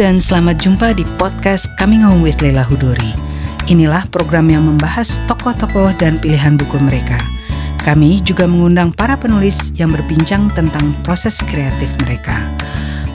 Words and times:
dan 0.00 0.16
selamat 0.16 0.64
jumpa 0.64 0.96
di 0.96 1.04
podcast 1.20 1.68
Coming 1.76 2.00
Home 2.00 2.24
with 2.24 2.40
Leila 2.40 2.64
Hudori. 2.64 3.12
Inilah 3.68 4.08
program 4.08 4.48
yang 4.48 4.64
membahas 4.64 5.20
tokoh-tokoh 5.28 5.92
dan 6.00 6.16
pilihan 6.16 6.56
buku 6.56 6.80
mereka. 6.80 7.20
Kami 7.84 8.24
juga 8.24 8.48
mengundang 8.48 8.96
para 8.96 9.20
penulis 9.20 9.76
yang 9.76 9.92
berbincang 9.92 10.48
tentang 10.56 10.96
proses 11.04 11.36
kreatif 11.44 11.92
mereka. 12.00 12.32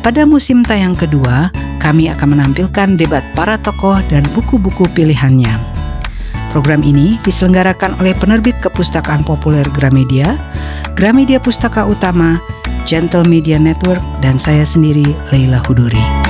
Pada 0.06 0.30
musim 0.30 0.62
tayang 0.62 0.94
kedua, 0.94 1.50
kami 1.82 2.06
akan 2.14 2.38
menampilkan 2.38 3.02
debat 3.02 3.26
para 3.34 3.58
tokoh 3.58 3.98
dan 4.14 4.22
buku-buku 4.38 4.86
pilihannya. 4.94 5.58
Program 6.54 6.86
ini 6.86 7.18
diselenggarakan 7.26 7.98
oleh 7.98 8.14
penerbit 8.14 8.62
kepustakaan 8.62 9.26
populer 9.26 9.66
Gramedia, 9.74 10.38
Gramedia 10.94 11.42
Pustaka 11.42 11.90
Utama, 11.90 12.38
Gentle 12.86 13.26
Media 13.26 13.58
Network, 13.58 14.06
dan 14.22 14.38
saya 14.38 14.62
sendiri, 14.62 15.18
Leila 15.34 15.58
Hudori. 15.66 16.25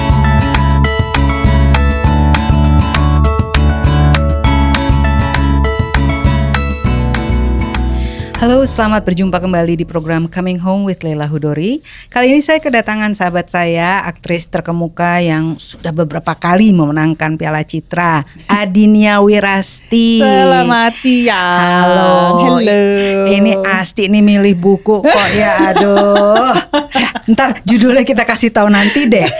Halo, 8.35 8.67
selamat 8.67 9.07
berjumpa 9.07 9.39
kembali 9.39 9.79
di 9.79 9.85
program 9.87 10.27
Coming 10.27 10.59
Home 10.59 10.83
with 10.83 11.07
Leila 11.07 11.23
Hudori. 11.23 11.79
Kali 12.11 12.35
ini 12.35 12.43
saya 12.43 12.59
kedatangan 12.59 13.15
sahabat 13.15 13.47
saya, 13.47 14.03
aktris 14.03 14.51
terkemuka 14.51 15.23
yang 15.23 15.55
sudah 15.55 15.95
beberapa 15.95 16.35
kali 16.35 16.75
memenangkan 16.75 17.39
Piala 17.39 17.63
Citra, 17.63 18.27
Adinia 18.51 19.23
Wirasti. 19.23 20.19
Selamat 20.19 20.91
siang. 20.99 21.63
Halo. 21.63 22.59
Halo. 22.59 22.83
Ini 23.31 23.55
Asti 23.63 24.11
ini 24.11 24.19
milih 24.19 24.59
buku 24.59 24.99
kok 24.99 25.29
ya, 25.39 25.71
aduh. 25.71 26.51
Ya, 26.91 27.09
ntar 27.31 27.55
judulnya 27.63 28.03
kita 28.03 28.27
kasih 28.27 28.51
tahu 28.51 28.67
nanti 28.67 29.07
deh. 29.07 29.31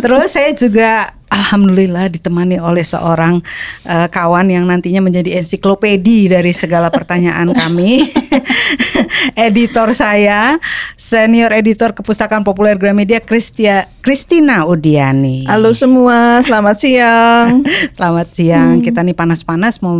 Terus 0.00 0.32
saya 0.32 0.56
juga 0.56 1.17
Alhamdulillah 1.38 2.10
ditemani 2.10 2.58
oleh 2.58 2.82
seorang 2.82 3.38
uh, 3.86 4.08
kawan 4.10 4.50
yang 4.50 4.66
nantinya 4.66 4.98
menjadi 4.98 5.38
ensiklopedi 5.38 6.26
dari 6.26 6.50
segala 6.50 6.90
pertanyaan 6.90 7.54
kami. 7.54 8.02
editor 9.48 9.94
saya, 9.94 10.58
senior 10.98 11.54
editor 11.54 11.94
Kepustakaan 11.94 12.42
Populer 12.42 12.74
Gramedia 12.74 13.22
Kristia 13.22 13.86
Kristina 14.02 14.66
Udiani. 14.66 15.46
Halo 15.46 15.70
semua, 15.72 16.42
selamat 16.42 16.76
siang. 16.82 17.62
selamat 17.96 18.28
siang. 18.34 18.78
Hmm. 18.78 18.84
Kita 18.84 19.00
nih 19.06 19.16
panas-panas 19.16 19.80
mau 19.80 19.96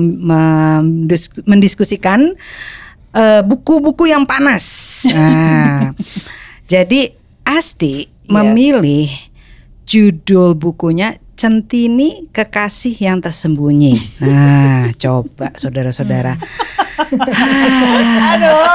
mendiskusikan 1.47 2.35
eh, 3.15 3.43
buku-buku 3.47 4.05
uh, 4.09 4.11
yang 4.19 4.25
panas. 4.27 4.65
Nah, 5.09 5.95
jadi 6.73 7.15
Asti 7.49 8.05
yes. 8.05 8.29
memilih 8.29 9.09
judul 9.89 10.53
bukunya 10.53 11.17
Centini 11.39 12.27
Kekasih 12.35 12.99
yang 12.99 13.23
Tersembunyi. 13.23 14.19
Nah, 14.19 14.91
coba 15.03 15.55
saudara-saudara. 15.55 16.35
Aduh. 18.35 18.67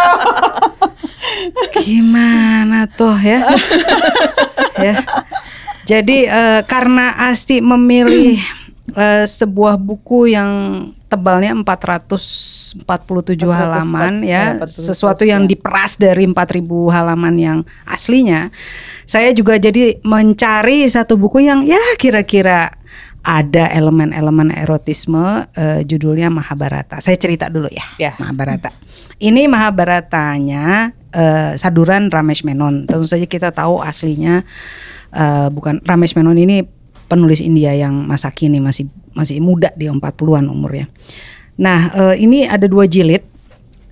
Gimana 1.83 2.87
tuh 2.87 3.19
ya? 3.19 3.43
ya. 4.79 4.95
Jadi 5.83 6.31
uh, 6.31 6.63
karena 6.63 7.11
Asti 7.27 7.59
memilih 7.59 8.39
uh, 8.95 9.27
sebuah 9.27 9.75
buku 9.75 10.31
yang 10.31 10.51
tebalnya 11.13 11.53
447 11.53 12.81
halaman 13.45 14.25
ya, 14.25 14.57
sesuatu 14.65 15.21
yang 15.21 15.45
diperas 15.45 15.93
dari 16.01 16.25
4000 16.25 16.65
halaman 16.89 17.35
yang 17.37 17.57
aslinya 17.85 18.49
saya 19.05 19.29
juga 19.29 19.61
jadi 19.61 20.01
mencari 20.01 20.89
satu 20.89 21.13
buku 21.21 21.45
yang 21.45 21.61
ya 21.69 21.79
kira-kira 22.01 22.73
ada 23.23 23.71
elemen-elemen 23.71 24.51
erotisme 24.51 25.47
uh, 25.47 25.79
judulnya 25.87 26.27
Mahabharata. 26.27 26.99
Saya 26.99 27.15
cerita 27.15 27.47
dulu 27.47 27.71
ya, 27.71 27.85
ya. 27.95 28.11
Mahabharata. 28.19 28.67
Ini 29.15 29.47
Mahabharatanya 29.47 30.91
uh, 31.15 31.51
saduran 31.55 32.11
Ramesh 32.11 32.43
Menon. 32.43 32.83
Tentu 32.83 33.07
saja 33.07 33.23
kita 33.23 33.55
tahu 33.55 33.79
aslinya 33.79 34.43
uh, 35.15 35.47
bukan 35.55 35.79
Ramesh 35.87 36.19
Menon 36.19 36.35
ini 36.35 36.67
penulis 37.07 37.39
India 37.39 37.71
yang 37.71 38.03
masa 38.03 38.27
kini 38.27 38.59
masih 38.59 38.91
masih 39.13 39.39
muda 39.39 39.69
dia 39.77 39.93
40-an 39.93 40.49
umurnya. 40.49 40.89
Nah, 41.57 41.79
uh, 41.93 42.15
ini 42.17 42.49
ada 42.49 42.65
dua 42.65 42.89
jilid 42.89 43.21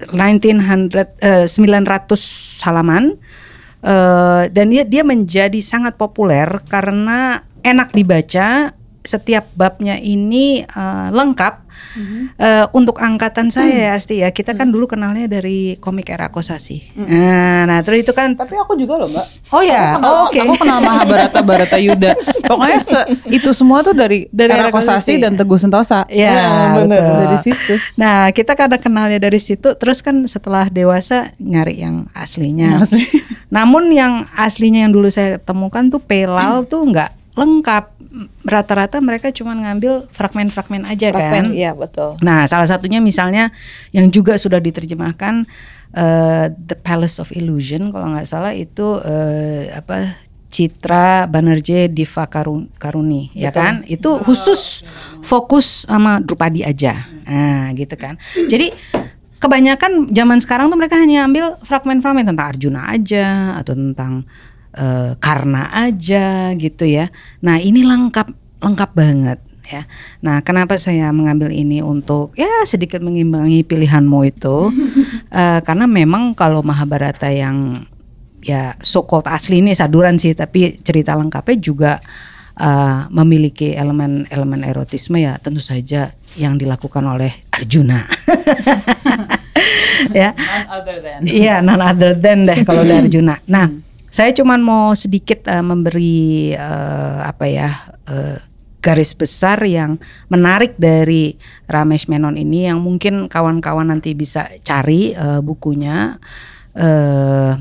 1900 0.09 0.90
uh, 1.22 1.46
900 1.46 2.66
halaman 2.66 3.22
uh, 3.86 4.50
dan 4.50 4.74
dia 4.74 4.81
dia 4.81 5.06
menjadi 5.06 5.62
sangat 5.62 5.94
populer 5.94 6.50
karena 6.66 7.46
enak 7.62 7.94
dibaca 7.94 8.74
setiap 9.01 9.50
babnya 9.57 9.97
ini 9.97 10.62
uh, 10.62 11.09
lengkap 11.09 11.66
mm-hmm. 11.97 12.23
uh, 12.38 12.66
untuk 12.78 13.01
angkatan 13.01 13.50
saya 13.50 13.94
mm. 13.94 13.97
Asti 13.97 14.16
ya 14.22 14.29
kita 14.29 14.53
kan 14.53 14.69
mm. 14.69 14.73
dulu 14.78 14.85
kenalnya 14.85 15.25
dari 15.25 15.75
komik 15.81 16.13
era 16.13 16.29
Kosasi. 16.29 16.94
Mm. 16.94 17.07
Nah, 17.09 17.59
nah 17.66 17.78
terus 17.81 18.06
itu 18.06 18.13
kan. 18.13 18.38
Tapi 18.38 18.53
aku 18.62 18.78
juga 18.78 19.01
loh 19.01 19.09
mbak. 19.09 19.25
Oh 19.57 19.63
ya, 19.66 19.97
oh, 19.97 20.29
oke. 20.29 20.38
Okay. 20.38 20.45
Aku 20.45 20.53
kenal 20.62 20.79
Mahabharata 20.85 21.41
Barata 21.41 21.78
Yuda. 21.81 22.13
Pokoknya 22.45 22.79
se, 22.79 23.00
itu 23.34 23.50
semua 23.57 23.81
tuh 23.81 23.97
dari 23.97 24.29
dari 24.29 24.53
era 24.53 24.69
Kosasi 24.69 25.18
dan 25.18 25.33
Teguh 25.33 25.57
Sentosa. 25.57 26.06
Ya, 26.07 26.38
nah, 26.38 26.85
benar 26.85 27.01
dari 27.25 27.38
situ. 27.41 27.73
Nah 27.97 28.29
kita 28.29 28.53
karena 28.53 28.78
kenalnya 28.78 29.18
dari 29.18 29.41
situ, 29.41 29.73
terus 29.81 30.06
kan 30.06 30.29
setelah 30.29 30.69
dewasa 30.69 31.33
nyari 31.41 31.81
yang 31.81 32.06
aslinya. 32.13 32.85
Asli. 32.85 33.03
Namun 33.50 33.89
yang 33.89 34.23
aslinya 34.38 34.85
yang 34.85 34.94
dulu 34.94 35.09
saya 35.09 35.41
temukan 35.41 35.89
tuh 35.89 36.01
Pelal 36.01 36.63
tuh 36.72 36.85
nggak 36.85 37.21
lengkap. 37.41 37.97
Rata-rata 38.46 39.00
mereka 39.00 39.31
cuma 39.31 39.56
ngambil 39.56 40.06
fragmen-fragmen 40.12 40.84
aja 40.85 41.09
Fragmen, 41.16 41.50
kan. 41.50 41.57
Iya 41.57 41.72
betul. 41.74 42.19
Nah 42.22 42.46
salah 42.46 42.68
satunya 42.68 43.02
misalnya 43.02 43.50
yang 43.96 44.12
juga 44.13 44.35
sudah 44.35 44.59
diterjemahkan 44.59 45.47
uh, 45.96 46.46
The 46.51 46.78
Palace 46.78 47.24
of 47.24 47.31
Illusion 47.34 47.90
kalau 47.90 48.12
nggak 48.12 48.28
salah 48.28 48.51
itu 48.51 49.00
uh, 49.00 49.72
apa 49.74 50.22
Citra 50.51 51.31
Banerjee 51.31 51.88
Diva 51.88 52.28
Karun, 52.28 52.68
Karuni 52.75 53.31
ya 53.31 53.56
kan? 53.56 53.88
Itu 53.88 54.19
khusus 54.19 54.84
fokus 55.24 55.88
sama 55.88 56.19
Drupadi 56.19 56.68
aja. 56.68 57.07
Nah 57.24 57.72
gitu 57.72 57.96
kan. 57.96 58.19
Jadi 58.35 58.75
kebanyakan 59.40 60.12
zaman 60.12 60.38
sekarang 60.44 60.68
tuh 60.68 60.75
mereka 60.75 61.00
hanya 61.00 61.24
ambil 61.24 61.56
fragmen-fragmen 61.63 62.28
tentang 62.28 62.51
Arjuna 62.51 62.91
aja 62.91 63.56
atau 63.57 63.74
tentang 63.74 64.28
uh, 64.78 65.18
karena 65.18 65.72
aja 65.72 66.52
gitu 66.56 66.88
ya. 66.88 67.09
Nah 67.44 67.58
ini 67.59 67.84
lengkap 67.84 68.28
lengkap 68.62 68.92
banget 68.94 69.40
ya. 69.68 69.84
Nah 70.24 70.44
kenapa 70.44 70.76
saya 70.76 71.09
mengambil 71.16 71.50
ini 71.52 71.80
untuk 71.80 72.36
ya 72.36 72.50
sedikit 72.68 73.00
mengimbangi 73.00 73.64
pilihanmu 73.64 74.20
itu 74.28 74.70
uh, 75.31 75.60
karena 75.68 75.86
memang 75.88 76.36
kalau 76.36 76.62
Mahabharata 76.62 77.31
yang 77.31 77.88
ya 78.42 78.74
so 78.81 79.06
called 79.06 79.30
asli 79.30 79.62
ini 79.62 79.72
saduran 79.78 80.18
sih 80.18 80.34
tapi 80.34 80.81
cerita 80.81 81.14
lengkapnya 81.14 81.58
juga 81.62 81.92
uh, 82.58 83.08
memiliki 83.14 83.78
elemen-elemen 83.78 84.66
erotisme 84.66 85.22
ya 85.22 85.38
tentu 85.38 85.62
saja 85.62 86.12
yang 86.36 86.58
dilakukan 86.58 87.04
oleh 87.06 87.31
Arjuna. 87.52 88.02
ya. 90.16 90.34
None 90.34 90.70
other 90.72 90.98
than. 91.04 91.20
Iya, 91.28 91.56
none 91.62 91.84
other 91.84 92.12
than 92.18 92.50
deh 92.50 92.58
kalau 92.66 92.81
dari 92.81 93.06
Arjuna. 93.06 93.36
Nah, 93.46 93.68
hmm. 93.70 93.91
Saya 94.12 94.36
cuma 94.36 94.60
mau 94.60 94.92
sedikit 94.92 95.48
uh, 95.48 95.64
memberi 95.64 96.52
uh, 96.52 97.24
apa 97.24 97.48
ya 97.48 97.70
uh, 98.12 98.38
garis 98.84 99.16
besar 99.16 99.64
yang 99.64 100.04
menarik 100.28 100.76
dari 100.76 101.40
Ramesh 101.72 102.12
Menon 102.12 102.36
ini 102.36 102.68
yang 102.68 102.84
mungkin 102.84 103.31
kawan-kawan 103.31 103.88
nanti 103.88 104.12
bisa 104.12 104.52
cari 104.68 105.16
uh, 105.16 105.40
bukunya. 105.40 106.19
Uh, 106.75 107.56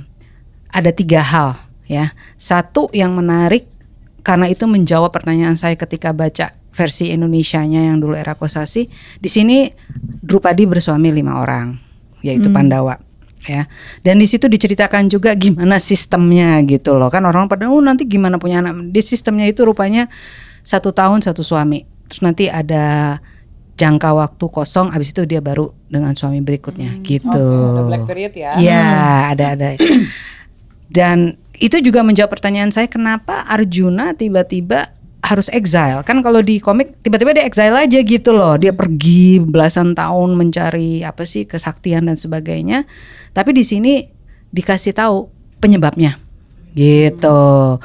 ada 0.75 0.91
tiga 0.91 1.23
hal 1.23 1.55
ya. 1.87 2.11
Satu 2.35 2.91
yang 2.91 3.15
menarik 3.15 3.71
karena 4.27 4.51
itu 4.51 4.67
menjawab 4.67 5.15
pertanyaan 5.15 5.55
saya 5.55 5.79
ketika 5.79 6.11
baca 6.11 6.51
versi 6.75 7.15
Indonesianya 7.15 7.95
yang 7.95 8.03
dulu 8.03 8.19
era 8.19 8.35
Kosasi. 8.35 8.91
Di 9.23 9.31
sini 9.31 9.71
Drupadi 10.21 10.67
bersuami 10.67 11.11
lima 11.15 11.43
orang, 11.43 11.75
yaitu 12.23 12.51
hmm. 12.51 12.57
Pandawa 12.59 13.10
ya. 13.47 13.69
Dan 14.05 14.21
di 14.21 14.27
situ 14.29 14.49
diceritakan 14.49 15.09
juga 15.09 15.33
gimana 15.37 15.81
sistemnya 15.81 16.61
gitu 16.67 16.97
loh. 16.97 17.09
Kan 17.09 17.25
orang 17.25 17.47
pada 17.47 17.69
oh 17.69 17.81
nanti 17.81 18.05
gimana 18.05 18.37
punya 18.37 18.61
anak? 18.61 18.93
Di 18.93 19.01
sistemnya 19.01 19.49
itu 19.49 19.65
rupanya 19.65 20.09
satu 20.61 20.93
tahun 20.93 21.25
satu 21.25 21.41
suami. 21.41 21.87
Terus 22.11 22.21
nanti 22.27 22.51
ada 22.51 23.19
jangka 23.81 24.13
waktu 24.13 24.45
kosong 24.53 24.93
abis 24.93 25.17
itu 25.17 25.25
dia 25.25 25.41
baru 25.41 25.73
dengan 25.89 26.13
suami 26.13 26.45
berikutnya 26.45 27.01
hmm. 27.01 27.05
gitu. 27.07 27.33
okay, 27.33 27.73
ada 27.73 27.83
black 27.89 28.05
period 28.05 28.33
ya. 28.37 28.51
Ya 28.61 28.85
hmm. 28.85 29.33
ada 29.33 29.45
ada. 29.57 29.69
Dan 30.91 31.41
itu 31.57 31.77
juga 31.81 32.05
menjawab 32.05 32.33
pertanyaan 32.33 32.73
saya 32.73 32.89
kenapa 32.89 33.45
Arjuna 33.49 34.13
tiba-tiba 34.13 35.00
harus 35.21 35.53
exile 35.53 36.01
kan 36.03 36.25
kalau 36.25 36.41
di 36.41 36.59
komik 36.59 37.05
tiba-tiba 37.05 37.37
dia 37.37 37.45
exile 37.45 37.77
aja 37.77 38.01
gitu 38.01 38.33
loh 38.33 38.57
dia 38.57 38.73
pergi 38.73 39.41
belasan 39.41 39.93
tahun 39.93 40.33
mencari 40.35 41.05
apa 41.05 41.29
sih 41.29 41.45
kesaktian 41.45 42.09
dan 42.09 42.17
sebagainya 42.17 42.89
tapi 43.37 43.53
di 43.53 43.61
sini 43.61 44.09
dikasih 44.51 44.97
tahu 44.97 45.29
penyebabnya 45.61 46.17
gitu 46.73 47.77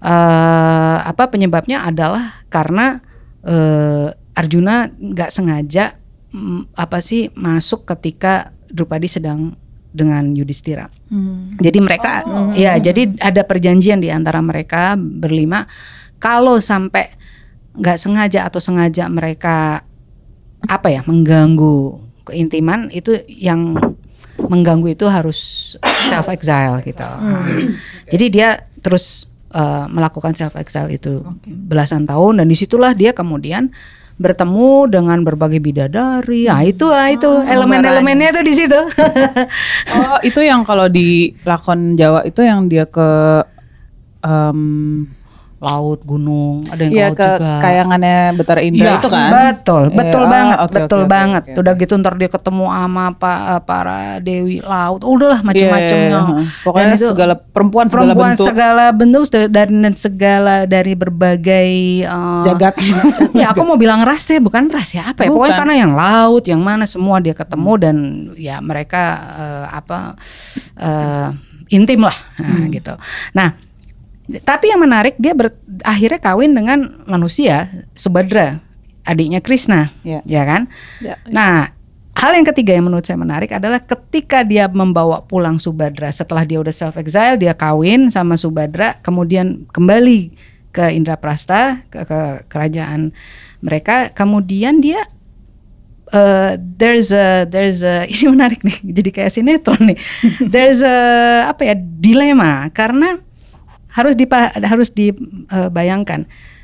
uh, 0.00 0.98
apa 1.02 1.24
penyebabnya 1.28 1.84
adalah 1.84 2.44
karena 2.48 3.02
uh, 3.44 4.12
Arjuna 4.36 4.88
nggak 4.88 5.30
sengaja 5.30 5.98
um, 6.32 6.64
apa 6.78 7.02
sih 7.04 7.28
masuk 7.36 7.84
ketika 7.84 8.54
Drupadi 8.70 9.10
sedang 9.10 9.58
dengan 9.90 10.30
Yudhistira. 10.30 10.86
Hmm. 11.10 11.50
Jadi 11.58 11.78
mereka 11.82 12.22
oh. 12.22 12.54
ya 12.54 12.78
jadi 12.78 13.10
ada 13.18 13.42
perjanjian 13.42 13.98
di 13.98 14.14
antara 14.14 14.38
mereka 14.38 14.94
berlima 14.94 15.66
kalau 16.20 16.60
sampai 16.60 17.10
nggak 17.74 17.98
sengaja 17.98 18.46
atau 18.46 18.60
sengaja 18.60 19.08
mereka 19.08 19.82
apa 20.68 20.92
ya 20.92 21.00
mengganggu 21.08 21.96
keintiman 22.28 22.92
itu 22.92 23.16
yang 23.26 23.74
mengganggu 24.40 24.92
itu 24.92 25.08
harus 25.08 25.72
self 26.08 26.28
exile 26.32 26.80
gitu. 26.84 27.04
Hmm. 27.04 27.76
Jadi 28.08 28.26
dia 28.32 28.60
terus 28.80 29.28
uh, 29.52 29.86
melakukan 29.88 30.32
self 30.36 30.56
exile 30.56 30.88
itu 30.92 31.20
okay. 31.20 31.52
belasan 31.52 32.08
tahun 32.08 32.42
dan 32.42 32.46
di 32.48 32.56
situlah 32.56 32.92
dia 32.96 33.12
kemudian 33.12 33.68
bertemu 34.20 34.92
dengan 34.92 35.18
berbagai 35.24 35.64
bidadari. 35.64 36.44
Ah 36.44 36.60
itu 36.60 36.84
ah 36.92 37.08
itu 37.08 37.24
oh, 37.24 37.40
elemen-elemennya 37.40 38.36
tuh 38.36 38.44
di 38.44 38.52
situ. 38.52 38.80
oh, 39.96 40.18
itu 40.20 40.40
yang 40.44 40.60
kalau 40.68 40.92
di 40.92 41.32
lakon 41.48 41.96
Jawa 41.96 42.28
itu 42.28 42.44
yang 42.44 42.68
dia 42.68 42.84
ke 42.84 43.08
um, 44.20 45.08
laut, 45.60 46.00
gunung, 46.08 46.64
ada 46.72 46.80
yang 46.88 46.92
ya, 46.96 47.06
laut 47.12 47.20
ke 47.20 47.28
juga. 47.36 47.60
kayangannya 47.60 48.32
Betara 48.32 48.60
Indra 48.64 48.88
ya, 48.88 48.96
itu 48.96 49.08
kan? 49.12 49.28
Betul, 49.28 49.82
iya. 49.92 49.96
betul 50.00 50.22
ya, 50.24 50.28
banget, 50.32 50.56
okay, 50.56 50.72
betul 50.72 51.00
okay, 51.04 51.12
banget. 51.12 51.42
Okay, 51.44 51.52
okay. 51.52 51.60
Udah 51.60 51.72
gitu 51.76 51.92
ntar 52.00 52.14
dia 52.16 52.30
ketemu 52.32 52.64
sama 52.72 53.06
pa, 53.20 53.32
eh, 53.36 53.62
para 53.68 53.98
dewi 54.24 54.56
laut, 54.64 55.04
udahlah 55.04 55.44
macam-macamnya. 55.44 56.00
Yeah, 56.00 56.24
yeah, 56.24 56.40
yeah. 56.40 56.64
Pokoknya 56.64 56.96
itu 56.96 57.08
segala 57.12 57.34
perempuan, 57.36 57.86
segala 57.92 58.04
perempuan 58.08 58.32
bentuk. 58.32 58.46
segala 58.48 58.84
bentuk 58.96 59.22
dan 59.52 59.92
segala 60.00 60.54
dari 60.64 60.92
berbagai 60.96 61.70
uh, 62.08 62.40
jagat. 62.48 62.74
ya 63.44 63.52
aku 63.52 63.60
mau 63.60 63.76
bilang 63.76 64.00
ras 64.00 64.24
deh, 64.24 64.40
bukan 64.40 64.72
ras 64.72 64.96
ya 64.96 65.12
apa 65.12 65.28
ya? 65.28 65.28
Bukan. 65.28 65.44
Pokoknya 65.44 65.54
karena 65.60 65.74
yang 65.76 65.92
laut, 65.92 66.48
yang 66.48 66.64
mana 66.64 66.88
semua 66.88 67.20
dia 67.20 67.36
ketemu 67.36 67.72
dan 67.76 67.96
ya 68.40 68.64
mereka 68.64 69.04
uh, 69.36 69.66
apa 69.76 70.16
uh, 70.80 71.36
intim 71.68 72.00
lah, 72.00 72.16
nah, 72.40 72.64
hmm. 72.64 72.72
gitu. 72.72 72.96
Nah 73.36 73.69
tapi 74.44 74.70
yang 74.70 74.80
menarik 74.84 75.18
dia 75.18 75.34
ber, 75.34 75.50
akhirnya 75.82 76.22
kawin 76.22 76.54
dengan 76.54 77.02
manusia 77.10 77.66
Subadra, 77.98 78.62
adiknya 79.02 79.42
Krishna, 79.42 79.90
yeah. 80.06 80.22
ya 80.22 80.46
kan? 80.46 80.70
Yeah, 81.02 81.18
yeah. 81.26 81.32
Nah, 81.34 81.54
hal 82.14 82.30
yang 82.36 82.46
ketiga 82.46 82.76
yang 82.76 82.86
menurut 82.86 83.02
saya 83.02 83.18
menarik 83.18 83.50
adalah 83.50 83.82
ketika 83.82 84.46
dia 84.46 84.70
membawa 84.70 85.24
pulang 85.24 85.58
Subadra 85.58 86.12
setelah 86.14 86.46
dia 86.46 86.62
udah 86.62 86.74
self 86.74 86.94
exile, 87.00 87.40
dia 87.40 87.56
kawin 87.56 88.12
sama 88.12 88.38
Subadra, 88.38 89.00
kemudian 89.02 89.66
kembali 89.74 90.30
ke 90.70 90.94
Indraprasta 90.94 91.82
ke, 91.90 92.06
ke 92.06 92.20
kerajaan 92.46 93.10
mereka, 93.58 94.14
kemudian 94.14 94.78
dia 94.78 95.02
uh, 96.14 96.58
there's 96.58 97.10
a 97.14 97.46
there's 97.46 97.82
a 97.82 98.06
ini 98.12 98.26
menarik 98.30 98.60
nih 98.62 98.78
jadi 99.00 99.10
kayak 99.10 99.32
sinetron 99.32 99.80
nih 99.94 99.98
there's 100.52 100.82
a 100.82 100.96
apa 101.50 101.62
ya 101.72 101.74
dilema 101.78 102.68
karena 102.74 103.18
harus 103.94 104.14
dipa, 104.14 104.50
harus 104.54 104.88
dibayangkan. 104.94 106.26
Uh, 106.26 106.58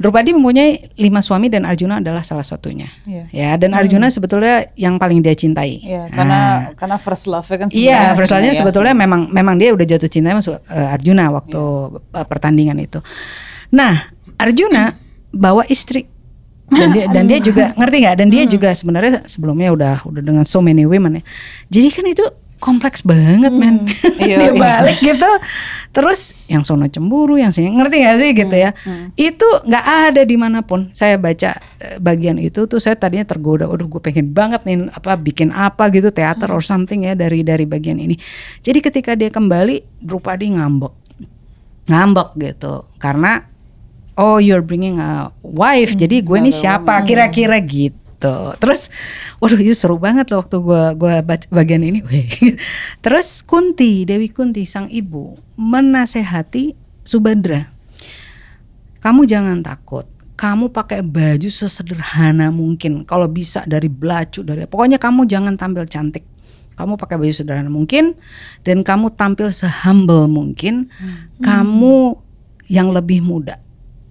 Drupadi 0.00 0.32
mempunyai 0.32 0.96
lima 0.96 1.20
suami 1.20 1.52
dan 1.52 1.68
Arjuna 1.68 2.00
adalah 2.00 2.24
salah 2.24 2.40
satunya. 2.40 2.88
Yeah. 3.04 3.28
Ya, 3.36 3.50
dan 3.60 3.76
Arjuna 3.76 4.08
hmm. 4.08 4.16
sebetulnya 4.16 4.72
yang 4.72 4.96
paling 4.96 5.20
dia 5.20 5.36
cintai. 5.36 5.76
Yeah, 5.84 6.08
karena 6.08 6.38
nah, 6.40 6.56
karena 6.72 6.96
first 6.96 7.28
love 7.28 7.44
kan 7.44 7.68
Iya, 7.68 8.16
first 8.16 8.32
love-nya 8.32 8.56
ya. 8.56 8.64
sebetulnya 8.64 8.96
memang 8.96 9.28
memang 9.28 9.60
dia 9.60 9.76
udah 9.76 9.84
jatuh 9.84 10.08
cinta 10.08 10.32
sama 10.32 10.56
uh, 10.56 10.96
Arjuna 10.96 11.28
waktu 11.28 11.60
yeah. 11.60 12.24
pertandingan 12.24 12.80
itu. 12.80 12.96
Nah, 13.76 14.08
Arjuna 14.40 14.96
bawa 15.36 15.68
istri 15.68 16.08
dan 16.72 16.96
dia 16.96 17.04
dan 17.12 17.28
dia 17.28 17.38
juga 17.44 17.76
ngerti 17.76 17.96
nggak 18.00 18.16
dan 18.16 18.28
dia 18.32 18.42
hmm. 18.48 18.52
juga 18.56 18.68
sebenarnya 18.72 19.28
sebelumnya 19.28 19.68
udah 19.68 19.94
udah 20.08 20.22
dengan 20.24 20.48
so 20.48 20.64
many 20.64 20.88
women 20.88 21.20
ya. 21.20 21.22
Jadi 21.76 21.88
kan 21.92 22.08
itu 22.08 22.24
kompleks 22.60 23.00
banget 23.00 23.50
men. 23.50 23.88
Hmm, 23.88 24.20
iya, 24.22 24.36
dia 24.36 24.50
iya. 24.52 24.60
balik 24.60 24.98
gitu. 25.00 25.30
Terus 25.90 26.36
yang 26.46 26.62
sono 26.62 26.86
cemburu 26.86 27.40
yang 27.40 27.50
sini 27.50 27.72
ngerti 27.72 27.96
gak 28.04 28.16
sih 28.20 28.30
gitu 28.36 28.54
hmm, 28.54 28.64
ya? 28.68 28.70
hmm. 28.70 29.06
itu 29.16 29.48
nggak 29.66 29.86
ada 30.12 30.22
di 30.22 30.36
mana 30.36 30.60
pun. 30.62 30.92
Saya 30.92 31.16
baca 31.16 31.56
eh, 31.80 31.96
bagian 31.98 32.36
itu 32.36 32.68
tuh 32.68 32.78
saya 32.78 32.94
tadinya 32.94 33.24
tergoda 33.24 33.66
udah 33.66 33.88
gue 33.88 34.00
pengen 34.04 34.30
banget 34.30 34.62
nih 34.68 34.92
apa 34.92 35.16
bikin 35.18 35.50
apa 35.50 35.88
gitu 35.90 36.12
teater 36.12 36.46
hmm. 36.46 36.56
or 36.56 36.62
something 36.62 37.08
ya 37.08 37.16
dari 37.16 37.42
dari 37.42 37.64
bagian 37.64 37.98
ini. 37.98 38.14
Jadi 38.62 38.78
ketika 38.78 39.16
dia 39.16 39.32
kembali 39.32 40.04
Drupadi 40.04 40.54
ngambek. 40.54 40.94
Ngambek 41.90 42.28
gitu. 42.38 42.86
Karena 43.00 43.40
oh 44.20 44.36
you're 44.36 44.62
bringing 44.62 45.00
a 45.00 45.32
wife 45.40 45.96
hmm, 45.96 46.00
jadi 46.04 46.16
gue 46.20 46.36
ini 46.36 46.52
siapa? 46.52 47.00
kira-kira 47.08 47.56
gitu 47.64 47.99
gitu. 48.20 48.36
Terus 48.60 48.92
waduh 49.40 49.56
itu 49.56 49.72
seru 49.72 49.96
banget 49.96 50.28
loh 50.28 50.44
waktu 50.44 50.56
gue 50.60 50.82
gua 51.00 51.14
baca 51.24 51.46
bagian 51.48 51.80
ini. 51.80 52.04
Terus 53.04 53.40
Kunti, 53.40 54.04
Dewi 54.04 54.28
Kunti 54.28 54.68
sang 54.68 54.92
ibu 54.92 55.40
menasehati 55.56 56.76
Subandra. 57.00 57.72
Kamu 59.00 59.24
jangan 59.24 59.64
takut. 59.64 60.04
Kamu 60.36 60.72
pakai 60.72 61.00
baju 61.00 61.48
sesederhana 61.48 62.52
mungkin. 62.52 63.08
Kalau 63.08 63.28
bisa 63.28 63.64
dari 63.64 63.88
belacu 63.88 64.44
dari 64.44 64.68
pokoknya 64.68 65.00
kamu 65.00 65.24
jangan 65.24 65.56
tampil 65.56 65.88
cantik. 65.88 66.24
Kamu 66.76 66.96
pakai 66.96 67.20
baju 67.20 67.32
sederhana 67.32 67.68
mungkin 67.72 68.16
dan 68.64 68.80
kamu 68.84 69.12
tampil 69.16 69.48
sehumble 69.52 70.28
mungkin. 70.28 70.88
Hmm. 70.96 71.28
Kamu 71.40 71.96
yang 72.72 72.92
lebih 72.92 73.20
muda 73.24 73.60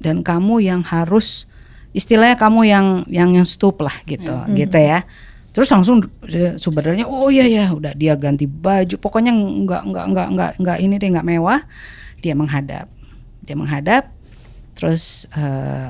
dan 0.02 0.22
kamu 0.22 0.62
yang 0.62 0.82
harus 0.86 1.50
istilahnya 1.96 2.38
kamu 2.38 2.62
yang 2.70 2.88
yang 3.10 3.30
yang 3.34 3.48
stup 3.48 3.82
lah 3.82 3.94
gitu 4.06 4.32
hmm. 4.32 4.56
gitu 4.56 4.78
ya. 4.78 5.06
Terus 5.50 5.68
langsung 5.74 6.06
sumbernya 6.62 7.10
oh 7.10 7.34
iya 7.34 7.50
ya 7.50 7.66
udah 7.74 7.98
dia 7.98 8.14
ganti 8.14 8.46
baju. 8.46 8.96
Pokoknya 9.02 9.34
nggak 9.34 9.84
nggak 9.90 10.06
nggak 10.14 10.28
nggak 10.34 10.52
nggak 10.62 10.78
ini 10.78 10.96
deh 11.02 11.10
nggak 11.10 11.28
mewah. 11.28 11.60
Dia 12.22 12.38
menghadap 12.38 12.88
dia 13.50 13.58
menghadap. 13.58 14.14
Terus 14.78 15.26
uh, 15.34 15.90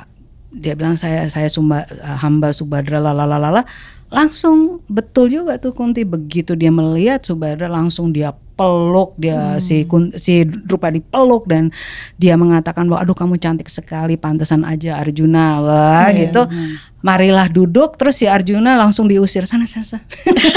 dia 0.55 0.73
bilang 0.79 0.95
saya 0.95 1.27
saya 1.27 1.51
sumba, 1.51 1.83
uh, 1.83 2.17
hamba 2.23 2.55
Subadra 2.55 3.03
lalalala 3.03 3.67
langsung 4.09 4.81
betul 4.89 5.29
juga 5.29 5.61
tuh 5.61 5.73
Kunti 5.73 6.01
begitu 6.01 6.57
dia 6.57 6.73
melihat 6.73 7.21
Subadra 7.21 7.69
langsung 7.69 8.09
dia 8.09 8.33
peluk 8.59 9.15
dia 9.15 9.55
hmm. 9.55 9.63
si 9.63 9.87
kun, 9.87 10.11
si 10.19 10.43
Drupa 10.43 10.91
dipeluk 10.91 11.47
dan 11.47 11.71
dia 12.19 12.35
mengatakan 12.35 12.91
bahwa 12.91 13.07
aduh 13.07 13.15
kamu 13.15 13.39
cantik 13.39 13.71
sekali 13.71 14.19
pantesan 14.19 14.67
aja 14.67 14.99
Arjuna 14.99 15.63
wah 15.63 16.11
yeah. 16.11 16.27
gitu 16.27 16.43
hmm. 16.43 16.99
marilah 16.99 17.47
duduk 17.47 17.95
terus 17.95 18.19
si 18.19 18.27
Arjuna 18.27 18.75
langsung 18.75 19.07
diusir 19.07 19.47
sana 19.47 19.63
sana 19.63 20.03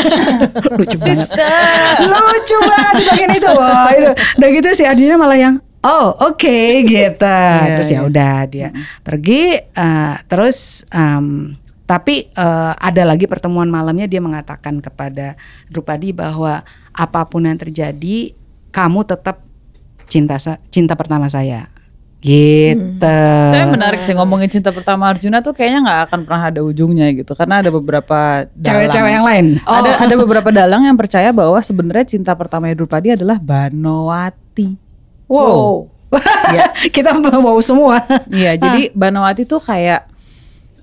lucu 0.82 0.98
banget 0.98 1.30
lucu 2.10 2.56
banget 2.66 2.94
bagian 3.06 3.30
itu 3.38 3.50
wah 3.54 3.90
itu 3.94 4.12
udah 4.42 4.48
gitu 4.50 4.68
si 4.74 4.82
Arjuna 4.82 5.14
malah 5.14 5.38
yang 5.38 5.56
Oh 5.82 6.14
oke 6.30 6.38
okay, 6.38 6.86
gitu 6.86 7.26
yeah, 7.26 7.74
terus 7.74 7.90
ya 7.90 7.98
yeah. 7.98 8.02
udah 8.06 8.36
dia 8.46 8.68
hmm. 8.70 9.02
pergi 9.02 9.58
uh, 9.74 10.14
terus 10.30 10.86
um, 10.94 11.58
tapi 11.92 12.32
uh, 12.40 12.72
ada 12.80 13.04
lagi 13.04 13.28
pertemuan 13.28 13.68
malamnya 13.68 14.08
dia 14.08 14.24
mengatakan 14.24 14.80
kepada 14.80 15.36
Drupadi 15.68 16.16
bahwa 16.16 16.64
apa 16.96 17.20
pun 17.28 17.44
yang 17.44 17.60
terjadi 17.60 18.32
kamu 18.72 19.04
tetap 19.04 19.44
cinta 20.08 20.40
cinta 20.72 20.96
pertama 20.96 21.28
saya 21.28 21.68
gitu. 22.24 23.04
Hmm. 23.04 23.50
Saya 23.52 23.68
menarik 23.68 24.00
sih 24.00 24.16
ngomongin 24.16 24.48
cinta 24.48 24.72
pertama 24.72 25.10
Arjuna 25.12 25.44
tuh 25.44 25.52
kayaknya 25.52 25.84
nggak 25.84 26.00
akan 26.08 26.18
pernah 26.24 26.42
ada 26.48 26.60
ujungnya 26.64 27.12
gitu 27.12 27.36
karena 27.36 27.60
ada 27.60 27.68
beberapa 27.68 28.48
cewek-cewek 28.56 29.12
yang 29.12 29.26
lain. 29.28 29.46
Oh. 29.68 29.76
Ada 29.84 30.08
ada 30.08 30.14
beberapa 30.16 30.48
dalang 30.64 30.88
yang 30.88 30.96
percaya 30.96 31.28
bahwa 31.28 31.60
sebenarnya 31.60 32.08
cinta 32.08 32.32
pertama 32.32 32.72
Drupadi 32.72 33.20
adalah 33.20 33.36
Banowati. 33.36 34.80
Wow. 35.28 35.44
wow. 35.44 35.76
yes. 36.56 36.88
Kita 36.88 37.12
mau 37.20 37.60
semua. 37.60 38.00
Iya, 38.32 38.56
jadi 38.56 38.88
Banowati 39.00 39.44
tuh 39.44 39.60
kayak 39.60 40.08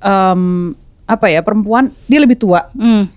um, 0.05 0.75
apa 1.09 1.25
ya 1.33 1.41
perempuan 1.41 1.89
dia 2.05 2.21
lebih 2.21 2.37
tua. 2.37 2.69
Hmm. 2.77 3.09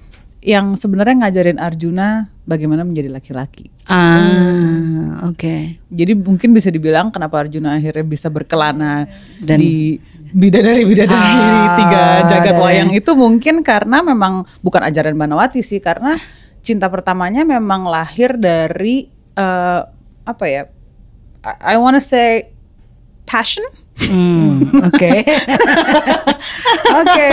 Yang 0.43 0.83
sebenarnya 0.83 1.23
ngajarin 1.23 1.61
Arjuna 1.61 2.27
bagaimana 2.43 2.83
menjadi 2.83 3.13
laki-laki. 3.13 3.71
Ah, 3.87 4.19
hmm. 4.19 5.29
oke. 5.31 5.39
Okay. 5.39 5.61
Jadi 5.93 6.19
mungkin 6.19 6.51
bisa 6.57 6.73
dibilang 6.73 7.15
kenapa 7.15 7.45
Arjuna 7.45 7.79
akhirnya 7.79 8.03
bisa 8.03 8.27
berkelana 8.27 9.07
Dan, 9.39 9.61
di 9.61 10.01
bidadari-bidadari 10.33 11.37
ah, 11.45 11.77
tiga 11.77 12.05
jagat 12.27 12.57
dari. 12.57 12.65
wayang 12.65 12.91
itu 12.97 13.13
mungkin 13.13 13.61
karena 13.61 14.01
memang 14.01 14.49
bukan 14.65 14.83
ajaran 14.89 15.15
Banawati 15.15 15.61
sih 15.61 15.79
karena 15.79 16.17
cinta 16.65 16.89
pertamanya 16.89 17.45
memang 17.45 17.85
lahir 17.87 18.35
dari 18.41 19.07
uh, 19.37 19.85
apa 20.25 20.45
ya? 20.49 20.63
I, 21.45 21.75
I 21.75 21.79
wanna 21.79 22.01
say 22.01 22.51
passion 23.29 23.63
Hmm, 24.05 24.53
oke. 24.83 25.11
Oke. 26.93 27.31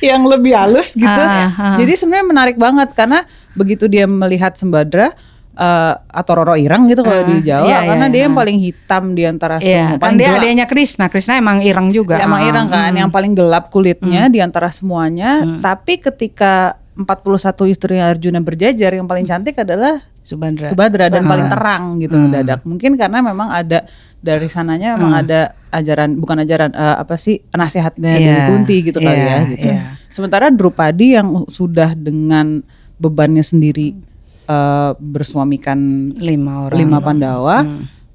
Yang 0.00 0.22
lebih 0.28 0.52
halus 0.54 0.94
gitu. 0.94 1.08
Ah, 1.08 1.50
ah. 1.50 1.76
Jadi 1.76 1.92
sebenarnya 1.94 2.26
menarik 2.26 2.56
banget 2.56 2.94
karena 2.94 3.24
begitu 3.52 3.84
dia 3.86 4.06
melihat 4.06 4.54
Sembadra, 4.54 5.12
eh, 5.52 5.92
atau 5.98 6.32
Roro 6.32 6.56
Ireng 6.56 6.88
gitu 6.88 7.02
kalau 7.02 7.22
Ah, 7.22 7.28
di 7.28 7.36
Jawa 7.44 7.66
iya, 7.66 7.78
karena 7.84 8.06
iya, 8.08 8.12
dia 8.14 8.20
yang 8.24 8.34
ah. 8.34 8.40
paling 8.40 8.58
hitam 8.58 9.02
di 9.12 9.22
antara 9.26 9.56
Iya, 9.60 9.98
semua. 9.98 10.00
kan 10.00 10.12
dia 10.16 10.28
gelap. 10.30 10.40
adanya 10.40 10.64
Krishna. 10.66 11.04
Krishna 11.08 11.34
emang 11.36 11.58
ireng 11.60 11.88
juga. 11.92 12.16
Emang 12.18 12.40
Ah, 12.40 12.48
Ireng 12.48 12.68
kan 12.68 12.92
yang 12.94 13.10
paling 13.10 13.32
gelap 13.34 13.68
kulitnya 13.68 14.32
di 14.32 14.38
antara 14.40 14.72
semuanya. 14.72 15.42
Tapi 15.60 16.00
ketika 16.00 16.78
41 16.92 17.64
istrinya 17.66 18.08
Arjuna 18.08 18.40
berjajar 18.40 18.92
yang 18.92 19.08
paling 19.08 19.24
cantik 19.24 19.56
adalah 19.56 20.00
Subandra. 20.22 20.70
Subadra 20.70 21.10
dan 21.10 21.26
paling 21.26 21.48
terang 21.50 21.98
gitu 21.98 22.14
mendadak. 22.14 22.62
Mungkin 22.62 22.94
karena 22.94 23.18
memang 23.18 23.50
ada 23.50 23.82
dari 24.22 24.46
sananya 24.46 24.94
memang 24.94 25.18
ada 25.18 25.40
ajaran 25.68 26.14
bukan 26.14 26.38
ajaran 26.40 26.70
eh, 26.70 26.96
apa 26.96 27.14
sih 27.16 27.42
nasihatnya 27.50 28.14
dari 28.14 28.22
Iya, 28.22 28.46
Kunti 28.48 28.76
gitu 28.80 28.98
kali 28.98 29.18
iya, 29.18 29.26
ya 29.28 29.40
gitu. 29.50 29.66
iya. 29.68 29.82
Sementara 30.06 30.46
Drupadi 30.48 31.16
yang 31.16 31.44
sudah 31.46 31.92
dengan 31.92 32.62
bebannya 32.96 33.42
sendiri 33.42 33.98
eh, 34.46 34.90
bersuamikan 34.96 35.78
lima 36.14 36.66
orang. 36.66 36.78
lima 36.78 36.98
Pandawa. 36.98 37.56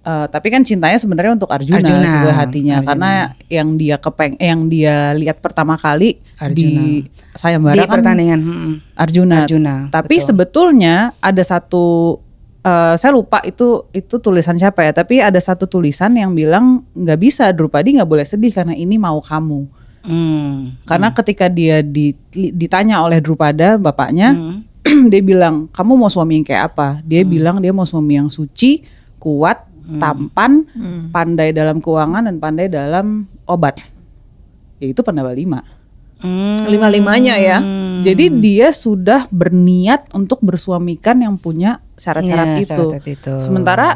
eh, 0.01 0.27
tapi 0.29 0.47
kan 0.47 0.63
cintanya 0.63 0.95
sebenarnya 0.95 1.35
untuk 1.35 1.51
Arjuna, 1.51 1.83
Arjuna, 1.83 2.07
sebuah 2.07 2.35
hatinya 2.37 2.75
Arjuna. 2.79 2.87
karena 2.87 3.09
yang 3.49 3.75
dia 3.75 3.95
kepeng 3.97 4.39
yang 4.39 4.59
dia 4.67 5.11
lihat 5.11 5.37
pertama 5.37 5.75
kali 5.75 6.15
di 6.49 7.03
sayembara 7.35 7.75
di 7.75 7.83
kan 7.83 7.91
pertandingan. 7.91 8.39
mm-mm. 8.39 8.73
Arjuna. 8.95 9.43
Arjuna, 9.43 9.75
Tapi 9.89 10.15
betul. 10.15 10.25
sebetulnya 10.25 10.95
ada 11.19 11.43
satu 11.43 12.17
eh, 12.67 12.93
saya 12.99 13.11
lupa 13.15 13.39
itu 13.47 13.87
itu 13.95 14.19
tulisan 14.19 14.59
siapa 14.59 14.83
ya, 14.83 14.91
tapi 14.91 15.23
ada 15.23 15.39
satu 15.39 15.63
tulisan 15.65 16.11
yang 16.13 16.35
bilang 16.35 16.83
nggak 16.91 17.19
bisa 17.19 17.47
Drupadi 17.55 17.95
nggak 17.95 18.09
boleh 18.09 18.27
sedih 18.27 18.51
karena 18.51 18.75
ini 18.75 18.99
mau 18.99 19.23
kamu. 19.23 19.63
Hmm. 20.07 20.75
Karena 20.83 21.11
ketika 21.11 21.47
dia 21.47 21.83
di- 21.83 22.15
ditanya 22.31 23.03
oleh 23.03 23.19
Drupada 23.19 23.75
bapaknya, 23.75 24.35
Hmm. 24.35 24.63
dia 25.11 25.19
bilang 25.19 25.67
kamu 25.71 25.95
mau 25.95 26.11
suami 26.11 26.39
yang 26.39 26.47
kayak 26.47 26.63
apa? 26.75 26.87
Dia 27.03 27.23
bilang 27.23 27.59
dia 27.59 27.71
mau 27.71 27.83
suami 27.83 28.15
yang 28.15 28.31
suci, 28.31 28.83
kuat, 29.19 29.63
Hmm. 29.87 29.99
tampan, 30.03 30.67
pandai 31.15 31.55
dalam 31.55 31.79
keuangan 31.79 32.27
dan 32.27 32.43
pandai 32.43 32.67
dalam 32.67 33.23
obat. 33.47 33.79
Yaitu 34.83 34.99
Pandawa 34.99 35.31
lima. 35.31 35.63
Hmm. 36.19 36.57
Lima-limanya 36.65 37.35
ya. 37.37 37.57
Jadi 37.97 38.29
dia 38.39 38.69
sudah 38.69 39.25
berniat 39.29 40.13
untuk 40.13 40.39
bersuamikan 40.39 41.17
yang 41.17 41.35
punya 41.35 41.81
syarat-syarat 41.97 42.47
Iya, 42.57 42.63
itu. 42.63 42.83
syarat 42.87 43.05
itu. 43.05 43.33
Sementara 43.41 43.87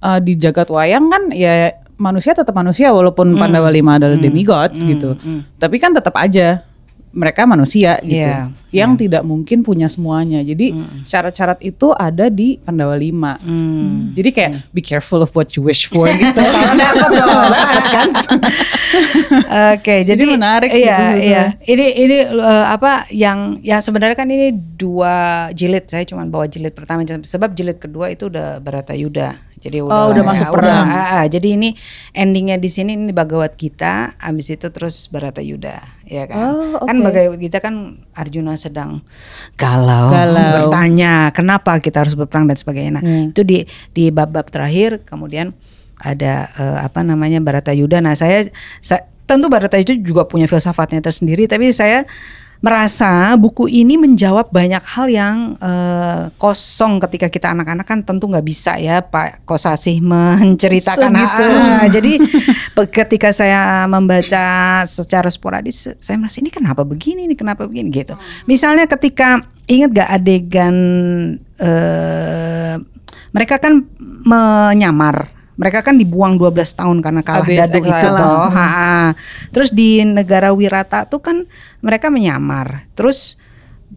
uh, 0.00 0.18
di 0.18 0.34
jagat 0.36 0.72
wayang 0.72 1.12
kan 1.12 1.28
ya 1.30 1.76
manusia 2.00 2.32
tetap 2.32 2.56
manusia 2.56 2.88
walaupun 2.90 3.36
Hmm. 3.36 3.40
Pandawa 3.40 3.68
lima 3.68 4.00
adalah 4.00 4.16
demigods 4.16 4.80
gitu. 4.80 5.16
Tapi 5.60 5.76
kan 5.76 5.92
tetap 5.92 6.16
aja 6.16 6.64
mereka 7.10 7.42
manusia 7.42 7.98
gitu. 8.06 8.22
Iya, 8.22 8.54
yang 8.70 8.94
tidak 8.94 9.26
mungkin 9.26 9.66
punya 9.66 9.90
semuanya. 9.90 10.46
Jadi 10.46 10.70
syarat-syarat 11.02 11.58
itu 11.58 11.90
ada 11.90 12.30
di 12.30 12.62
Pandawa 12.62 12.94
lima. 12.94 13.34
Hmm. 13.42 14.14
Jadi 14.14 14.30
kayak 14.30 14.52
be 14.70 14.78
careful 14.78 15.18
of 15.18 15.34
what 15.34 15.50
you 15.58 15.62
wish 15.66 15.90
for 15.90 16.06
gitu. 16.06 16.38
kan? 17.94 18.08
Oke, 19.74 20.06
jadi, 20.06 20.22
menarik 20.22 20.70
Iya, 20.70 20.98
gitu. 20.98 21.06
iya. 21.26 21.44
Ini 21.66 21.86
ini 21.98 22.16
eh, 22.30 22.66
apa 22.70 23.10
yang 23.10 23.58
ya 23.58 23.82
sebenarnya 23.82 24.14
kan 24.14 24.30
ini 24.30 24.54
dua 24.54 25.50
jilid. 25.50 25.90
Saya 25.90 26.06
cuma 26.06 26.22
bawa 26.30 26.46
jilid 26.46 26.72
pertama 26.72 27.02
sebab 27.02 27.50
jilid 27.58 27.82
kedua 27.82 28.14
itu 28.14 28.30
udah 28.30 28.62
Baratayuda. 28.62 29.49
Jadi 29.60 29.78
udah 29.78 29.92
Oh, 29.92 30.06
udah 30.08 30.24
masuk 30.24 30.46
ya, 30.46 30.54
perang. 30.56 30.86
ah, 30.86 31.08
ah. 31.14 31.24
jadi 31.26 31.48
ini 31.52 31.76
endingnya 32.10 32.56
di 32.56 32.66
sini 32.66 32.94
ini 32.94 33.12
Bhagavad 33.12 33.54
Gita, 33.54 34.16
habis 34.16 34.48
itu 34.48 34.64
terus 34.66 35.04
Baratayuda, 35.06 35.76
ya 36.02 36.24
kan? 36.24 36.36
Oh, 36.48 36.80
Kan 36.80 36.96
oke. 36.98 37.04
Bhagavad 37.06 37.36
Gita 37.36 37.58
kan 37.58 37.74
Arjuna 38.10 38.56
sedang 38.56 39.04
galau, 39.54 40.08
Galau. 40.08 40.64
bertanya 40.64 41.28
kenapa 41.30 41.76
kita 41.76 42.00
harus 42.00 42.14
berperang 42.14 42.44
dan 42.44 42.56
sebagainya. 42.56 42.92
Nah, 42.96 43.02
Hmm. 43.02 43.30
itu 43.30 43.42
di 43.42 43.58
di 43.90 44.08
bab-bab 44.08 44.48
terakhir 44.48 45.04
kemudian 45.04 45.52
ada 45.96 46.48
eh, 46.50 46.78
apa 46.80 47.00
namanya 47.02 47.36
Baratayuda. 47.38 48.00
Nah, 48.00 48.16
saya, 48.16 48.48
sa- 48.80 49.04
tentu 49.24 49.46
Baratayuda 49.46 49.92
juga 49.96 50.24
punya 50.24 50.48
filsafatnya 50.48 50.98
tersendiri 50.98 51.44
tapi 51.44 51.70
saya 51.70 52.02
merasa 52.60 53.32
buku 53.40 53.72
ini 53.72 53.96
menjawab 53.96 54.52
banyak 54.52 54.84
hal 54.84 55.08
yang 55.08 55.36
eh, 55.56 56.28
kosong 56.36 57.00
ketika 57.08 57.32
kita 57.32 57.56
anak-anak 57.56 57.88
kan 57.88 58.04
tentu 58.04 58.28
nggak 58.28 58.44
bisa 58.44 58.76
ya 58.76 59.00
Pak 59.00 59.48
Kosasih 59.48 60.04
menceritakan. 60.04 61.08
Segitu. 61.08 61.44
Ah, 61.48 61.84
jadi 61.88 62.12
pe- 62.76 62.92
ketika 62.92 63.32
saya 63.32 63.88
membaca 63.88 64.44
secara 64.84 65.32
sporadis 65.32 65.88
saya 65.96 66.20
merasa 66.20 66.44
ini 66.44 66.52
kenapa 66.52 66.84
begini? 66.84 67.24
Ini 67.24 67.34
kenapa 67.34 67.64
begini? 67.64 67.88
Gitu. 67.88 68.12
Misalnya 68.44 68.84
ketika 68.84 69.40
ingat 69.64 69.96
gak 69.96 70.10
adegan 70.20 70.76
eh, 71.56 72.76
mereka 73.32 73.56
kan 73.56 73.88
menyamar 74.20 75.39
mereka 75.60 75.84
kan 75.84 76.00
dibuang 76.00 76.40
12 76.40 76.56
tahun 76.72 77.04
karena 77.04 77.20
kalah 77.20 77.44
Habis 77.44 77.68
dadu 77.68 77.84
itu 77.84 78.08
toh. 78.16 78.48
Ha, 78.48 78.64
ha. 78.64 79.00
Terus 79.52 79.70
di 79.76 80.00
negara 80.00 80.56
Wirata 80.56 81.04
tuh 81.04 81.20
kan 81.20 81.44
mereka 81.84 82.08
menyamar. 82.08 82.88
Terus 82.96 83.36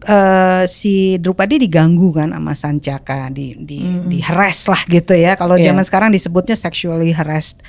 eh, 0.04 0.68
si 0.68 1.16
Drupadi 1.16 1.64
diganggu 1.64 2.12
kan 2.12 2.36
sama 2.36 2.52
Sancaka 2.52 3.32
di 3.32 3.56
di 3.56 3.80
di 4.04 4.18
harass 4.20 4.68
lah 4.68 4.82
gitu 4.84 5.16
ya. 5.16 5.40
Kalau 5.40 5.56
Iya. 5.56 5.72
zaman 5.72 5.84
sekarang 5.88 6.10
disebutnya 6.12 6.52
sexually 6.52 7.16
harassed. 7.16 7.64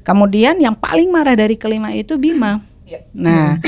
Kemudian 0.00 0.56
yang 0.56 0.72
paling 0.72 1.12
marah 1.12 1.36
dari 1.36 1.60
kelima 1.60 1.92
itu 1.92 2.16
Bima. 2.16 2.64
Nah, 3.12 3.60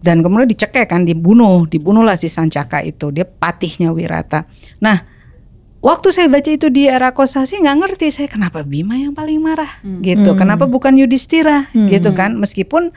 dan 0.00 0.22
kemudian 0.22 0.46
dicekek 0.46 0.86
kan 0.86 1.04
dibunuh, 1.04 1.68
dibunuhlah 1.68 2.16
si 2.16 2.32
Sancaka 2.32 2.80
itu. 2.80 3.12
Dia 3.12 3.28
patihnya 3.28 3.90
Wirata. 3.92 4.48
Nah, 4.78 5.15
Waktu 5.86 6.10
saya 6.10 6.26
baca 6.26 6.50
itu 6.50 6.66
di 6.66 6.90
era 6.90 7.14
Kosasi 7.14 7.62
nggak 7.62 7.76
ngerti 7.78 8.10
saya 8.10 8.26
kenapa 8.26 8.66
Bima 8.66 8.98
yang 8.98 9.14
paling 9.14 9.38
marah 9.38 9.70
gitu. 10.02 10.34
Kenapa 10.34 10.66
bukan 10.66 10.98
Yudhistira 10.98 11.62
gitu 11.86 12.10
kan? 12.12 12.34
Meskipun 12.34 12.90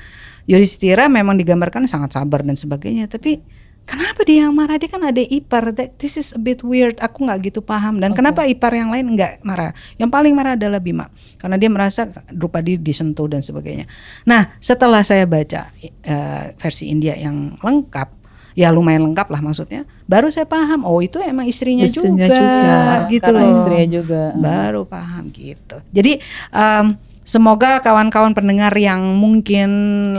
Yudhistira 0.43 1.05
memang 1.05 1.37
digambarkan 1.37 1.85
sangat 1.85 2.17
sabar 2.17 2.41
dan 2.41 2.57
sebagainya, 2.57 3.05
tapi 3.05 3.45
kenapa 3.85 4.21
dia 4.21 4.45
yang 4.45 4.53
marah? 4.53 4.77
Dia 4.77 4.89
kan 4.89 5.05
ada 5.05 5.21
ipar. 5.21 5.69
That- 5.71 5.93
This 5.95 6.17
is 6.17 6.33
a 6.33 6.41
bit 6.41 6.61
weird. 6.61 6.97
Aku 6.97 7.21
nggak 7.21 7.53
gitu 7.53 7.61
paham. 7.61 8.01
Dan 8.01 8.17
kenapa 8.17 8.49
ipar 8.49 8.73
yang 8.73 8.89
lain 8.89 9.13
nggak 9.13 9.45
marah? 9.45 9.69
Yang 10.01 10.09
paling 10.09 10.33
marah 10.33 10.57
adalah 10.57 10.81
Bima 10.81 11.05
karena 11.37 11.61
dia 11.61 11.69
merasa 11.69 12.09
Drupadi 12.33 12.81
disentuh 12.81 13.29
dan 13.29 13.45
sebagainya. 13.45 13.85
Nah, 14.25 14.49
setelah 14.57 15.05
saya 15.05 15.29
baca 15.29 15.69
eh, 15.79 16.57
versi 16.57 16.89
India 16.89 17.13
yang 17.13 17.53
lengkap 17.61 18.18
ya 18.59 18.75
lumayan 18.75 19.07
lengkap 19.07 19.31
lah 19.31 19.39
maksudnya. 19.39 19.87
Baru 20.03 20.27
saya 20.27 20.43
paham, 20.43 20.83
oh 20.83 20.99
itu 20.99 21.15
emang 21.23 21.47
istrinya, 21.47 21.87
Istrinya 21.87 22.27
juga, 22.27 22.35
juga, 22.35 23.07
gitu 23.07 23.23
karena 23.23 23.39
loh. 23.47 23.55
istrinya 23.55 23.87
juga. 23.87 24.21
Baru 24.35 24.81
paham 24.83 25.31
gitu. 25.31 25.79
Jadi 25.95 26.19
em, 26.51 26.85
semoga 27.23 27.79
kawan-kawan 27.79 28.35
pendengar 28.35 28.75
yang 28.75 29.15
mungkin 29.15 29.69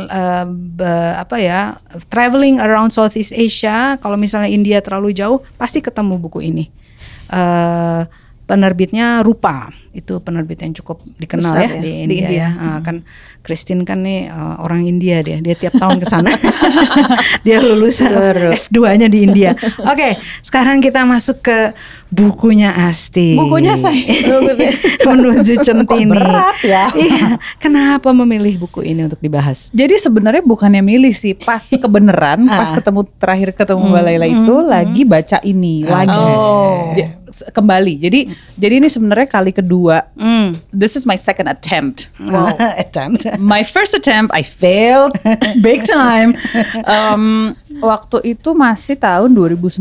eh, 0.09 0.47
be- 0.49 1.15
apa 1.21 1.37
ya 1.37 1.77
traveling 2.09 2.57
around 2.57 2.97
Southeast 2.97 3.37
Asia, 3.37 4.01
kalau 4.01 4.17
misalnya 4.17 4.49
India 4.49 4.81
terlalu 4.81 5.13
jauh, 5.13 5.45
pasti 5.61 5.85
ketemu 5.85 6.17
buku 6.17 6.41
ini. 6.41 6.73
Eh, 7.29 8.03
penerbitnya 8.49 9.23
Rupa 9.23 9.71
itu 9.91 10.23
penerbit 10.23 10.63
yang 10.63 10.71
cukup 10.71 11.03
dikenal 11.19 11.51
Besar 11.51 11.67
ya, 11.67 11.71
ya, 11.75 11.83
di 11.83 11.83
di 11.83 11.93
India, 12.07 12.29
India. 12.31 12.39
ya. 12.39 12.49
Ah, 12.63 12.79
kan 12.79 13.03
Christine 13.43 13.83
kan 13.83 14.07
nih 14.07 14.31
eh, 14.31 14.55
orang 14.63 14.87
India 14.87 15.19
dia, 15.25 15.43
dia 15.43 15.55
tiap 15.59 15.75
tahun 15.75 15.99
ke 15.99 16.07
sana. 16.07 16.31
dia 17.47 17.59
lulus 17.59 17.99
S2-nya 17.99 19.11
di 19.11 19.27
India. 19.27 19.57
Oke, 19.91 20.15
sekarang 20.45 20.79
kita 20.79 21.03
masuk 21.03 21.43
ke 21.43 21.75
bukunya 22.13 22.71
Asti. 22.71 23.35
Bukunya 23.35 23.75
saya. 23.75 23.99
menuju 25.11 25.59
centini. 25.65 26.13
berat 26.13 26.55
ya? 26.63 26.87
Iya, 26.95 27.27
kenapa 27.59 28.15
memilih 28.15 28.63
buku 28.63 28.87
ini 28.87 29.11
untuk 29.11 29.19
dibahas? 29.19 29.75
Jadi 29.75 29.99
sebenarnya 29.99 30.43
bukannya 30.45 30.87
milih 30.87 31.15
sih, 31.17 31.35
pas 31.35 31.67
kebenaran, 31.67 32.47
pas 32.47 32.71
ketemu 32.71 33.11
terakhir 33.19 33.51
ketemu 33.57 33.83
Mbak 33.91 34.03
Laila 34.07 34.27
itu 34.29 34.55
lagi 34.63 35.03
baca 35.03 35.39
ini 35.43 35.83
lagi 35.83 36.19
Oh. 36.21 36.93
Kembali. 37.31 37.95
Jadi 38.03 38.21
jadi 38.59 38.75
ini 38.83 38.89
sebenarnya 38.91 39.31
kali 39.31 39.55
kedua. 39.55 39.80
Hmm. 39.89 40.61
This 40.75 40.99
is 40.99 41.09
my 41.09 41.17
second 41.17 41.49
attempt. 41.49 42.13
Attempt. 42.85 43.25
My 43.41 43.65
first 43.65 43.97
attempt 43.97 44.35
I 44.35 44.45
failed 44.45 45.17
big 45.67 45.87
time. 45.87 46.37
Um, 46.85 47.55
waktu 47.81 48.37
itu 48.37 48.53
masih 48.53 49.01
tahun 49.01 49.33
2009. 49.33 49.81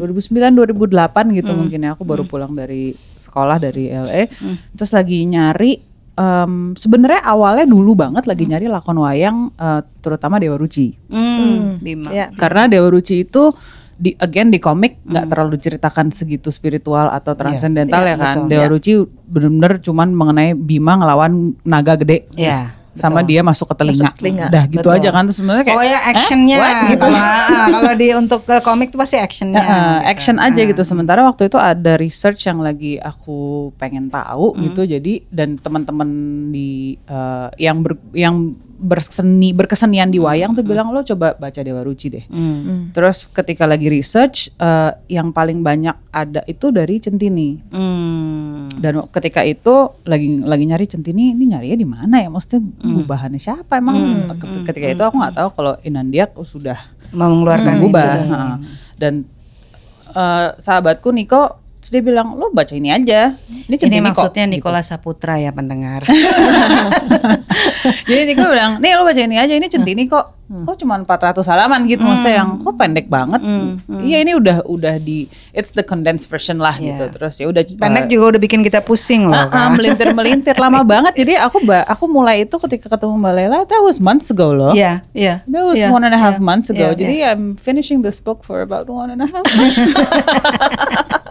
2008 0.00 1.36
gitu 1.36 1.52
mungkin 1.52 1.84
ya 1.84 1.92
aku 1.92 2.06
baru 2.06 2.24
pulang 2.24 2.54
dari 2.56 2.96
sekolah 3.18 3.60
dari 3.60 3.90
LA. 3.90 4.30
Terus 4.72 4.90
lagi 4.94 5.26
nyari 5.26 5.82
em, 6.16 6.72
sebenarnya 6.74 7.22
awalnya 7.28 7.66
dulu 7.68 7.92
banget 7.92 8.24
lagi 8.24 8.48
nyari 8.48 8.66
lakon 8.66 8.98
wayang 9.02 9.52
eh, 9.52 9.80
terutama 10.00 10.40
Dewa 10.40 10.56
Ruci. 10.56 10.96
Hmm, 11.12 11.78
Bima. 11.82 12.08
Ya. 12.10 12.32
Karena 12.32 12.66
Dewa 12.66 12.88
Ruci 12.88 13.26
itu 13.28 13.52
di 13.96 14.12
again 14.14 14.48
di 14.48 14.58
komik 14.58 15.00
nggak 15.02 15.24
terlalu 15.26 15.56
diceritakan 15.56 16.08
segitu 16.10 16.48
spiritual 16.48 17.08
atau 17.08 17.32
transcendental 17.32 18.02
iya, 18.02 18.12
ya 18.12 18.16
kan. 18.16 18.34
betul. 18.36 18.44
Dewa 18.46 18.60
Iya. 18.60 18.68
Ruci 18.68 18.92
bener-bener 19.26 19.72
cuman 19.80 20.08
mengenai 20.10 20.52
Bima 20.52 20.92
ngelawan 20.94 21.32
naga 21.62 21.96
gede. 21.96 22.28
Ya. 22.32 22.72
sama 22.96 23.20
dia 23.20 23.44
masuk 23.44 23.68
ke 23.68 23.76
telinga. 23.76 24.08
Masuk 24.08 24.16
telinga, 24.16 24.48
Udah 24.48 24.64
gitu 24.66 24.80
betul. 24.80 24.96
aja 24.96 25.08
kan 25.12 25.22
terus 25.28 25.36
sebenarnya 25.36 25.64
kayak 25.68 25.76
Oh 25.76 25.84
ya 25.84 25.92
"Hah? 25.92 26.10
actionnya 26.10 26.56
What?" 26.56 26.76
gitu. 26.88 27.04
kalau 27.04 27.20
ah, 27.20 27.66
kalau 27.68 27.92
di 27.92 28.08
untuk 28.16 28.40
ke 28.42 28.56
komik 28.64 28.88
tuh 28.88 28.96
pasti 28.96 29.16
actionnya. 29.20 29.52
Ya, 29.54 29.60
uh, 29.60 29.68
gitu. 29.68 30.08
action 30.08 30.36
aja 30.40 30.56
Ah. 30.56 30.64
gitu. 30.64 30.80
Sementara 30.80 31.20
waktu 31.20 31.42
itu 31.44 31.60
ada 31.60 31.92
research 31.96 32.48
yang 32.48 32.56
lagi 32.56 32.96
aku 32.96 33.36
pengen 33.76 34.08
tahu 34.08 34.56
Hmm. 34.56 34.64
gitu. 34.64 34.88
Jadi 34.88 35.28
dan 35.28 35.60
teman-teman 35.60 36.08
di 36.48 36.96
uh, 37.04 37.52
yang 37.56 37.84
ber, 37.84 38.00
yang 38.12 38.56
berseni 38.76 39.56
berkesenian 39.56 40.12
di 40.12 40.20
wayang 40.20 40.52
tuh 40.52 40.60
bilang 40.60 40.92
lo 40.92 41.00
coba 41.00 41.32
baca 41.36 41.60
Dewa 41.64 41.80
Ruci 41.80 42.06
deh. 42.12 42.24
Hmm. 42.28 42.92
Terus 42.92 43.26
ketika 43.32 43.64
lagi 43.64 43.88
research 43.88 44.52
uh, 44.60 44.92
yang 45.08 45.32
paling 45.32 45.64
banyak 45.64 45.96
ada 46.12 46.44
itu 46.44 46.68
dari 46.68 47.00
Centini. 47.00 47.56
Hmm. 47.72 48.68
Dan 48.76 49.08
ketika 49.08 49.40
itu 49.42 49.96
lagi 50.04 50.40
lagi 50.44 50.64
nyari 50.68 50.86
Centini 50.86 51.32
ini 51.32 51.48
nyarinya 51.48 51.76
di 51.80 51.88
mana 51.88 52.16
ya? 52.20 52.28
Maksudnya 52.28 52.60
bahannya 53.08 53.40
siapa 53.40 53.80
emang? 53.80 53.96
Ketika 54.68 54.86
itu 54.92 55.02
aku 55.02 55.16
nggak 55.16 55.34
tahu 55.34 55.48
kalau 55.56 55.74
Inandiak 55.80 56.36
sudah 56.44 56.76
mengeluarkan 57.16 57.74
itu. 57.80 57.96
Ha. 57.96 58.60
Dan 59.00 59.24
eh, 60.12 60.48
sahabatku 60.56 61.12
Niko 61.12 61.65
terus 61.78 61.90
dia 61.90 62.02
bilang 62.02 62.34
lo 62.34 62.48
baca 62.48 62.72
ini 62.72 62.88
aja. 62.88 63.32
Ini 63.32 63.66
Ini 63.66 63.76
centini 63.76 64.00
kok. 64.06 64.22
maksudnya 64.22 64.44
Nikola 64.46 64.80
Saputra 64.80 65.36
ya 65.36 65.50
pendengar. 65.50 66.02
Jadi 68.06 68.22
Niko 68.26 68.44
bilang, 68.46 68.78
nih 68.78 68.94
lo 68.94 69.02
baca 69.02 69.18
ini 69.18 69.36
aja, 69.36 69.52
ini 69.52 69.66
centini 69.66 70.06
kok. 70.06 70.34
Kok 70.46 70.78
cuma 70.78 70.94
400 70.94 71.42
halaman 71.42 71.90
gitu 71.90 72.06
maksudnya 72.06 72.38
yang 72.38 72.62
kok 72.62 72.78
pendek 72.78 73.10
banget. 73.10 73.42
Iya 73.90 74.22
ini 74.22 74.38
udah 74.38 74.62
udah 74.62 74.94
di 74.96 75.26
it's 75.50 75.74
the 75.74 75.82
condensed 75.82 76.30
version 76.30 76.62
lah 76.62 76.70
Iya. 76.72 76.94
gitu. 76.94 77.18
Terus 77.18 77.34
ya 77.36 77.46
udah 77.50 77.62
Pendek 77.66 78.06
juga 78.06 78.24
udah 78.30 78.40
bikin 78.40 78.62
kita 78.62 78.78
pusing 78.78 79.26
loh. 79.26 79.34
Ah, 79.34 79.50
kan. 79.50 79.74
melintir 79.74 80.14
melintir 80.14 80.54
lama 80.54 80.86
banget 80.94 81.18
jadi 81.18 81.42
aku 81.42 81.58
aku 81.66 82.04
mulai 82.06 82.46
itu 82.46 82.54
ketika 82.62 82.86
ketemu 82.88 83.18
Mbak 83.18 83.34
Lela 83.34 83.58
that 83.66 83.82
was 83.82 83.98
months 83.98 84.30
ago 84.30 84.54
loh 84.54 84.70
Iya, 84.70 85.02
iya. 85.10 85.42
That 85.50 85.64
was 85.66 85.82
iya, 85.82 85.90
one 85.90 86.06
and 86.06 86.14
a 86.14 86.20
half 86.22 86.38
iya, 86.38 86.46
months 86.46 86.70
ago. 86.70 86.86
iya, 86.86 86.94
Jadi 86.94 87.14
iya. 87.26 87.34
I'm 87.34 87.58
finishing 87.58 88.06
this 88.06 88.22
book 88.22 88.46
for 88.46 88.62
about 88.62 88.86
one 88.86 89.10
and 89.10 89.26
a 89.26 89.28
half 89.28 89.42
months. 89.58 89.98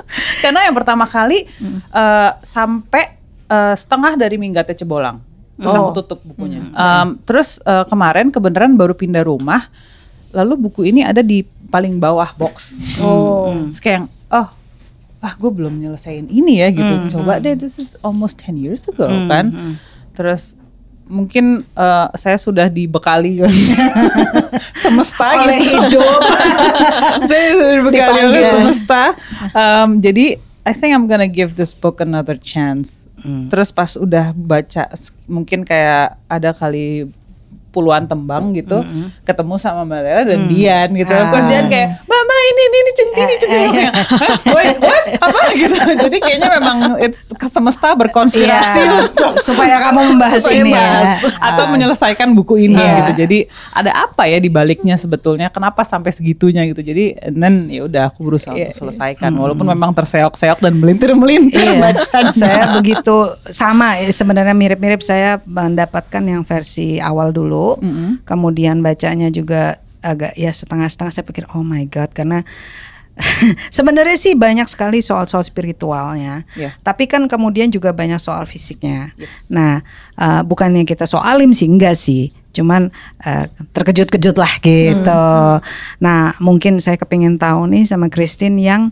Karena 0.44 0.64
yang 0.64 0.74
pertama 0.74 1.06
kali 1.06 1.46
Hmm. 1.58 1.80
eh, 1.82 2.32
sampai 2.40 3.18
eh, 3.46 3.76
setengah 3.76 4.16
dari 4.16 4.36
Minggatnya 4.36 4.74
Cebolang. 4.74 5.22
Terus 5.56 5.72
Oh. 5.72 5.88
aku 5.88 6.02
tutup 6.02 6.20
bukunya. 6.22 6.60
Hmm. 6.60 6.74
Em, 6.74 7.08
terus 7.24 7.62
eh, 7.62 7.86
kemarin 7.86 8.28
kebenaran 8.28 8.74
baru 8.74 8.92
pindah 8.92 9.24
rumah. 9.24 9.70
Lalu 10.32 10.68
buku 10.68 10.82
ini 10.86 11.00
ada 11.00 11.22
di 11.22 11.42
paling 11.66 11.96
bawah 11.96 12.28
box. 12.34 12.80
Oh. 13.00 13.54
Terus 13.68 13.80
kayak 13.80 14.02
oh 14.30 14.50
ah 15.22 15.34
gue 15.34 15.48
belum 15.50 15.80
nyelesain 15.80 16.28
ini 16.28 16.60
ya 16.60 16.70
gitu. 16.70 16.94
Hmm, 16.96 17.08
Coba 17.08 17.40
deh 17.40 17.54
this 17.54 17.78
is 17.78 17.96
almost 18.02 18.38
10 18.40 18.58
years 18.58 18.86
ago 18.86 19.08
kan. 19.26 19.50
Terus 20.12 20.60
mungkin 21.06 21.62
eh, 21.62 22.08
saya 22.18 22.38
sudah 22.38 22.68
dibekali 22.70 23.42
semesta 24.84 25.38
Oleh 25.38 25.62
gitu. 25.62 26.02
hidup. 26.02 26.22
saya 27.30 27.46
sudah 27.54 27.74
dibekali 27.82 28.20
oleh 28.26 28.44
semesta. 28.50 29.02
Um, 29.54 30.02
jadi 30.02 30.42
I 30.66 30.74
think 30.74 30.98
I'm 30.98 31.06
gonna 31.06 31.30
give 31.30 31.56
this 31.56 31.78
book 31.78 32.02
another 32.02 32.36
chance. 32.38 33.06
Hmm. 33.22 33.50
Terus 33.50 33.70
pas 33.70 33.94
udah 33.98 34.34
baca 34.34 34.90
mungkin 35.30 35.62
kayak 35.66 36.18
ada 36.30 36.52
kali 36.54 37.10
puluhan 37.76 38.08
tembang 38.08 38.56
gitu 38.56 38.80
ketemu 39.22 39.54
sama 39.58 39.84
Mbak 39.84 40.00
Lela 40.00 40.22
dan 40.24 40.40
Dian 40.48 40.90
gitu 40.94 41.12
Hmm. 41.12 41.20
Ah. 41.22 41.30
terus 41.30 41.46
Dian 41.46 41.66
kayak 41.68 41.88
Mbak 42.02 42.40
ini 42.46 42.62
ini 42.62 42.78
ini 42.78 42.92
centini 42.94 43.26
Eh, 43.26 43.38
centini 43.38 43.68
Kayak, 43.76 43.92
"Hah? 43.98 44.36
Wait, 44.48 44.76
what 44.80 45.04
apa 45.18 45.40
gitu 45.58 45.76
jadi 45.98 46.18
kayaknya 46.18 46.50
memang 46.54 46.78
it's 46.98 47.26
semesta 47.46 47.92
berkonspirasi 47.94 48.80
Iya, 48.80 48.94
untuk 49.04 49.34
supaya 49.48 49.82
kamu 49.82 50.00
membahas 50.08 50.40
supaya 50.40 50.56
ini 50.56 50.72
ya. 50.72 50.78
bahas 50.78 51.12
atau 51.36 51.64
Ah. 51.64 51.70
menyelesaikan 51.70 52.30
buku 52.32 52.56
ini 52.62 52.78
Iya. 52.78 52.94
gitu. 53.02 53.12
Jadi 53.18 53.38
ada 53.72 53.92
apa 54.04 54.24
ya 54.26 54.38
di 54.38 54.48
baliknya 54.48 54.96
sebetulnya? 54.96 55.50
Kenapa 55.50 55.82
sampai 55.82 56.12
segitunya 56.12 56.62
gitu? 56.64 56.80
Jadi 56.80 57.06
then 57.28 57.66
ya 57.68 57.84
udah 57.84 58.04
aku 58.08 58.22
berusaha 58.24 58.54
Iya, 58.54 58.70
untuk 58.70 58.86
selesaikan 58.86 59.34
walaupun 59.34 59.66
memang 59.66 59.90
terseok-seok 59.92 60.60
dan 60.60 60.74
melintir-melintir 60.76 61.58
Iya, 61.58 61.82
bacanya. 61.82 62.32
saya 62.32 62.64
begitu 62.76 63.16
sama 63.50 63.98
sebenarnya 64.06 64.54
mirip-mirip 64.54 65.02
saya 65.02 65.42
mendapatkan 65.42 66.22
yang 66.22 66.44
versi 66.44 67.00
awal 67.00 67.32
dulu, 67.32 67.65
kemudian 68.24 68.80
bacanya 68.80 69.30
juga 69.30 69.80
agak 70.06 70.38
ya 70.38 70.54
setengah-setengah 70.54 71.12
saya 71.12 71.26
pikir 71.26 71.50
oh 71.58 71.66
my 71.66 71.82
god 71.90 72.14
karena 72.14 72.46
sebenarnya 73.78 74.20
sih 74.20 74.36
banyak 74.36 74.68
sekali 74.68 75.00
soal-soal 75.00 75.40
spiritualnya, 75.40 76.44
Iya. 76.52 76.76
tapi 76.84 77.08
kan 77.08 77.24
kemudian 77.32 77.72
juga 77.72 77.96
banyak 77.96 78.20
soal 78.20 78.44
fisiknya. 78.44 79.16
Yes. 79.16 79.48
Nah, 79.56 79.80
eh, 80.20 80.42
bukannya 80.44 80.84
kita 80.84 81.08
soalim 81.08 81.56
sih 81.56 81.72
enggak 81.72 81.96
sih, 81.96 82.36
cuman 82.52 82.92
eh, 83.24 83.48
terkejut-kejut 83.72 84.36
lah 84.36 84.52
gitu. 84.60 85.24
Nah, 86.04 86.36
mungkin 86.44 86.84
saya 86.84 87.00
kepingin 87.00 87.40
tahu 87.40 87.72
nih 87.72 87.88
sama 87.88 88.12
Christine 88.12 88.60
yang 88.60 88.92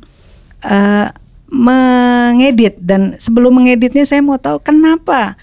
eh, 0.64 1.12
mengedit 1.52 2.80
dan 2.80 3.20
sebelum 3.20 3.60
mengeditnya 3.60 4.08
saya 4.08 4.24
mau 4.24 4.40
tahu 4.40 4.64
kenapa 4.64 5.36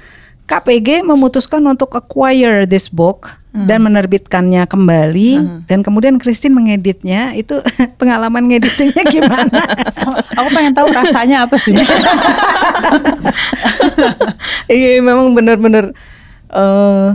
KPG 0.51 1.07
memutuskan 1.07 1.63
untuk 1.63 1.95
acquire 1.95 2.67
this 2.67 2.91
book 2.91 3.31
dan 3.51 3.83
menerbitkannya 3.83 4.63
kembali 4.63 5.31
dan 5.67 5.83
kemudian 5.83 6.19
Christine 6.19 6.55
mengeditnya 6.55 7.35
itu 7.35 7.55
pengalaman 8.03 8.47
ngeditnya 8.47 9.03
gimana? 9.07 9.59
aku 10.39 10.49
pengen 10.51 10.75
tahu 10.75 10.91
rasanya 10.91 11.47
apa 11.47 11.55
sih? 11.55 11.75
Iya 14.71 15.03
memang 15.03 15.35
benar-benar. 15.35 15.91
eh 16.51 17.09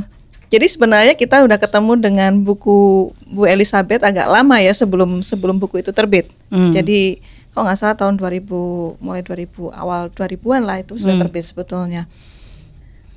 jadi 0.45 0.71
sebenarnya 0.71 1.13
kita 1.17 1.43
udah 1.43 1.57
ketemu 1.59 1.99
dengan 1.99 2.31
buku 2.39 3.11
Bu 3.27 3.43
Elizabeth 3.43 3.99
agak 4.05 4.29
lama 4.29 4.55
ya 4.61 4.71
sebelum 4.71 5.19
sebelum 5.19 5.59
buku 5.59 5.81
itu 5.83 5.91
terbit. 5.91 6.31
Hmm. 6.47 6.71
Jadi 6.71 7.19
kalau 7.51 7.67
nggak 7.67 7.79
salah 7.79 7.97
tahun 7.97 8.15
2000 8.15 9.03
mulai 9.03 9.19
2000 9.25 9.73
awal 9.73 10.07
2000-an 10.13 10.63
lah 10.63 10.77
itu 10.79 10.95
sudah 10.95 11.17
Hmm. 11.17 11.23
terbit 11.27 11.43
sebetulnya. 11.43 12.07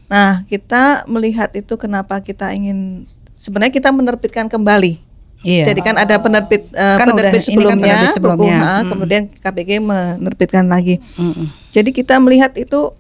Nah 0.09 0.42
kita 0.44 1.05
melihat 1.05 1.53
itu 1.53 1.77
kenapa 1.77 2.18
kita 2.18 2.51
ingin 2.51 3.05
sebenarnya 3.31 3.71
kita 3.71 3.88
menerbitkan 3.88 4.47
kembali. 4.47 4.99
Iya. 5.38 5.71
Jadi 5.71 5.81
kan 5.81 5.94
ada 5.94 6.18
penerbit 6.18 6.66
eh, 6.68 6.97
Kan 6.99 7.09
udah- 7.09 7.31
penerbit 7.31 7.38
ini 7.38 7.47
kan 7.47 7.55
sebelumnya, 7.55 7.94
penerbit 7.94 8.11
sebelumnya. 8.12 8.42
buku, 8.51 8.66
ah, 8.66 8.75
Hmm. 8.75 8.88
kemudian 8.90 9.23
KPG 9.31 9.71
menerbitkan 9.79 10.66
lagi. 10.66 10.99
Mm-mm. 11.14 11.47
Jadi 11.71 11.90
kita 11.92 12.18
melihat 12.18 12.51
itu 12.55 12.90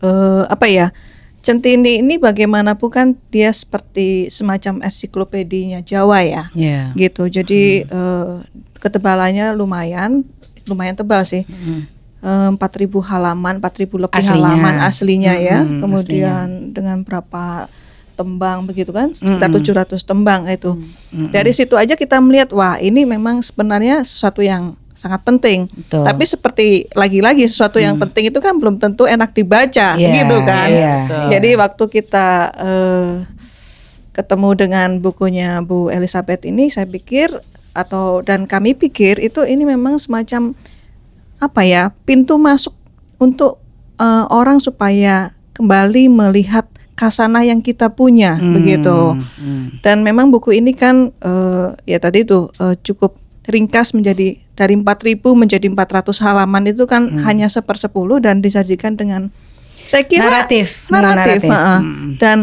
eh 0.00 0.44
apa 0.46 0.66
ya? 0.66 0.88
Centini 1.40 2.00
ini 2.00 2.18
bagaimanapun 2.18 2.90
kan 2.90 3.06
dia 3.30 3.48
seperti 3.50 4.28
semacam 4.28 4.82
ensiklopedinya 4.82 5.80
Jawa 5.80 6.20
ya. 6.20 6.44
Iya. 6.52 6.92
Gitu. 6.94 7.30
Jadi 7.30 7.62
eh, 7.82 8.32
ketebalannya 8.76 9.54
lumayan 9.54 10.24
lumayan 10.66 10.92
tebal 10.94 11.22
sih. 11.22 11.44
Eh, 11.44 11.80
4000 12.20 12.56
halaman, 13.00 13.54
4000 13.58 13.96
lebih 13.96 14.12
Aslinya. 14.12 14.32
halaman 14.52 14.74
aslinya 14.82 15.34
ya. 15.34 15.58
Hmm, 15.64 15.80
Kemudian 15.80 16.46
dengan 16.70 17.00
berapa 17.00 17.64
tembang 18.12 18.68
begitu 18.68 18.92
kan? 18.92 19.08
Sekitar 19.10 19.48
700 19.48 19.96
tembang 20.04 20.44
itu. 20.44 20.76
Dari 21.32 21.48
situ 21.50 21.72
aja 21.74 21.96
kita 21.96 22.20
melihat 22.20 22.52
wah, 22.52 22.76
ini 22.76 23.08
memang 23.08 23.40
sebenarnya 23.40 24.04
sesuatu 24.04 24.44
yang 24.44 24.76
sangat 24.92 25.24
penting. 25.24 25.64
Betul. 25.66 26.04
Tapi 26.04 26.24
seperti 26.24 26.66
lagi-lagi 26.92 27.48
sesuatu 27.48 27.80
yang 27.80 27.96
penting 27.96 28.28
itu 28.28 28.36
kan 28.36 28.52
belum 28.52 28.76
tentu 28.76 29.08
enak 29.08 29.32
dibaca, 29.32 29.96
Iya, 29.96 30.12
gitu 30.20 30.36
kan. 30.44 30.68
iya, 30.68 30.92
Jadi 31.32 31.56
waktu 31.56 31.84
kita 31.88 32.28
eh, 32.52 33.12
ketemu 34.12 34.48
dengan 34.52 34.88
bukunya 35.00 35.64
Bu 35.64 35.88
Elizabeth 35.88 36.44
ini, 36.44 36.68
saya 36.68 36.84
pikir 36.84 37.32
atau 37.72 38.20
dan 38.20 38.44
kami 38.44 38.74
pikir 38.74 39.16
itu 39.16 39.40
ini 39.40 39.64
memang 39.64 39.96
semacam 39.96 40.52
apa 41.40 41.64
ya 41.64 41.90
pintu 42.04 42.36
masuk 42.36 42.76
untuk 43.16 43.56
eh, 43.96 44.24
orang 44.28 44.60
supaya 44.60 45.32
kembali 45.56 46.08
melihat 46.08 46.68
kasanah 46.94 47.40
yang 47.48 47.64
kita 47.64 47.88
punya 47.88 48.36
begitu. 48.36 49.16
hmm. 49.16 49.80
Dan 49.80 50.04
memang 50.04 50.28
buku 50.28 50.52
ini 50.52 50.76
kan 50.76 51.08
eh, 51.16 51.68
ya 51.88 51.96
tadi 51.96 52.28
itu 52.28 52.52
eh, 52.60 52.76
cukup 52.84 53.16
ringkas 53.48 53.96
menjadi 53.96 54.36
dari 54.52 54.76
4000 54.76 55.16
menjadi 55.32 55.64
400 55.72 56.12
halaman 56.20 56.68
itu 56.68 56.84
kan 56.84 57.08
Hmm. 57.08 57.24
hanya 57.24 57.48
sepersepuluh 57.48 58.20
dan 58.20 58.44
disajikan 58.44 58.92
dengan 59.00 59.32
saya 59.80 60.04
kira 60.04 60.28
Naratif, 60.28 60.86
naratif, 60.92 61.40
naratif. 61.40 61.82
Mm. 61.82 62.08
dan 62.20 62.38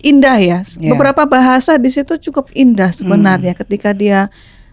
indah 0.00 0.38
ya. 0.38 0.58
Ya. 0.78 0.94
Beberapa 0.94 1.26
bahasa 1.26 1.76
di 1.76 1.90
situ 1.90 2.14
cukup 2.30 2.48
indah 2.54 2.94
sebenarnya 2.94 3.52
Hmm. 3.52 3.60
ketika 3.66 3.90
dia 3.90 4.30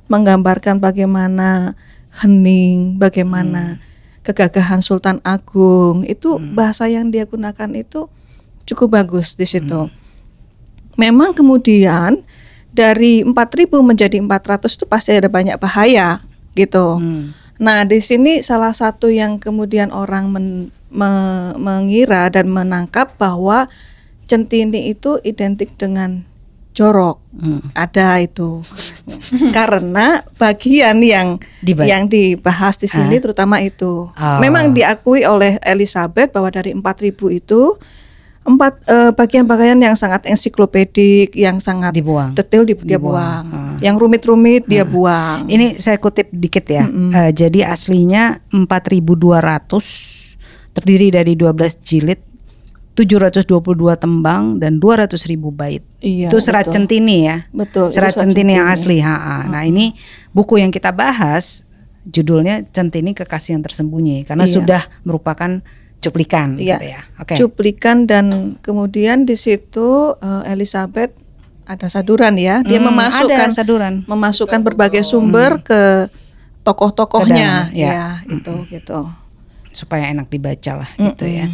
menggambarkan 0.08 0.78
bagaimana 0.78 1.74
hening, 2.22 3.02
bagaimana 3.02 3.82
kegagahan 4.22 4.80
Sultan 4.80 5.20
Agung 5.26 6.06
itu 6.06 6.38
Hmm. 6.38 6.54
bahasa 6.54 6.88
yang 6.88 7.10
dia 7.10 7.26
gunakan 7.26 7.70
itu 7.76 8.08
cukup 8.64 8.96
bagus 9.02 9.36
di 9.36 9.44
situ. 9.44 9.90
Memang 10.96 11.34
kemudian 11.34 12.22
dari 12.72 13.26
4000 13.26 13.82
menjadi 13.82 14.22
400 14.22 14.78
itu 14.78 14.86
pasti 14.86 15.12
ada 15.14 15.28
banyak 15.28 15.58
bahaya 15.58 16.22
gitu. 16.54 17.02
Hmm. 17.02 17.34
Nah, 17.62 17.86
di 17.86 18.02
sini 18.02 18.42
salah 18.42 18.74
satu 18.74 19.14
yang 19.14 19.38
kemudian 19.38 19.94
orang 19.94 20.30
men- 20.34 20.70
me- 20.90 21.54
mengira 21.58 22.30
dan 22.34 22.50
menangkap 22.50 23.14
bahwa 23.18 23.70
centini 24.26 24.90
itu 24.90 25.22
identik 25.22 25.76
dengan 25.78 26.26
jorok. 26.74 27.22
Hmm. 27.32 27.62
Ada 27.72 28.20
itu. 28.20 28.62
Karena 29.58 30.22
bagian 30.36 31.00
yang 31.00 31.38
Dibahas. 31.60 31.88
yang 31.88 32.04
dibahas 32.06 32.76
di 32.76 32.86
sini 32.86 33.18
terutama 33.18 33.58
itu. 33.58 34.10
Ah. 34.14 34.38
Memang 34.38 34.74
diakui 34.74 35.24
oleh 35.24 35.62
Elizabeth 35.62 36.30
bahwa 36.30 36.50
dari 36.50 36.74
4000 36.74 37.14
itu 37.32 37.78
empat 38.44 38.74
eh, 38.86 39.12
bagian-bagian 39.16 39.80
yang 39.80 39.96
sangat 39.96 40.28
ensiklopedik, 40.28 41.32
yang 41.32 41.64
sangat 41.64 41.96
Dibuang. 41.96 42.36
detail 42.36 42.68
di- 42.68 42.76
dia 42.76 43.00
Dibuang. 43.00 43.46
buang. 43.48 43.80
Yang 43.80 43.96
rumit-rumit 43.98 44.68
dia 44.68 44.84
buang. 44.84 45.48
Ini 45.48 45.80
saya 45.80 45.96
kutip 45.96 46.28
dikit 46.30 46.68
ya. 46.68 46.84
Eh, 46.84 47.32
jadi 47.32 47.64
aslinya 47.66 48.44
4.200 48.52 50.36
terdiri 50.74 51.08
dari 51.10 51.34
12 51.34 51.80
jilid, 51.80 52.20
722 52.94 53.50
tembang 53.98 54.58
dan 54.58 54.78
200 54.78 55.18
ribu 55.26 55.50
bait. 55.50 55.82
Iya, 55.98 56.30
itu 56.30 56.38
serat 56.38 56.70
betul. 56.70 56.74
centini 56.78 57.26
ya. 57.26 57.38
Betul, 57.50 57.90
Serat 57.90 58.14
serat 58.14 58.30
centini 58.30 58.54
yang 58.54 58.70
centini. 58.70 58.98
asli. 58.98 58.98
ha-ha. 59.02 59.50
Nah 59.50 59.64
ini 59.64 59.98
buku 60.30 60.58
yang 60.58 60.70
kita 60.70 60.90
bahas 60.90 61.66
judulnya 62.04 62.68
Centini 62.70 63.12
Kekasih 63.12 63.56
yang 63.56 63.64
Tersembunyi 63.64 64.22
karena 64.24 64.44
Iya. 64.44 64.54
sudah 64.54 64.82
merupakan 65.02 65.64
cuplikan 66.00 66.54
Iya. 66.56 66.76
gitu 66.76 66.86
ya. 66.86 67.02
Oke. 67.18 67.34
Cuplikan 67.36 68.06
dan 68.06 68.26
kemudian 68.60 69.24
di 69.24 69.34
situ 69.34 70.14
eh, 70.16 70.52
Elizabeth 70.52 71.16
ada 71.64 71.88
saduran 71.88 72.36
ya. 72.36 72.60
Dia 72.62 72.78
Hmm, 72.78 72.92
memasukkan 72.92 73.50
saduran. 73.50 73.94
memasukkan 74.06 74.60
berbagai 74.62 75.02
sumber 75.02 75.64
ke 75.64 76.12
tokoh-tokohnya 76.62 77.72
Ke 77.72 77.74
dalam, 77.74 77.80
ya. 77.80 77.90
ya, 77.90 78.08
itu 78.30 78.54
gitu. 78.70 79.00
supaya 79.72 80.12
enak 80.12 80.28
dibaca 80.28 80.84
lah 80.84 80.90
gitu 80.94 81.24
ya. 81.26 81.48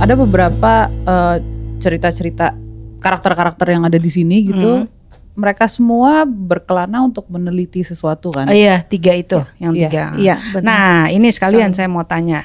Ada 0.00 0.14
beberapa 0.16 0.72
eh, 0.88 1.36
cerita-cerita 1.78 2.56
karakter-karakter 3.00 3.66
yang 3.70 3.84
ada 3.84 3.96
di 3.96 4.08
sini 4.08 4.44
gitu. 4.44 4.88
Mereka 5.30 5.70
semua 5.70 6.26
berkelana 6.26 7.00
untuk 7.00 7.24
meneliti 7.30 7.80
sesuatu 7.80 8.28
kan. 8.28 8.44
Oh 8.44 8.52
iya, 8.52 8.82
tiga 8.82 9.14
itu 9.14 9.38
yang 9.56 9.72
Iya. 9.72 9.82
tiga. 9.88 10.04
Iya. 10.18 10.34
Nah, 10.60 11.08
ini 11.08 11.30
sekalian 11.32 11.72
saya 11.72 11.88
mau 11.88 12.04
tanya. 12.04 12.44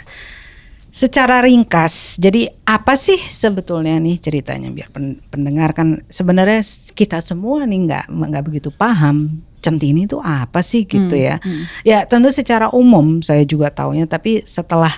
Secara 0.95 1.43
ringkas, 1.43 2.15
jadi 2.15 2.47
apa 2.63 2.95
sih 2.95 3.19
sebetulnya 3.19 3.99
nih 3.99 4.15
ceritanya 4.15 4.71
biar 4.71 4.87
pen- 4.95 5.19
pendengar 5.27 5.75
kan 5.75 5.99
sebenarnya 6.07 6.63
kita 6.95 7.19
semua 7.19 7.67
nih 7.67 7.83
nggak 7.83 8.05
nggak 8.07 8.43
begitu 8.47 8.71
paham 8.71 9.43
centini 9.59 10.07
itu 10.07 10.23
apa 10.23 10.63
sih 10.63 10.87
gitu 10.87 11.11
ya. 11.11 11.35
Ya 11.83 12.07
tentu 12.07 12.31
secara 12.31 12.71
umum 12.71 13.19
saya 13.19 13.43
juga 13.43 13.75
taunya, 13.75 14.07
tapi 14.07 14.39
setelah 14.47 14.93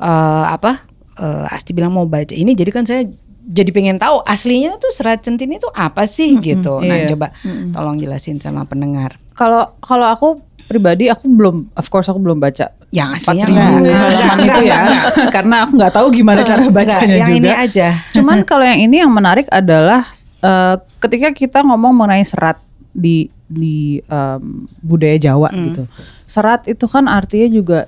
eh, 0.00 0.44
apa 0.48 0.80
eh, 1.16 1.46
Asti 1.48 1.70
bilang 1.70 1.92
mau 1.92 2.04
baca 2.04 2.30
ini, 2.30 2.52
jadi 2.52 2.70
kan 2.70 2.82
saya 2.82 3.02
jadi 3.44 3.70
pengen 3.70 3.96
tahu 3.96 4.24
aslinya 4.24 4.76
tuh 4.76 4.88
serat 4.88 5.20
centini 5.20 5.56
itu 5.56 5.68
apa 5.70 6.04
sih 6.04 6.40
gitu. 6.40 6.80
Nah 6.80 6.96
Iya. 6.98 7.12
coba 7.12 7.28
tolong 7.70 7.96
jelasin 7.96 8.38
sama 8.38 8.64
pendengar. 8.64 9.20
Kalau 9.32 9.76
kalau 9.78 10.06
aku 10.06 10.28
pribadi 10.64 11.06
aku 11.06 11.28
belum, 11.28 11.68
of 11.70 11.86
course 11.86 12.08
aku 12.08 12.16
belum 12.16 12.40
baca 12.40 12.72
Yang 12.88 13.20
aslinya 13.20 13.44
4000 13.44 13.52
enggak. 13.52 13.98
halaman 14.00 14.38
itu 14.40 14.60
ya, 14.64 14.80
karena 15.36 15.54
aku 15.60 15.72
nggak 15.76 15.92
tahu 15.92 16.06
gimana 16.08 16.40
cara 16.40 16.64
bacanya 16.72 17.16
yang 17.18 17.28
juga. 17.28 17.36
ini 17.36 17.50
aja. 17.52 17.88
Cuman 18.12 18.38
kalau 18.48 18.64
yang 18.64 18.80
ini 18.80 18.96
yang 19.04 19.12
menarik 19.12 19.44
adalah 19.50 20.08
eh, 20.40 20.74
ketika 20.98 21.28
kita 21.30 21.60
ngomong 21.60 21.92
mengenai 21.92 22.24
serat 22.24 22.56
di 22.90 23.28
di 23.44 24.00
em, 24.00 24.64
budaya 24.80 25.20
Jawa 25.20 25.52
gitu. 25.52 25.84
Serat 26.24 26.64
itu 26.64 26.88
kan 26.88 27.04
artinya 27.04 27.52
juga 27.52 27.78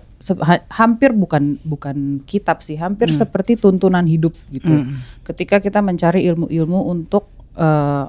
hampir 0.72 1.12
bukan 1.12 1.60
bukan 1.62 2.24
kitab 2.24 2.64
sih, 2.64 2.80
hampir 2.80 3.12
seperti 3.12 3.60
tuntunan 3.60 4.04
hidup 4.08 4.32
gitu. 4.48 4.72
Ketika 5.22 5.60
kita 5.60 5.84
mencari 5.84 6.24
ilmu-ilmu 6.24 6.80
untuk 6.88 7.28
eh, 7.56 8.04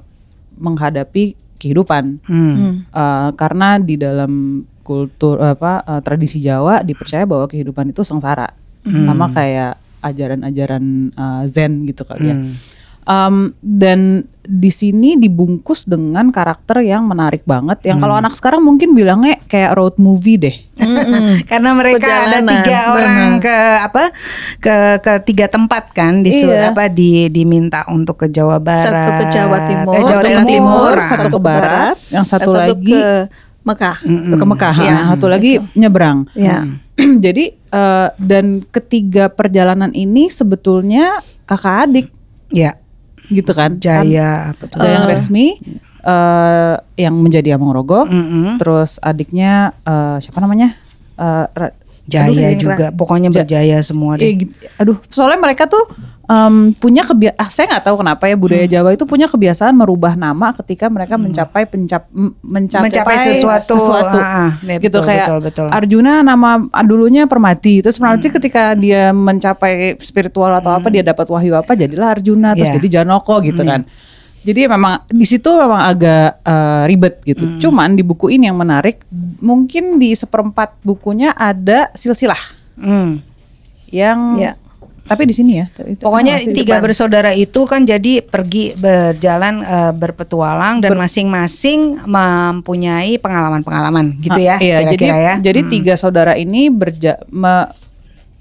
menghadapi 0.58 1.36
kehidupan. 1.58 2.22
Hmm. 2.24 2.86
Eh, 2.88 3.30
karena 3.34 3.76
di 3.82 3.98
dalam 3.98 4.64
kultur 4.86 5.36
apa 5.42 5.84
eh, 5.84 6.00
tradisi 6.00 6.40
Jawa 6.40 6.80
dipercaya 6.80 7.28
bahwa 7.28 7.44
kehidupan 7.44 7.92
itu 7.92 8.00
sengsara 8.06 8.48
sama 9.04 9.28
kayak 9.28 9.76
ajaran-ajaran 10.00 11.12
eh, 11.12 11.44
Zen 11.50 11.84
gitu 11.84 12.08
kali 12.08 12.24
ya. 12.32 12.36
Em, 13.08 13.56
dan 13.64 14.28
di 14.44 14.68
sini 14.68 15.16
dibungkus 15.16 15.84
dengan 15.84 16.28
karakter 16.28 16.80
yang 16.80 17.04
menarik 17.04 17.44
banget. 17.44 17.84
Yang 17.84 17.98
kalau 18.00 18.14
anak 18.16 18.32
sekarang 18.32 18.60
mungkin 18.60 18.92
bilangnya 18.92 19.36
kayak 19.44 19.76
road 19.76 19.96
movie 19.96 20.36
deh. 20.36 20.56
Karena 21.50 21.72
mereka 21.72 22.04
ada 22.04 22.40
Perjalanan, 22.40 22.48
tiga 22.48 22.78
orang 22.92 23.20
ke 23.40 23.56
apa 23.84 24.02
ke 24.56 24.74
ke 25.04 25.12
tiga 25.24 25.46
tempat 25.48 25.92
kan 25.92 26.20
di 26.20 26.32
Iya. 26.32 26.72
apa 26.72 26.88
di 26.88 27.28
diminta 27.28 27.84
untuk 27.88 28.24
ke 28.24 28.26
Jawa 28.28 28.56
Barat, 28.56 28.88
Satu 28.88 29.10
ke 29.20 29.24
Jawa 29.28 29.58
Timur, 29.68 29.92
eh, 29.92 30.04
Jawa 30.04 30.22
daerah 30.24 30.44
Timur, 30.44 30.94
satu 30.96 31.28
ke 31.28 31.38
barat, 31.40 31.96
yang 32.08 32.24
satu 32.24 32.50
dan 32.52 32.60
lagi- 32.72 32.92
ke 32.92 33.04
Mekah. 33.68 33.96
Itu 34.00 34.36
ke 34.40 34.46
Mekah, 34.48 34.74
Iya. 34.80 34.92
nah, 34.92 35.04
satu 35.12 35.26
lagi 35.28 35.52
nyebrang. 35.76 36.24
Ya. 36.32 36.64
Jadi 37.24 37.52
eh, 37.52 38.08
dan 38.16 38.64
ketiga 38.68 39.28
perjalanan 39.28 39.92
ini 39.92 40.32
sebetulnya 40.32 41.20
kakak 41.44 41.84
adik 41.84 42.08
ya 42.48 42.72
gitu 43.28 43.52
kan? 43.52 43.76
Jaya 43.78 44.52
apa 44.52 44.64
tuh? 44.66 44.78
Kan 44.80 44.84
Jaya 44.84 44.94
yang 44.98 45.06
resmi 45.06 45.46
eh, 46.02 46.74
yang 46.96 47.14
menjadi 47.16 47.54
Among 47.54 47.72
Mm-mm. 48.04 48.56
terus 48.56 48.96
adiknya 49.00 49.76
eh, 49.84 50.16
siapa 50.18 50.40
namanya? 50.40 50.74
Eh, 51.14 51.46
Ra- 51.48 51.76
Jaya 52.08 52.24
Aduh, 52.48 52.56
juga, 52.56 52.88
pokoknya 52.90 53.28
Ja- 53.28 53.44
berjaya 53.44 53.78
semua 53.78 54.16
eh, 54.16 54.18
deh. 54.18 54.32
gitu. 54.40 54.52
aduh, 54.74 54.96
soalnya 55.06 55.36
mereka 55.38 55.64
tuh 55.64 55.84
em, 56.24 56.72
punya 56.72 57.02
kebiasaan. 57.02 57.36
Ah, 57.36 57.48
saya 57.48 57.68
nggak 57.68 57.84
tahu 57.84 57.96
kenapa 57.98 58.24
ya 58.24 58.34
budaya 58.34 58.64
Hmm. 58.64 58.72
Jawa 58.74 58.88
itu 58.90 59.04
punya 59.04 59.26
kebiasaan 59.26 59.72
merubah 59.72 60.12
nama 60.12 60.52
ketika 60.54 60.88
mereka 60.88 61.16
mencapai 61.16 61.64
pencap 61.64 62.08
mencapai, 62.38 62.88
Mencapai 62.88 63.16
sesuatu, 63.22 63.76
ah, 63.76 64.48
ah, 64.48 64.50
gitu 64.74 64.88
betul, 64.88 65.04
kayak 65.04 65.24
betul, 65.26 65.38
betul. 65.42 65.66
Arjuna 65.68 66.12
nama 66.22 66.64
ah, 66.66 66.80
dulunya 66.82 67.24
Permati 67.24 67.80
terus 67.80 67.96
Permati 67.96 68.28
ketika 68.30 68.72
dia 68.72 69.12
mencapai 69.12 69.96
spiritual 69.98 70.52
atau 70.54 70.72
apa 70.74 70.88
dia 70.88 71.00
dapat 71.02 71.24
wahyu 71.26 71.52
apa 71.54 71.72
jadilah 71.72 72.12
Arjuna 72.14 72.52
terus 72.52 72.68
Iya. 72.70 72.76
jadi 72.76 72.88
Janoko 73.00 73.36
gitu 73.40 73.60
kan 73.62 73.84
jadi 74.48 74.64
memang 74.66 75.04
di 75.06 75.22
situ 75.22 75.52
memang 75.52 75.84
agak 75.86 76.40
eh, 76.40 76.82
ribet 76.86 77.20
gitu 77.22 77.44
cuman 77.60 77.92
di 77.92 78.00
buku 78.00 78.30
ini 78.30 78.44
yang 78.44 78.56
menarik 78.56 79.04
mungkin 79.38 79.96
di 79.96 80.12
seperempat 80.12 80.80
bukunya 80.80 81.30
ada 81.30 81.92
silsilah 81.92 82.40
Hmm. 82.74 83.18
yang 83.86 84.36
Ya. 84.36 84.54
tapi 85.04 85.24
di 85.24 85.32
sini 85.32 85.52
ya 85.56 85.66
itu 85.84 85.98
Pokoknya 85.98 86.38
tiga 86.38 86.76
depan. 86.76 86.84
bersaudara 86.84 87.32
itu 87.32 87.60
kan 87.64 87.82
jadi 87.82 88.20
pergi 88.20 88.72
berjalan 88.74 89.60
eh, 89.60 89.92
berpetualang 89.92 90.78
dan 90.78 90.94
masing-masing 90.94 91.98
mempunyai 92.04 93.16
pengalaman-pengalaman 93.16 94.14
gitu 94.18 94.38
ya 94.38 94.54
Ah, 94.54 94.60
iya, 94.60 94.76
jadi 94.82 94.94
kira-kira 94.94 95.16
ya. 95.18 95.34
jadi 95.42 95.60
tiga 95.66 95.94
saudara 95.94 96.32
ini 96.34 96.68
berja, 96.68 97.18
me- 97.26 97.72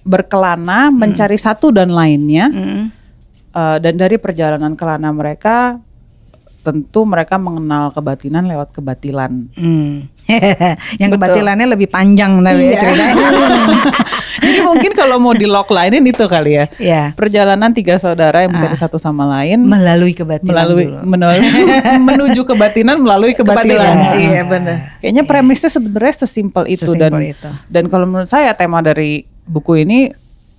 berkelana 0.03 0.87
mencari 0.89 1.35
satu 1.35 1.69
dan 1.69 1.89
lainnya 1.89 2.47
Hmm. 2.47 2.83
Eh, 3.49 3.77
dan 3.79 3.97
dari 3.97 4.15
perjalanan 4.15 4.71
kelana 4.71 5.09
mereka 5.09 5.81
tentu 6.67 7.01
mereka 7.03 7.35
mengenal 7.37 7.89
kebatinan 7.89 8.43
lewat 8.43 8.69
kebatilan 8.71 9.47
Hmm. 9.55 10.11
yang 10.99 11.07
Betul. 11.07 11.15
kebatilannya 11.15 11.67
lebih 11.69 11.87
panjang 11.87 12.43
tapi 12.43 12.59
Iya. 12.59 12.67
ya 12.67 12.77
ceritanya. 12.77 13.15
jadi 14.43 14.59
mungkin 14.61 14.91
kalau 14.91 15.17
mau 15.17 15.31
di 15.31 15.45
lock 15.45 15.69
linein 15.69 16.03
itu 16.03 16.25
kali 16.25 16.51
ya 16.53 16.65
Iya. 16.77 17.03
perjalanan 17.13 17.71
tiga 17.71 17.95
saudara 17.95 18.43
yang 18.43 18.51
mencari 18.51 18.75
satu 18.75 18.95
sama 18.97 19.23
lain 19.25 19.63
Melalui 19.63 20.11
kebatilan 20.11 20.51
melalui 20.51 20.85
dulu. 20.85 20.97
melalui 21.07 21.47
menuju 22.09 22.41
kebatinan 22.45 22.99
melalui 22.99 23.31
kebatilan. 23.31 23.79
Kebatilan, 23.79 24.19
iya, 24.19 24.41
benar. 24.43 24.77
Kayaknya 24.99 25.23
premisnya 25.23 25.69
sebenarnya 25.69 26.15
sesimpel 26.19 26.63
itu 26.67 26.83
dan 26.91 27.09
Sesimpel 27.09 27.31
itu. 27.31 27.49
dan 27.67 27.83
kalau 27.87 28.05
menurut 28.05 28.27
saya 28.27 28.51
tema 28.51 28.81
dari 28.81 29.23
buku 29.41 29.79
ini 29.79 30.11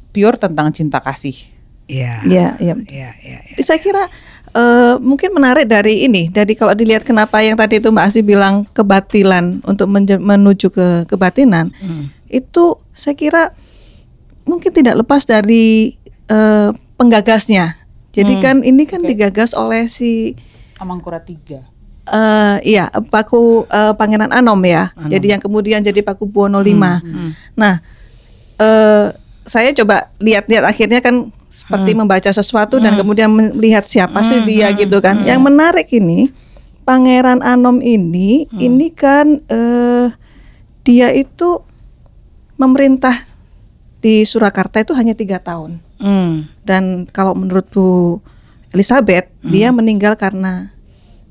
pure 0.09 0.41
tentang 0.41 0.73
cinta 0.73 0.99
kasih. 0.99 1.37
Iya. 1.85 2.21
Iya, 2.23 2.47
iya. 2.59 2.75
Iya, 2.79 3.11
iya, 3.19 3.39
iya. 3.45 3.61
Saya 3.61 3.77
kira 3.77 4.09
eh, 4.53 4.95
mungkin 4.99 5.33
menarik 5.33 5.67
dari 5.67 6.05
ini. 6.05 6.29
Dari 6.29 6.53
kalau 6.55 6.73
dilihat 6.73 7.03
kenapa 7.03 7.41
yang 7.41 7.57
tadi 7.57 7.81
itu 7.81 7.89
Mbak 7.89 8.05
Asi 8.07 8.21
bilang 8.21 8.65
kebatilan 8.71 9.61
untuk 9.65 9.89
menuju 10.21 10.69
ke 10.69 10.87
kebatinan, 11.05 11.73
itu 12.29 12.77
saya 12.93 13.15
kira 13.15 13.53
mungkin 14.45 14.73
tidak 14.73 15.01
lepas 15.01 15.25
dari 15.25 15.97
eh, 16.27 16.71
penggagasnya. 16.97 17.77
Jadi 18.11 18.35
kan 18.43 18.57
ini 18.63 18.83
kan 18.83 19.01
digagas 19.05 19.55
oleh 19.55 19.87
si 19.87 20.35
Amangkurat 20.79 21.23
3. 21.23 21.63
eh 22.09 22.57
iya 22.65 22.89
Paku 22.89 23.69
eh, 23.69 23.93
Pangeran 23.95 24.33
Anom 24.33 24.59
ya. 24.65 24.91
Jadi 25.07 25.31
yang 25.31 25.39
kemudian 25.39 25.81
jadi 25.81 26.01
Paku 26.01 26.25
Buwono 26.27 26.65
V. 26.65 26.73
Nah, 27.55 27.79
eh 28.59 29.07
saya 29.45 29.73
coba 29.73 30.13
lihat-lihat 30.19 30.65
akhirnya 30.65 31.01
kan 31.01 31.33
seperti 31.59 31.91
membaca 31.99 32.31
sesuatu 32.31 32.79
dan 32.79 32.95
kemudian 32.95 33.27
melihat 33.27 33.83
siapa 33.83 34.23
sih 34.23 34.39
dia 34.47 34.71
gitu 34.79 35.03
kan. 35.03 35.27
Yang 35.27 35.41
menarik 35.43 35.89
ini 35.91 36.31
Pangeran 36.87 37.43
Anom 37.43 37.83
ini, 37.83 38.47
Hmm. 38.49 38.63
ini 38.63 38.89
kan 38.95 39.43
eh, 39.51 40.09
dia 40.87 41.11
itu 41.13 41.61
memerintah 42.57 43.13
di 43.99 44.23
Surakarta 44.23 44.81
itu 44.81 44.95
hanya 44.95 45.13
tiga 45.13 45.43
tahun. 45.43 45.83
Hmm. 45.99 46.47
Dan 46.63 47.11
kalau 47.11 47.35
menurut 47.35 47.67
Bu 47.69 48.23
Elizabeth, 48.71 49.27
dia 49.43 49.75
meninggal 49.75 50.15
karena 50.15 50.71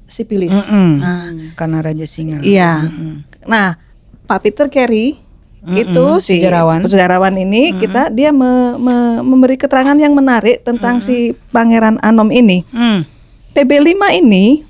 sipilis. 0.10 0.52
Mm-mm. 0.52 0.90
Nah, 1.00 1.30
Karena 1.54 1.84
Raja 1.84 2.08
Singa. 2.08 2.40
Iya. 2.42 2.88
Nah, 3.46 3.78
Pak 4.26 4.40
Peter 4.44 4.68
Carey 4.68 5.20
itu 5.68 6.06
si 6.24 6.40
sejarawan. 6.40 6.86
sejarawan 6.86 7.36
ini 7.36 7.76
kita 7.76 8.14
dia 8.14 8.32
me- 8.32 8.78
me- 8.80 9.22
memberi 9.26 9.60
keterangan 9.60 9.98
yang 9.98 10.14
menarik 10.14 10.64
tentang 10.64 11.02
si 11.04 11.36
Pangeran 11.52 12.00
Anom 12.06 12.32
ini. 12.32 12.64
Hmm. 12.72 13.04
PB5 13.58 13.98
ini 14.22 14.64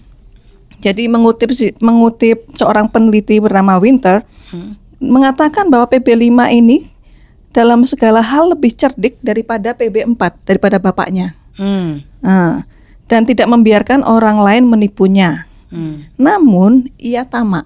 jadi 0.80 1.10
mengutip 1.10 1.52
mengutip 1.84 2.48
seorang 2.56 2.88
peneliti 2.88 3.42
bernama 3.42 3.78
Winter 3.82 4.24
mengatakan 4.98 5.70
bahwa 5.70 5.86
PB5 5.90 6.34
ini 6.54 6.88
dalam 7.54 7.86
segala 7.90 8.22
hal 8.22 8.54
lebih 8.54 8.74
cerdik 8.74 9.18
daripada 9.22 9.74
PB4 9.74 10.46
daripada 10.46 10.78
bapaknya. 10.78 11.34
Hmm. 11.58 12.06
Nah, 12.22 12.66
dan 13.10 13.26
tidak 13.26 13.50
membiarkan 13.50 14.06
orang 14.06 14.38
lain 14.38 14.64
menipunya. 14.70 15.50
Hmm. 15.74 16.06
Namun 16.22 16.88
ia 17.02 17.26
tamak, 17.26 17.66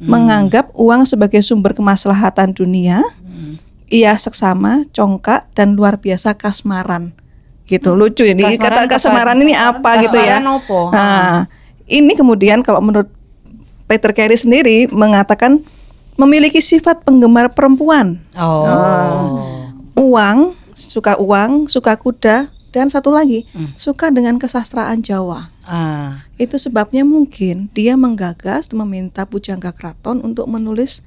menganggap 0.00 0.72
uang 0.72 1.04
sebagai 1.04 1.44
sumber 1.44 1.76
kemaslahatan 1.76 2.56
dunia. 2.56 3.04
Ia 3.90 4.14
seksama, 4.14 4.86
congkak 4.94 5.50
dan 5.52 5.74
luar 5.74 5.98
biasa 5.98 6.38
kasmaran. 6.38 7.10
Gitu 7.66 7.90
lucu 7.94 8.22
ini 8.22 8.42
Kasmaran 8.42 8.86
kata 8.86 8.90
kasmaran 8.98 9.38
ini 9.42 9.54
apa 9.54 9.90
gitu 10.06 10.14
ya? 10.14 10.38
Kasmaran 10.38 10.58
opo? 10.62 10.80
Nah, 10.94 11.50
ini 11.90 12.12
kemudian 12.14 12.62
kalau 12.62 12.78
menurut 12.78 13.10
Peter 13.90 14.14
Carey 14.14 14.38
sendiri 14.38 14.86
mengatakan 14.94 15.58
memiliki 16.14 16.62
sifat 16.62 17.02
penggemar 17.02 17.50
perempuan. 17.50 18.22
Oh. 18.38 19.82
Uang, 19.98 20.54
suka 20.78 21.18
uang, 21.18 21.66
suka 21.66 21.98
kuda, 21.98 22.46
dan 22.70 22.90
satu 22.90 23.10
lagi 23.10 23.46
suka 23.74 24.10
dengan 24.14 24.38
kesastraan 24.38 25.02
Jawa. 25.02 25.50
Ah. 25.66 26.26
Itu 26.40 26.58
sebabnya 26.58 27.06
mungkin 27.06 27.70
dia 27.74 27.94
menggagas 27.94 28.70
meminta 28.74 29.26
pujangga 29.26 29.74
keraton 29.74 30.22
untuk 30.22 30.46
menulis 30.50 31.02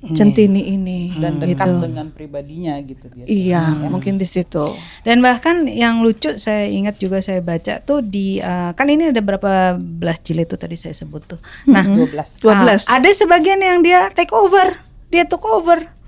centini 0.00 0.72
ini. 0.72 1.12
dan 1.20 1.36
dekat 1.36 1.68
gitu. 1.68 1.76
dengan 1.84 2.08
pribadinya 2.08 2.72
gitu 2.80 3.12
biasanya. 3.12 3.28
Iya, 3.28 3.62
mungkin 3.92 4.16
di 4.16 4.24
situ. 4.24 4.64
Dan 5.04 5.20
bahkan 5.20 5.68
yang 5.68 6.00
lucu 6.00 6.32
saya 6.40 6.64
ingat 6.72 6.96
juga 6.96 7.20
saya 7.20 7.44
baca 7.44 7.84
tuh 7.84 8.00
di 8.00 8.40
uh, 8.40 8.72
kan 8.72 8.88
ini 8.88 9.12
ada 9.12 9.20
berapa 9.20 9.76
belas 9.76 10.24
jilid 10.24 10.48
tuh 10.48 10.56
tadi 10.56 10.80
saya 10.80 10.96
sebut 10.96 11.36
tuh. 11.36 11.40
Nah, 11.68 11.84
12. 11.84 12.16
12. 12.16 12.48
ah, 12.48 12.96
ada 12.96 13.08
sebagian 13.12 13.60
yang 13.60 13.84
dia 13.84 14.08
take 14.16 14.32
over, 14.32 14.72
dia 15.12 15.28
took 15.28 15.44
over. 15.44 15.99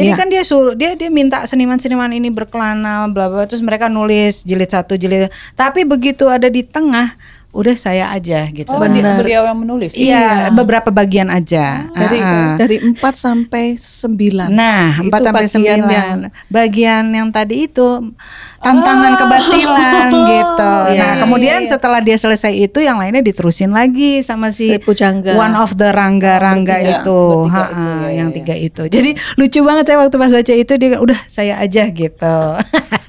Jadi 0.00 0.08
Iya. 0.08 0.16
kan 0.16 0.32
dia 0.32 0.40
suruh 0.40 0.72
dia 0.72 0.96
dia 0.96 1.12
minta 1.12 1.44
seniman-seniman 1.44 2.08
ini 2.16 2.32
berkelana 2.32 3.04
bla 3.12 3.28
bla 3.28 3.44
terus 3.44 3.60
mereka 3.60 3.92
nulis 3.92 4.40
jilid 4.48 4.72
satu 4.72 4.96
jilid. 4.96 5.28
Tapi 5.52 5.84
begitu 5.84 6.24
ada 6.24 6.48
di 6.48 6.64
tengah 6.64 7.12
udah 7.50 7.74
saya 7.74 8.14
aja 8.14 8.46
gitu. 8.54 8.70
Oh, 8.70 8.78
dia 8.86 9.18
beliau 9.18 9.42
yang 9.42 9.58
menulis. 9.58 9.98
Iya, 9.98 10.54
beberapa 10.54 10.94
bagian 10.94 11.26
aja. 11.26 11.90
Dari 11.90 12.18
ah. 12.22 12.54
dari 12.54 12.78
4 12.78 12.94
sampai 13.18 13.74
9. 13.74 14.46
Nah, 14.54 15.02
Itu 15.02 15.10
4 15.10 15.18
sampai 15.18 15.46
9. 15.50 15.82
yang- 15.90 16.30
Bagian 16.46 17.10
yang 17.10 17.34
tadi 17.34 17.66
itu 17.66 18.14
tantangan 18.62 19.18
kebatilan 19.18 20.08
gitu. 20.38 20.70
Ah. 20.70 20.94
Iya, 20.94 21.02
nah, 21.02 21.12
iya, 21.18 21.20
kemudian 21.26 21.60
setelah 21.66 21.98
dia 21.98 22.14
selesai 22.14 22.54
itu 22.54 22.78
yang 22.78 23.02
lainnya 23.02 23.26
diterusin 23.26 23.74
lagi 23.74 24.22
sama 24.22 24.54
si, 24.54 24.70
Si 24.70 24.78
pujangga. 24.78 25.34
one 25.34 25.58
of 25.58 25.74
the 25.74 25.90
rangga-rangga 25.90 26.76
Bertiga, 26.78 27.02
itu, 27.02 27.20
Ha-ha, 27.50 27.66
itu, 27.66 27.82
ya, 27.82 28.10
yang 28.14 28.28
ya, 28.30 28.36
tiga 28.38 28.54
itu. 28.54 28.82
Jadi 28.86 29.10
lucu 29.34 29.58
banget 29.66 29.84
saya 29.90 29.98
waktu 29.98 30.16
pas 30.22 30.30
baca 30.30 30.54
itu 30.54 30.72
dia 30.78 30.98
udah 31.02 31.18
saya 31.26 31.58
aja 31.58 31.82
gitu. 31.90 32.36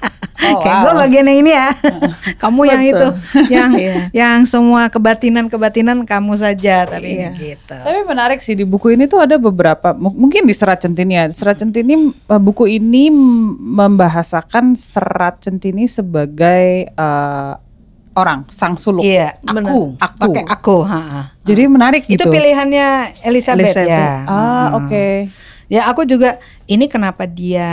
Oh, 0.44 0.58
Kayak 0.58 0.74
wow. 0.74 0.82
gue 0.82 0.92
bagian 0.98 1.24
yang 1.24 1.38
ini 1.38 1.50
ya, 1.50 1.68
kamu 2.42 2.60
yang 2.64 2.82
itu, 2.84 3.06
yang 3.48 3.70
Iya. 3.72 3.94
yang 4.12 4.38
semua 4.42 4.88
kebatinan-kebatinan 4.88 6.02
kamu 6.02 6.34
saja, 6.34 6.82
tapi 6.84 7.14
Iya. 7.16 7.30
gitu. 7.32 7.76
Tapi 7.76 7.98
menarik 8.02 8.38
sih 8.38 8.52
di 8.52 8.62
buku 8.62 8.90
ini 8.90 9.06
tuh 9.06 9.18
ada 9.18 9.36
beberapa 9.36 9.92
mu- 9.92 10.12
mungkin 10.12 10.42
di 10.42 10.52
Serat 10.52 10.80
Centini 10.80 11.14
ya. 11.14 11.28
Serat 11.28 11.56
Centini 11.56 11.94
eh, 12.10 12.40
buku 12.40 12.66
ini 12.66 13.06
membahasakan 13.72 14.74
Serat 14.74 15.40
Centini 15.40 15.86
sebagai 15.86 16.86
eh, 16.88 17.52
orang 18.12 18.44
sang 18.46 18.76
suluk. 18.76 19.00
Iya, 19.00 19.40
aku, 19.42 19.96
Aku. 19.96 20.20
pakai 20.28 20.44
aku. 20.44 20.76
ha-ha. 20.82 21.32
Jadi 21.42 21.62
menarik 21.64 22.02
Itu 22.04 22.18
gitu. 22.18 22.28
pilihannya 22.28 23.16
Elizabeth, 23.24 23.72
Elizabeth. 23.72 23.88
ya. 23.88 24.28
Ah, 24.28 24.66
oke. 24.76 25.06
Ya 25.66 25.88
aku 25.88 26.04
juga 26.04 26.36
ini 26.66 26.84
kenapa 26.84 27.24
dia 27.24 27.72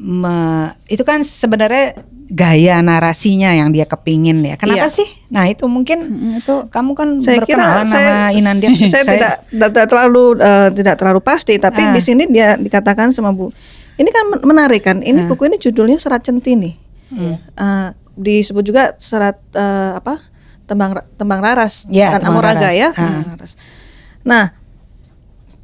me- 0.00 0.72
itu 0.86 1.02
kan 1.02 1.20
sebenarnya 1.20 1.92
gaya 2.26 2.78
narasinya 2.78 3.50
yang 3.50 3.68
dia 3.68 3.84
kepingin 3.84 4.40
ya. 4.40 4.54
Kenapa 4.54 4.86
Iya. 4.86 4.88
sih? 4.88 5.04
Nah 5.28 5.44
itu 5.44 5.66
mungkin 5.66 5.98
itu 6.36 6.54
kamu 6.66 6.94
kan 6.94 7.08
saya 7.18 7.42
kira 7.42 7.58
berkenalan 7.58 7.84
saya, 7.84 8.08
sama 8.08 8.32
Inandia. 8.32 8.70
saya, 8.88 9.02
tidak, 9.04 9.32
tidak 9.50 9.86
terlalu 9.86 10.24
eh, 10.38 10.68
tidak 10.72 10.94
terlalu 10.96 11.20
pasti 11.20 11.54
tapi 11.56 11.82
Ah. 11.82 11.90
di 11.90 12.00
sini 12.00 12.24
dia 12.26 12.54
dikatakan 12.54 13.10
sama 13.10 13.30
Bu 13.30 13.50
ini 13.94 14.08
kan 14.08 14.24
men- 14.28 14.44
menarik 14.46 14.80
kan 14.80 15.02
ini 15.02 15.26
buku 15.26 15.44
ini 15.44 15.58
judulnya 15.58 15.96
serat 15.96 16.22
centini 16.22 16.78
Eh, 17.10 17.88
disebut 18.14 18.62
juga 18.62 18.94
serat 18.94 19.34
eh, 19.50 19.92
apa 19.92 20.22
tembang 20.64 20.94
tembang 21.16 21.40
raras 21.40 21.90
Ya, 21.90 22.14
kan 22.14 22.22
Tembang 22.22 22.38
Amoraga 22.38 22.70
Raras. 22.70 22.78
ya 22.78 22.88
Ah. 22.94 23.26
Nah 24.22 24.44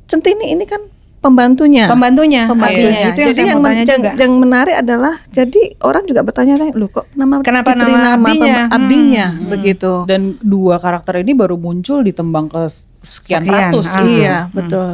centini 0.04 0.50
ini 0.50 0.64
kan 0.64 0.82
pembantunya 1.26 1.84
Pembantunya, 1.86 2.42
pembantunya 2.46 2.90
Iya. 2.92 3.08
Itu 3.08 3.18
yang 3.18 3.28
jadi 3.28 3.34
saya 3.36 3.46
yang, 3.48 3.56
mau 3.56 3.66
tanya 3.66 3.84
juga. 3.84 4.10
yang 4.16 4.32
menarik 4.36 4.76
adalah 4.76 5.14
jadi 5.28 5.60
orang 5.80 6.04
juga 6.04 6.20
bertanya 6.22 6.54
lu 6.70 6.86
kok 6.86 7.10
nama 7.12 7.42
Kenapa 7.42 7.70
diberi 7.72 7.90
nama 7.90 8.14
abdinya? 8.14 8.54
pem- 8.62 8.72
abdinya 8.72 9.26
Hmm. 9.28 9.48
begitu 9.48 9.92
Dan 10.04 10.20
dua 10.40 10.76
karakter 10.76 11.18
ini 11.18 11.32
baru 11.32 11.56
muncul 11.56 12.00
di 12.00 12.10
tembang 12.10 12.46
ke 12.46 12.62
sekian, 13.02 13.42
Sekian, 13.42 13.70
ratus. 13.70 13.84
ah. 13.84 13.94
gitu. 13.96 14.08
Iya, 14.16 14.36
betul. 14.50 14.90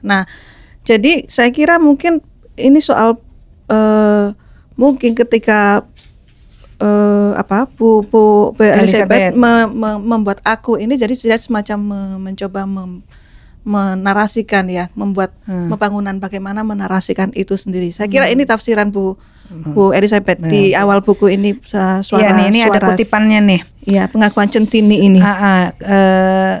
Nah, 0.00 0.22
jadi 0.82 1.26
saya 1.26 1.50
kira 1.50 1.76
mungkin 1.76 2.22
ini 2.56 2.78
soal 2.78 3.18
eh, 3.66 4.26
mungkin 4.74 5.12
ketika 5.12 5.82
eh, 6.76 7.32
apa 7.34 7.66
Bu 7.68 8.02
Bu, 8.02 8.22
Bu 8.50 8.62
Elizabeth, 8.62 8.80
Elizabeth. 8.80 9.34
me- 9.34 9.66
me- 9.68 10.00
membuat 10.00 10.38
aku 10.40 10.76
ini 10.76 10.94
jadi 10.94 11.10
saya 11.12 11.36
semacam 11.36 11.78
me- 11.80 12.18
mencoba 12.24 12.62
mem- 12.64 13.02
menarasikan 13.68 14.64
ya, 14.66 14.88
membuat 14.94 15.36
Hmm. 15.44 15.68
pembangunan 15.68 16.16
bagaimana 16.16 16.64
menarasikan 16.64 17.28
itu 17.32 17.52
sendiri. 17.54 17.92
Saya 17.92 18.08
kira 18.08 18.26
ini 18.26 18.42
tafsiran 18.42 18.88
Bu 18.88 19.20
Bu 19.48 19.92
Elizabeth 19.92 20.40
di 20.42 20.72
awal 20.72 21.00
buku 21.00 21.28
ini 21.30 21.52
uh, 21.72 22.00
suara 22.00 22.20
Iya 22.22 22.30
nih, 22.34 22.44
ini 22.48 22.58
ada 22.60 22.76
suara- 22.76 22.88
kutipannya 22.92 23.40
nih. 23.40 23.60
Iya, 23.86 24.04
pengakuan 24.06 24.44
centini 24.44 25.00
ini. 25.02 25.16
Ah, 25.18 25.32
ah, 25.32 25.62
eh, 25.72 26.54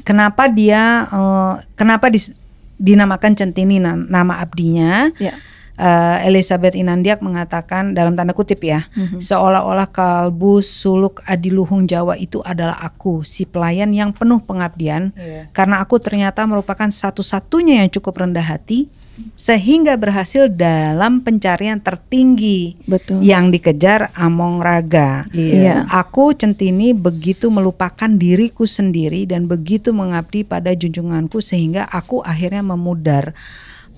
kenapa 0.00 0.46
dia 0.46 0.82
eh, 1.04 1.52
kenapa 1.72 2.10
dis- 2.10 2.34
dinamakan 2.74 3.34
centini 3.34 3.78
na- 3.78 3.94
nama 3.94 4.38
abdinya? 4.38 5.06
Ya. 5.18 5.34
Eh, 5.82 6.30
Elizabeth 6.30 6.78
Inandiak 6.78 7.18
mengatakan 7.26 7.90
dalam 7.90 8.14
tanda 8.14 8.30
kutip 8.30 8.62
ya, 8.62 8.86
Mhm. 8.94 9.18
seolah-olah 9.18 9.90
kalbu 9.90 10.62
suluk 10.62 11.26
adiluhung 11.26 11.90
Jawa 11.90 12.14
itu 12.14 12.38
adalah 12.46 12.78
aku, 12.78 13.26
si 13.26 13.42
pelayan 13.42 13.90
yang 13.90 14.14
penuh 14.14 14.38
pengabdian, 14.46 15.10
Iya. 15.18 15.50
karena 15.50 15.82
aku 15.82 15.98
ternyata 15.98 16.46
merupakan 16.46 16.86
satu-satunya 16.86 17.82
yang 17.82 17.90
cukup 17.90 18.22
rendah 18.22 18.46
hati, 18.46 18.86
sehingga 19.34 19.98
berhasil 19.98 20.46
dalam 20.46 21.18
pencarian 21.26 21.82
tertinggi 21.82 22.78
Betul. 22.86 23.26
yang 23.26 23.50
dikejar 23.50 24.14
Among 24.14 24.62
Raga. 24.62 25.26
Iya. 25.34 25.82
Aku 25.90 26.30
centini 26.30 26.94
begitu 26.94 27.50
melupakan 27.50 28.06
diriku 28.06 28.70
sendiri 28.70 29.26
dan 29.26 29.50
begitu 29.50 29.90
mengabdi 29.90 30.46
pada 30.46 30.70
junjunganku 30.78 31.42
sehingga 31.42 31.90
aku 31.90 32.22
akhirnya 32.22 32.62
memudar 32.62 33.34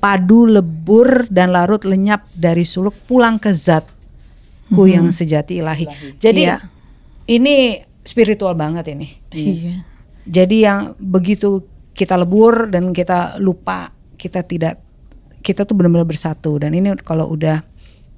padu 0.04 0.44
lebur 0.44 1.24
dan 1.32 1.56
larut 1.56 1.80
lenyap 1.80 2.28
dari 2.36 2.60
suluk 2.68 2.92
pulang 3.08 3.40
ke 3.40 3.56
zatku 3.56 4.84
yang 4.84 5.08
sejati 5.08 5.64
ilahi. 5.64 5.88
Jadi 6.20 6.44
Iya. 6.44 6.60
ini 7.32 7.80
spiritual 8.04 8.52
banget 8.52 8.92
ini. 8.92 9.08
Iya. 9.32 9.80
Jadi 10.28 10.56
yang 10.60 10.92
begitu 11.00 11.64
kita 11.96 12.20
lebur 12.20 12.68
dan 12.68 12.92
kita 12.92 13.40
lupa 13.40 13.96
kita 14.20 14.44
tidak 14.44 14.76
kita 15.40 15.64
tuh 15.64 15.72
benar-benar 15.72 16.04
bersatu 16.04 16.60
dan 16.60 16.76
ini 16.76 16.92
kalau 17.00 17.32
udah 17.32 17.64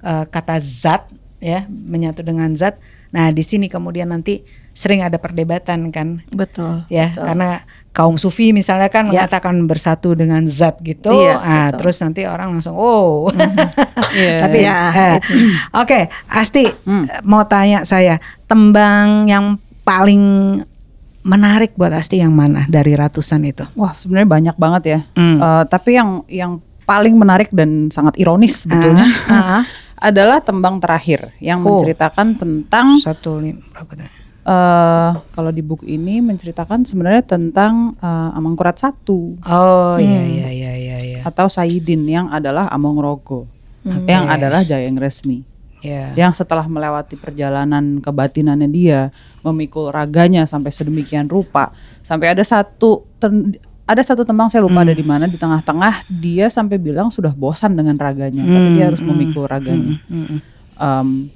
eh, 0.03 0.25
kata 0.27 0.59
zat 0.59 1.07
ya 1.39 1.71
menyatu 1.71 2.19
dengan 2.19 2.51
zat. 2.51 2.75
Nah 3.09 3.31
di 3.31 3.41
sini 3.41 3.67
kemudian 3.67 4.07
nanti 4.07 4.43
sering 4.71 5.01
ada 5.01 5.17
perdebatan 5.17 5.89
kan 5.89 6.21
Betul. 6.29 6.85
ya 6.85 7.09
karena 7.09 7.65
kaum 7.89 8.13
sufi 8.13 8.53
misalnya 8.53 8.87
kan 8.87 9.09
Ya. 9.09 9.25
mengatakan 9.25 9.57
bersatu 9.65 10.13
dengan 10.13 10.45
zat 10.45 10.77
gitu. 10.81 11.09
Iya, 11.09 11.33
ah 11.33 11.41
betul. 11.41 11.49
Mhm. 11.49 11.77
terus 11.81 11.97
nanti 11.99 12.21
orang 12.23 12.49
langsung 12.53 12.77
oh. 12.77 13.25
Iya. 14.13 14.37
Tapi 14.45 14.57
Ya, 14.59 14.77
eh, 14.93 15.17
oke 15.73 15.99
Asti 16.29 16.69
Hmm. 16.85 17.09
mau 17.23 17.41
tanya 17.43 17.81
saya 17.83 18.21
tembang 18.45 19.25
yang 19.25 19.57
paling 19.81 20.21
menarik 21.23 21.73
buat 21.73 21.91
Asti 21.91 22.17
yang 22.17 22.31
mana 22.31 22.63
dari 22.67 22.93
ratusan 22.93 23.43
itu? 23.43 23.65
Wah, 23.73 23.91
sebenarnya 23.91 24.29
banyak 24.29 24.55
banget 24.55 24.83
ya. 24.87 24.99
Hmm. 25.13 25.37
Eh, 25.37 25.63
tapi 25.67 25.97
yang 25.97 26.21
yang 26.27 26.51
paling 26.85 27.13
menarik 27.13 27.51
dan 27.51 27.89
sangat 27.89 28.15
ironis 28.15 28.63
sebetulnya 28.63 29.03
Ah, 29.27 29.59
ah. 29.59 29.63
adalah 29.97 30.39
tembang 30.39 30.77
terakhir 30.77 31.33
yang 31.39 31.59
Oh. 31.59 31.75
menceritakan 31.75 32.37
tentang 32.37 32.97
Satu 32.97 33.41
berapa 33.41 33.91
tuh? 33.91 34.09
eh 34.47 35.11
kalau 35.29 35.51
di 35.51 35.59
buku 35.59 35.83
ini 35.85 36.21
menceritakan 36.21 36.81
sebenarnya 36.81 37.19
tentang 37.21 37.97
eh, 37.97 38.29
Amangkurat 38.31 38.73
satu 38.73 39.35
Oh 39.43 39.97
iya 39.97 40.23
iya 40.23 40.47
iya 40.49 40.71
iya 40.73 40.97
iya. 41.01 41.19
atau 41.21 41.45
Sayyidin 41.45 42.05
yang 42.05 42.27
adalah 42.29 42.69
Amongrogo 42.69 43.49
yang 44.03 44.27
adalah 44.27 44.63
Jayeng 44.63 44.95
Resmi. 44.95 45.43
Iya. 45.77 46.17
yang 46.17 46.33
setelah 46.33 46.65
melewati 46.65 47.13
perjalanan 47.15 48.01
kebatinannya 48.01 48.65
dia 48.65 49.13
memikul 49.41 49.87
raganya 49.87 50.43
sampai 50.43 50.73
sedemikian 50.73 51.27
rupa 51.27 51.69
sampai 52.01 52.33
ada 52.33 52.41
satu 52.41 53.05
ten- 53.17 53.61
ada 53.87 54.01
satu 54.01 54.21
tembang 54.21 54.45
saya 54.45 54.61
lupa 54.61 54.83
ada 54.83 54.91
di 54.91 55.01
mana 55.01 55.25
di 55.25 55.35
tengah-tengah 55.35 56.05
dia 56.11 56.47
sampai 56.47 56.75
bilang 56.75 57.07
sudah 57.07 57.31
bosan 57.31 57.71
dengan 57.71 57.95
raganya 57.95 58.43
tapi 58.43 58.67
dia 58.73 58.85
harus 58.85 58.99
memikul 58.99 59.43
raganya 59.43 59.95
Em, 60.77 61.31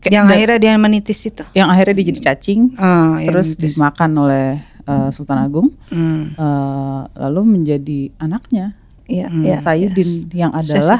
kayak 0.00 0.08
Yang 0.10 0.24
da- 0.24 0.32
akhirnya 0.32 0.58
dia 0.58 0.72
menitis 0.76 1.20
itu. 1.20 1.42
yang 1.52 1.68
akhirnya 1.68 1.94
dia 1.94 2.06
jadi 2.06 2.20
cacing 2.24 2.60
yang 2.72 3.28
terus 3.28 3.48
menitis. 3.52 3.70
dimakan 3.70 4.10
oleh 4.18 4.46
eh, 4.82 5.08
Sultan 5.10 5.38
Agung 5.38 5.68
Hmm. 5.88 6.32
Eh, 6.32 7.00
lalu 7.20 7.40
menjadi 7.52 8.00
anaknya 8.16 8.74
Iya, 9.04 9.26
Hmm. 9.28 9.44
iya. 9.44 9.58
Sayyidin 9.58 10.08
yang 10.32 10.50
Saya 10.56 10.80
adalah 10.80 10.98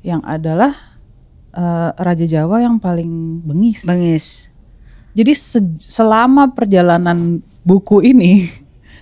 yang 0.00 0.22
adalah 0.22 0.72
eh, 1.50 1.90
Raja 1.96 2.24
Jawa 2.24 2.60
yang 2.60 2.76
paling 2.76 3.10
bengis 3.42 3.82
Bengis. 3.82 4.26
Jadi 5.10 5.32
se- 5.32 5.58
selama 5.80 6.48
perjalanan 6.48 7.40
buku 7.60 8.06
ini 8.06 8.46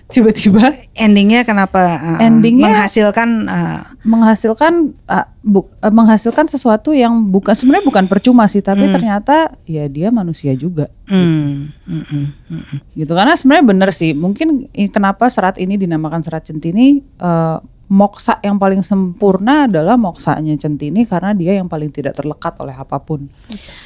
tiba-tiba 0.07 0.87
Endingnya 0.95 1.43
kenapa 1.43 1.99
uh, 1.99 2.19
Endingnya- 2.23 2.71
menghasilkan 2.71 3.29
uh, 3.45 3.81
menghasilkan 4.07 4.95
uh, 5.05 5.27
bu- 5.43 5.67
uh, 5.83 5.91
menghasilkan 5.91 6.47
sesuatu 6.47 6.95
yang 6.95 7.27
bukan 7.27 7.53
sebenarnya 7.53 7.85
bukan 7.85 8.05
percuma 8.07 8.47
sih, 8.47 8.63
tapi 8.63 8.87
ternyata 8.87 9.53
ya 9.67 9.85
dia 9.91 10.07
manusia 10.09 10.55
juga. 10.55 10.87
hmm, 11.11 11.75
hmm, 11.85 12.03
hmm, 12.07 12.27
hmm, 12.49 12.63
hmm. 12.71 12.79
Gitu 12.95 13.11
karena 13.11 13.35
sebenarnya 13.35 13.65
benar 13.67 13.89
sih. 13.91 14.15
Mungkin 14.15 14.71
kenapa 14.89 15.27
serat 15.27 15.59
ini 15.59 15.75
dinamakan 15.75 16.23
serat 16.23 16.47
centini 16.47 17.03
uh, 17.19 17.59
moksa 17.87 18.39
yang 18.43 18.59
paling 18.59 18.83
sempurna 18.83 19.67
adalah 19.67 19.95
moksanya 19.95 20.55
centini 20.59 21.07
karena 21.07 21.31
dia 21.31 21.55
yang 21.55 21.71
paling 21.71 21.91
tidak 21.91 22.15
terlekat 22.15 22.55
oleh 22.63 22.75
apa 22.75 22.99
pun. 22.99 23.27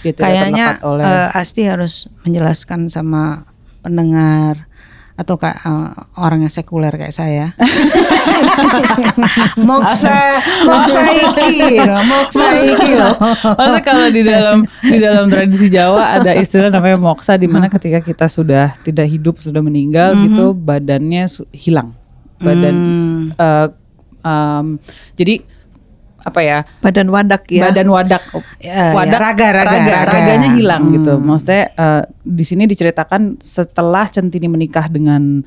Dia 0.05 0.13
tidak 0.13 0.25
Kayaknya 0.25 0.65
terlekat 0.77 0.89
oleh 0.89 1.05
uh, 1.05 1.29
Asti 1.37 1.61
harus 1.65 1.93
menjelaskan 2.25 2.89
sama 2.89 3.45
pendengar 3.81 4.69
atau 5.15 5.35
kayak 5.37 5.59
uh, 5.67 5.91
orang 6.17 6.43
yang 6.43 6.53
sekuler 6.53 6.91
kayak 6.95 7.13
saya. 7.13 7.53
moksa, 9.69 10.39
moksa 10.65 11.01
iki, 11.11 11.79
moksa 11.83 12.45
iki 12.55 12.91
loh. 12.95 13.15
Maksudnya 13.19 13.81
kalau 13.83 14.07
di 14.09 14.21
dalam 14.25 14.57
di 14.81 14.97
dalam 14.97 15.25
tradisi 15.27 15.67
Jawa 15.67 16.19
ada 16.19 16.31
istilah 16.35 16.71
namanya 16.71 16.97
moksa 16.97 17.37
di 17.37 17.45
mana 17.45 17.67
ketika 17.67 17.99
kita 18.01 18.25
sudah 18.31 18.73
tidak 18.81 19.07
hidup 19.11 19.37
sudah 19.37 19.61
meninggal 19.61 20.15
gitu 20.25 20.55
badannya 20.55 21.27
su- 21.27 21.47
hilang. 21.53 21.93
Badan 22.41 22.75
eh, 23.37 23.67
em, 24.25 24.65
jadi 25.13 25.45
apa 26.21 26.39
ya? 26.39 26.57
Badan 26.79 27.07
wadak 27.09 27.43
ya. 27.49 27.69
badan 27.69 27.87
wadak. 27.89 28.23
Ya, 28.61 28.71
ya, 28.71 28.83
wadak 28.93 29.19
raga, 29.19 29.47
raga, 29.51 29.77
raga. 29.77 29.97
raganya 30.07 30.49
hilang 30.55 30.83
gitu. 30.93 31.17
Maksudnya 31.17 31.73
eh, 31.73 32.03
di 32.21 32.43
sini 32.45 32.63
diceritakan 32.69 33.41
setelah 33.41 34.05
Centini 34.07 34.47
menikah 34.47 34.85
dengan 34.87 35.41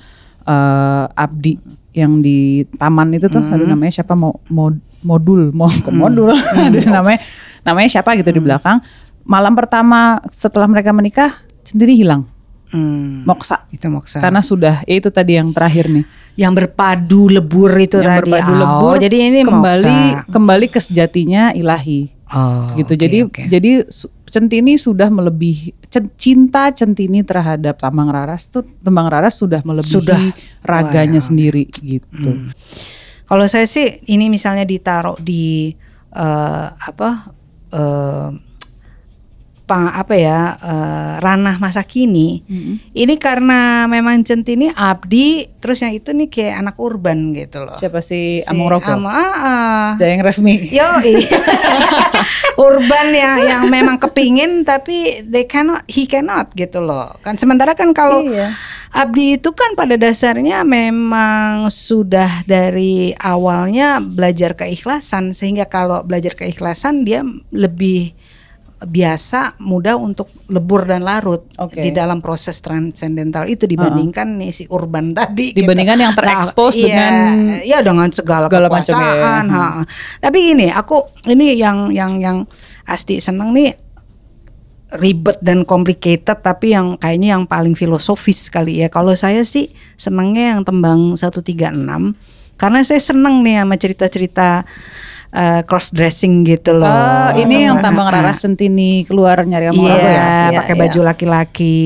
eh, 0.45 1.05
Abdi 1.15 1.57
yang 1.95 2.19
di 2.19 2.67
taman 2.75 3.15
itu 3.15 3.31
tuh. 3.31 3.41
Aduh 3.41 3.71
namanya 3.71 4.03
siapa? 4.03 4.19
Mau 4.19 4.43
mod, 4.51 4.77
modul. 5.07 5.55
Mau 5.55 5.71
kok 5.71 5.95
modul? 5.95 6.35
Aduh, 6.67 6.83
namanya 6.91 7.23
namanya 7.63 7.89
siapa 7.89 8.19
gitu 8.19 8.35
di 8.35 8.43
belakang. 8.43 8.83
Malam 9.25 9.57
pertama 9.57 10.21
setelah 10.35 10.69
mereka 10.69 10.93
menikah 10.93 11.33
Centini 11.65 11.97
hilang 11.97 12.34
Hmm, 12.75 13.23
moksa 13.23 13.71
itu 13.71 13.87
moksa. 13.87 14.19
karena 14.19 14.43
sudah 14.43 14.83
ya 14.83 14.99
itu 14.99 15.07
tadi 15.07 15.39
yang 15.39 15.55
terakhir 15.55 15.87
nih 15.87 16.03
yang 16.35 16.51
berpadu 16.51 17.31
lebur 17.31 17.71
itu 17.79 18.03
yang 18.03 18.19
tadi. 18.19 18.27
berpadu 18.27 18.51
Oh, 18.51 18.59
lebur 18.59 18.95
jadi 18.99 19.17
ini 19.31 19.41
kembali 19.43 19.99
moksa. 20.19 20.27
kembali 20.29 20.67
ke 20.67 20.81
sejatinya 20.83 21.55
ilahi 21.55 22.11
Oh, 22.27 22.75
gitu. 22.75 22.93
oke, 22.93 22.99
jadi 22.99 23.19
oke. 23.23 23.43
jadi 23.47 23.71
Centini 24.27 24.75
sudah 24.75 25.07
melebihi 25.07 25.71
cinta 26.19 26.75
Centini 26.75 27.23
terhadap 27.23 27.79
Tambang 27.79 28.11
Raras 28.11 28.51
tuh 28.51 28.67
Tambang 28.83 29.07
Raras 29.07 29.39
sudah 29.39 29.63
melebihi 29.63 29.95
Sudah. 29.95 30.19
raganya 30.61 31.23
Wah, 31.23 31.29
sendiri 31.31 31.71
gitu. 31.71 32.51
Kalau 33.25 33.47
saya 33.47 33.65
sih 33.65 34.03
ini 34.05 34.27
misalnya 34.27 34.67
ditaruh 34.67 35.15
di 35.17 35.71
eh, 36.11 36.67
apa 36.75 37.31
pa- 37.71 38.35
apa 39.69 40.13
ya 40.13 40.41
eh, 40.61 41.15
ranah 41.25 41.57
masa 41.57 41.81
kini. 41.83 42.45
Ini 42.93 43.15
karena 43.17 43.89
memang 43.89 44.21
Centini 44.23 44.69
abdi, 44.69 45.49
terus 45.59 45.81
yang 45.81 45.97
itu 45.97 46.13
nih 46.13 46.29
kayak 46.29 46.55
anak 46.61 46.77
urban 46.77 47.33
gitu 47.33 47.65
loh. 47.65 47.73
Siapa 47.73 48.05
sih 48.05 48.45
Si 48.45 48.49
Among 48.49 48.69
Roko? 48.69 48.93
Ama- 48.93 49.09
ah, 49.09 49.33
ah. 49.35 49.89
Yang 49.97 50.21
resmi. 50.23 50.69
Yo, 50.69 50.85
urban 52.61 53.07
yang 53.11 53.37
yang 53.45 53.63
memang 53.69 53.97
kepingin 53.99 54.63
tapi 54.63 55.25
they 55.27 55.49
cannot, 55.49 55.83
he 55.89 56.05
cannot 56.05 56.53
gitu 56.55 56.81
loh. 56.81 57.11
Kan 57.25 57.41
sementara 57.41 57.73
kan 57.73 57.91
kalau 57.93 58.21
Iya. 58.25 58.49
Abdi 58.95 59.43
itu 59.43 59.51
kan 59.51 59.75
pada 59.75 59.99
dasarnya 59.99 60.63
memang 60.63 61.67
sudah 61.67 62.47
dari 62.47 63.11
awalnya 63.19 63.99
belajar 63.99 64.55
keikhlasan 64.55 65.35
sehingga 65.35 65.67
kalau 65.67 66.07
belajar 66.07 66.39
keikhlasan 66.39 67.03
dia 67.03 67.27
lebih 67.51 68.15
biasa 68.83 69.63
mudah 69.63 69.97
untuk 69.97 70.29
lebur 70.51 70.85
dan 70.85 71.07
larut 71.07 71.47
Oke. 71.57 71.81
di 71.81 71.95
dalam 71.95 72.21
proses 72.21 72.59
transendental 72.61 73.49
itu 73.49 73.65
dibandingkan 73.65 74.37
nih 74.37 74.51
si 74.53 74.65
urban 74.69 75.13
tadi 75.19 75.55
gitu. 75.55 75.65
Dibandingkan 75.65 75.99
yang 76.03 76.13
terekspos 76.13 76.77
iya, 76.77 76.85
dengan 76.85 77.15
iya 77.65 77.79
dengan 77.81 78.09
segala, 78.11 78.47
segala 78.51 78.67
macam 78.69 78.93
ya. 78.93 79.01
kekuasaan 79.01 79.47
ha. 79.49 79.65
tapi 80.21 80.39
gini 80.53 80.69
aku 80.69 81.01
ini 81.31 81.57
yang 81.57 81.95
yang 81.95 82.21
yang 82.21 82.39
Asti 82.85 83.17
seneng 83.17 83.57
nih 83.57 83.73
ribet 85.01 85.41
dan 85.43 85.65
complicated 85.65 86.39
tapi 86.45 86.77
yang 86.77 87.01
kayaknya 87.01 87.35
yang 87.39 87.45
paling 87.49 87.73
filosofis 87.73 88.53
kali 88.53 88.85
ya. 88.85 88.93
Kalau 88.93 89.17
saya 89.17 89.43
sih 89.43 89.73
senengnya 89.97 90.55
yang 90.55 90.63
tembang 90.63 91.17
136 91.17 92.15
karena 92.55 92.81
saya 92.87 93.01
seneng 93.03 93.43
nih 93.43 93.65
sama 93.65 93.75
cerita-cerita 93.75 94.49
cross 95.67 95.91
dressing 95.91 96.47
gitu 96.47 96.79
loh. 96.79 96.87
Ah, 96.87 97.35
ini 97.35 97.67
yang 97.67 97.83
Tambang 97.83 98.07
Ah. 98.07 98.23
Raras 98.23 98.39
Centini 98.39 99.03
keluar 99.03 99.43
nyari 99.43 99.67
Iya, 99.67 99.75
Roko 99.75 99.87
ya. 99.91 100.23
Iya, 100.55 100.59
pakai 100.63 100.75
iya. 100.79 100.83
baju 100.87 101.01
laki-laki. 101.03 101.79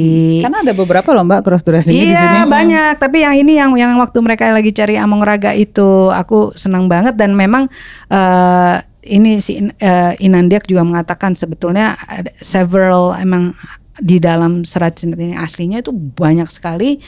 Karena 0.44 0.58
ada 0.60 0.72
beberapa 0.76 1.08
loh 1.16 1.24
Mbak 1.24 1.40
cross 1.40 1.64
dressing 1.64 1.96
di 1.96 2.12
Iya 2.12 2.44
sini. 2.44 2.50
banyak, 2.52 3.00
tapi 3.00 3.24
yang 3.24 3.32
ini 3.32 3.56
yang 3.56 3.72
yang 3.72 3.96
waktu 3.96 4.20
mereka 4.20 4.44
lagi 4.52 4.76
cari 4.76 5.00
Among 5.00 5.24
Raga 5.24 5.56
itu 5.56 6.12
aku 6.12 6.52
senang 6.52 6.92
banget 6.92 7.16
dan 7.16 7.32
memang 7.32 7.72
eh, 8.12 8.76
ini 9.08 9.40
si 9.40 9.56
eh, 9.56 10.12
Inandiak 10.20 10.68
juga 10.68 10.84
mengatakan 10.84 11.32
sebetulnya 11.32 11.96
ada 12.04 12.28
several 12.36 13.16
emang 13.16 13.56
di 13.98 14.20
dalam 14.20 14.62
serat 14.62 14.94
cinta 15.00 15.16
ini 15.18 15.34
aslinya 15.34 15.80
itu 15.80 15.90
banyak 15.90 16.46
sekali 16.52 17.00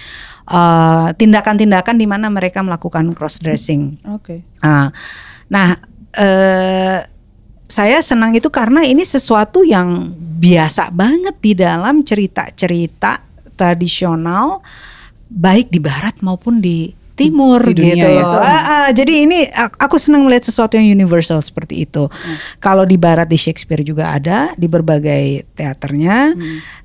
eh, 0.48 1.08
tindakan-tindakan 1.12 2.00
di 2.00 2.08
mana 2.08 2.32
mereka 2.32 2.64
melakukan 2.64 3.12
cross 3.12 3.36
dressing. 3.44 4.00
Oke. 4.08 4.40
Ah, 4.64 4.88
nah, 5.46 5.76
eh, 6.14 6.98
saya 7.70 7.98
senang 8.02 8.34
itu 8.34 8.50
karena 8.50 8.82
ini 8.82 9.06
sesuatu 9.06 9.62
yang 9.62 10.10
biasa 10.40 10.90
banget 10.90 11.36
di 11.38 11.52
dalam 11.54 12.02
cerita-cerita 12.02 13.22
tradisional, 13.54 14.64
baik 15.30 15.70
di 15.70 15.78
barat 15.78 16.18
maupun 16.24 16.58
di 16.58 16.90
timur 17.20 17.60
Di 17.60 17.76
dunia 17.76 17.94
gitu 18.00 18.08
ya. 18.08 18.16
loh. 18.16 18.40
Ah, 18.40 18.62
ah, 18.64 18.88
jadi 18.96 19.28
ini 19.28 19.44
ak- 19.52 19.76
aku 19.76 20.00
senang 20.00 20.24
melihat 20.24 20.48
sesuatu 20.48 20.80
yang 20.80 20.88
universal 20.88 21.44
seperti 21.44 21.84
itu. 21.84 22.08
Kalau 22.56 22.88
di 22.88 22.96
barat 22.96 23.28
di 23.28 23.36
Shakespeare 23.36 23.84
juga 23.84 24.16
ada, 24.16 24.56
di 24.56 24.64
berbagai 24.64 25.44
teaternya, 25.52 26.32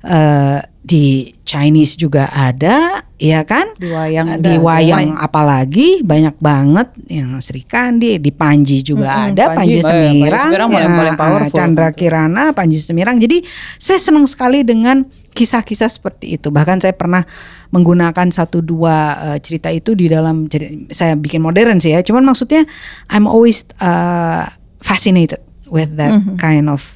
eh, 0.04 0.60
di 0.86 1.34
Chinese 1.42 1.98
juga 1.98 2.30
ada, 2.30 3.02
ya 3.18 3.42
kan? 3.42 3.74
Di 3.74 3.90
wayang 3.90 4.38
di 4.38 4.54
wayang 4.54 5.18
apalagi 5.18 6.04
banyak 6.06 6.38
banget 6.38 6.94
yang 7.10 7.34
Sri 7.42 7.66
Kandi 7.66 8.22
di 8.22 8.30
Panji 8.30 8.86
juga 8.86 9.26
ada 9.26 9.50
Panji, 9.50 9.78
Panji, 9.78 9.78
eh, 9.78 9.82
Panji 9.82 10.14
Semirang, 10.14 10.46
Semirang 10.46 10.70
ya, 10.70 11.14
powerful. 11.18 11.56
Chandra 11.58 11.88
Kirana 11.90 12.54
Panji 12.54 12.78
Semirang 12.78 13.18
jadi 13.18 13.42
saya 13.82 13.98
senang 13.98 14.30
sekali 14.30 14.62
dengan 14.62 15.02
kisah-kisah 15.34 15.90
seperti 15.90 16.38
itu 16.38 16.54
bahkan 16.54 16.78
saya 16.78 16.94
pernah 16.94 17.26
menggunakan 17.74 18.30
satu 18.30 18.62
dua 18.62 18.96
eh, 19.34 19.38
cerita 19.42 19.70
itu 19.70 19.94
di 19.94 20.06
dalam 20.06 20.46
saya 20.90 21.14
bikin 21.18 21.42
modern 21.42 21.78
sih 21.82 21.94
ya 21.94 22.00
cuman 22.02 22.22
maksudnya 22.22 22.62
I'm 23.10 23.26
always 23.26 23.66
uh, 23.82 24.46
fascinated 24.82 25.42
with 25.66 25.98
that 25.98 26.14
Mm-hmm. 26.14 26.38
kind 26.38 26.70
of 26.70 26.94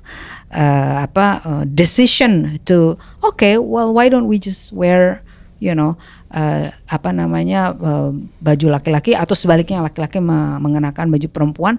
uh, 0.54 1.02
apa 1.06 1.26
uh, 1.42 1.64
decision 1.66 2.58
to 2.66 2.94
okay 3.22 3.58
well 3.58 3.90
why 3.90 4.06
don't 4.06 4.30
we 4.30 4.38
just 4.38 4.70
wear 4.70 5.22
you 5.58 5.74
know 5.74 5.98
uh, 6.32 6.70
apa 6.86 7.10
namanya 7.10 7.74
uh, 7.74 8.14
baju 8.40 8.66
laki-laki 8.78 9.12
atau 9.18 9.34
sebaliknya 9.34 9.82
laki-laki 9.82 10.22
me- 10.22 10.58
mengenakan 10.62 11.10
baju 11.10 11.26
perempuan 11.28 11.76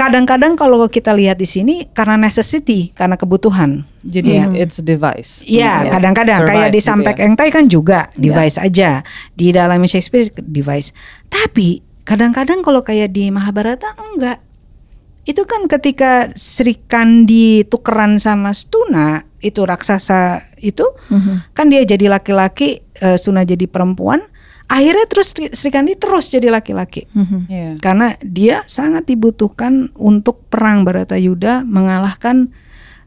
kadang-kadang 0.00 0.56
kalau 0.56 0.80
kita 0.88 1.12
lihat 1.12 1.36
di 1.36 1.44
sini 1.44 1.84
karena 1.92 2.16
necessity 2.16 2.88
karena 2.96 3.20
kebutuhan 3.20 3.84
Jadi 4.00 4.32
ya. 4.32 4.48
it's 4.56 4.80
a 4.80 4.84
device. 4.84 5.44
Iya, 5.44 5.84
Untuk 5.84 6.00
kadang-kadang 6.00 6.48
kayak 6.48 6.72
di 6.72 6.80
gitu 6.80 6.88
Sampek 6.88 7.16
ya. 7.20 7.28
Engtai 7.28 7.48
kan 7.52 7.68
juga 7.68 8.08
device 8.16 8.56
aja. 8.56 9.04
Di 9.36 9.52
dalam 9.52 9.84
Shakespeare 9.84 10.32
device. 10.40 10.96
Tapi 11.28 11.84
kadang-kadang 12.08 12.64
kalau 12.64 12.80
kayak 12.80 13.12
di 13.12 13.28
Mahabharata 13.28 13.92
enggak. 14.00 14.40
Itu 15.28 15.44
kan 15.44 15.68
ketika 15.68 16.32
Sri 16.32 16.80
Kandi 16.88 17.68
tukeran 17.68 18.16
sama 18.16 18.56
Stuna, 18.56 19.20
itu 19.44 19.60
raksasa 19.68 20.48
itu, 20.64 20.88
kan 21.52 21.68
dia 21.68 21.84
jadi 21.84 22.08
laki-laki, 22.08 22.80
eh, 23.04 23.20
Stuna 23.20 23.44
jadi 23.44 23.68
perempuan. 23.68 24.24
Akhirnya 24.70 25.02
terus 25.10 25.34
Sri 25.34 25.50
Sri 25.50 25.74
Kandi 25.74 25.98
terus 25.98 26.30
jadi 26.30 26.46
laki-laki. 26.46 27.10
Iya. 27.50 27.74
Karena 27.82 28.14
dia 28.22 28.62
sangat 28.70 29.10
dibutuhkan 29.10 29.90
untuk 29.98 30.46
perang 30.46 30.86
Baratayuda 30.86 31.66
mengalahkan 31.66 32.54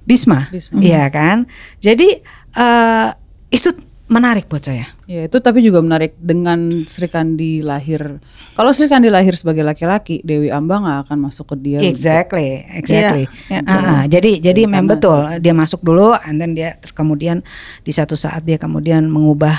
Bisma, 0.03 0.51
Bisma. 0.51 0.83
iya 0.83 1.07
kan? 1.07 1.47
Jadi 1.79 2.19
eh, 2.51 3.09
itu 3.47 3.71
menarik 4.11 4.51
buat 4.51 4.59
saya. 4.59 4.83
Ya 5.07 5.25
itu 5.25 5.39
tapi 5.39 5.63
juga 5.63 5.79
menarik 5.79 6.19
dengan 6.19 6.83
Sri 6.85 7.07
Kandi 7.07 7.63
lahir. 7.63 8.19
Kalau 8.53 8.75
Sri 8.75 8.91
Kandi 8.91 9.07
lahir 9.07 9.31
sebagai 9.33 9.63
laki-laki, 9.63 10.19
Dewi 10.21 10.51
Amba 10.51 10.83
nggak 10.83 10.99
akan 11.07 11.17
masuk 11.31 11.55
ke 11.55 11.55
dia. 11.63 11.79
Exactly, 11.79 12.67
exactly. 12.75 13.25
Iya, 13.47 13.63
iya. 13.63 13.65
Ah, 13.65 13.73
ah, 13.73 14.01
jadi 14.05 14.43
jadi 14.43 14.67
memang 14.67 14.85
Karena- 14.85 14.93
betul 14.99 15.19
dia 15.39 15.53
masuk 15.55 15.79
dulu, 15.81 16.11
and 16.27 16.35
then 16.37 16.51
dia 16.51 16.75
kemudian 16.91 17.39
di 17.81 17.95
satu 17.95 18.13
saat 18.13 18.43
dia 18.43 18.59
kemudian 18.59 19.07
mengubah 19.07 19.55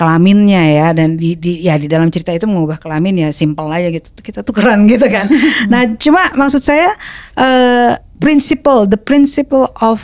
kelaminnya 0.00 0.64
ya 0.64 0.88
dan 0.96 1.20
di, 1.20 1.36
di 1.36 1.60
ya 1.60 1.76
di 1.76 1.84
dalam 1.84 2.08
cerita 2.08 2.32
itu 2.32 2.48
mengubah 2.48 2.80
kelamin 2.80 3.20
ya 3.20 3.28
simple 3.36 3.68
aja 3.68 3.92
gitu 3.92 4.08
kita 4.24 4.40
tukeran 4.40 4.88
gitu 4.88 5.04
kan. 5.12 5.28
nah 5.72 5.84
cuma 6.00 6.24
maksud 6.40 6.64
saya 6.64 6.88
eh 7.36 8.00
principle 8.16 8.88
the 8.88 8.96
principle 8.96 9.68
of 9.84 10.00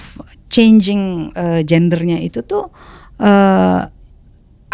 changing 0.52 1.32
eh, 1.32 1.64
gendernya 1.64 2.20
itu 2.20 2.44
tuh 2.44 2.68
eh 3.24 3.80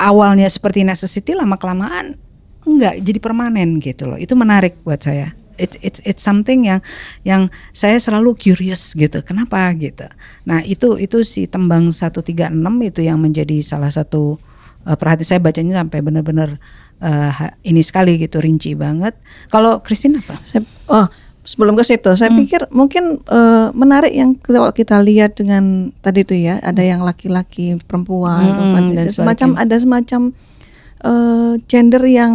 awalnya 0.02 0.50
seperti 0.50 0.82
necessity 0.82 1.38
lama 1.38 1.54
kelamaan 1.54 2.18
enggak 2.66 2.98
jadi 3.02 3.18
permanen 3.22 3.78
gitu 3.78 4.10
loh. 4.10 4.18
Itu 4.18 4.34
menarik 4.34 4.82
buat 4.82 5.02
saya. 5.02 5.34
It's 5.60 5.78
it's 5.84 6.00
it's 6.02 6.22
something 6.24 6.66
yang 6.66 6.80
yang 7.22 7.52
saya 7.70 8.00
selalu 8.02 8.34
curious 8.34 8.98
gitu. 8.98 9.22
Kenapa 9.22 9.70
gitu. 9.78 10.08
Nah, 10.48 10.64
itu 10.66 10.98
itu 10.98 11.22
si 11.22 11.46
tembang 11.46 11.92
136 11.94 12.50
itu 12.82 13.00
yang 13.04 13.20
menjadi 13.20 13.60
salah 13.62 13.92
satu 13.92 14.40
uh, 14.84 14.96
perhati 14.96 15.22
saya 15.22 15.38
bacanya 15.38 15.82
sampai 15.82 15.98
benar-benar 16.00 16.56
uh, 17.00 17.32
ini 17.62 17.82
sekali 17.82 18.18
gitu 18.18 18.38
rinci 18.38 18.74
banget. 18.74 19.14
Kalau 19.48 19.80
Christine 19.80 20.18
apa? 20.20 20.38
Saya, 20.42 20.62
oh 20.88 21.06
sebelum 21.42 21.74
ke 21.74 21.82
situ, 21.82 22.06
Hmm. 22.06 22.14
saya 22.14 22.30
pikir 22.30 22.70
mungkin 22.70 23.18
eh, 23.26 23.68
menarik 23.74 24.14
yang 24.14 24.38
kalau 24.38 24.70
kita 24.70 25.02
lihat 25.02 25.34
dengan 25.34 25.90
tadi 25.98 26.22
itu 26.22 26.38
ya, 26.38 26.62
ada 26.62 26.78
yang 26.86 27.02
laki-laki, 27.02 27.74
perempuan, 27.82 28.46
Hmm, 28.46 28.54
perempuan, 28.54 28.84
dan 28.94 29.04
itu 29.10 29.18
semacam 29.18 29.48
ada 29.58 29.74
semacam 29.74 30.20
eh, 31.02 31.52
gender 31.66 32.02
yang 32.06 32.32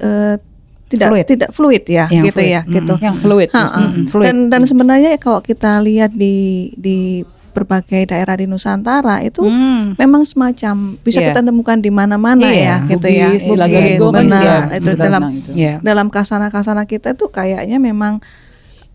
eh, 0.00 0.40
tidak 0.88 1.08
Fluid. 1.12 1.26
tidak 1.28 1.50
fluid 1.52 1.84
ya, 1.84 2.06
Yang 2.08 2.24
gitu 2.32 2.40
fluid. 2.40 2.54
ya, 2.54 2.60
gitu. 2.64 2.94
Yang 2.96 3.16
fluid. 3.20 3.48
Ha, 3.52 3.60
ha. 3.60 3.80
fluid. 4.08 4.24
Dan 4.24 4.36
dan 4.48 4.62
sebenarnya 4.64 5.10
kalau 5.20 5.44
kita 5.44 5.82
lihat 5.84 6.16
di 6.16 6.70
di 6.80 7.26
berbagai 7.56 8.04
daerah 8.06 8.36
di 8.36 8.44
Nusantara 8.44 9.24
itu 9.24 9.40
Hmm. 9.40 9.96
memang 9.96 10.22
semacam 10.22 11.00
bisa 11.00 11.18
Iya. 11.18 11.32
kita 11.32 11.40
temukan 11.40 11.80
di 11.80 11.88
mana-mana 11.88 12.44
Iya. 12.44 12.84
ya, 12.84 12.92
gitu 12.92 13.08
ya. 13.08 13.26
Bugis, 13.32 13.44
Ila 13.46 13.64
Bugis, 13.64 13.72
Galigo 13.72 14.06
kan 14.06 14.16
benar. 14.20 14.36
juga 14.36 14.56
itu 14.76 14.90
dalam 14.94 15.22
itu. 15.32 15.50
Ya. 15.56 15.74
dalam 15.80 16.06
kasana-kasana 16.06 16.84
kita 16.84 17.16
tuh 17.16 17.32
kayaknya 17.32 17.80
memang 17.80 18.20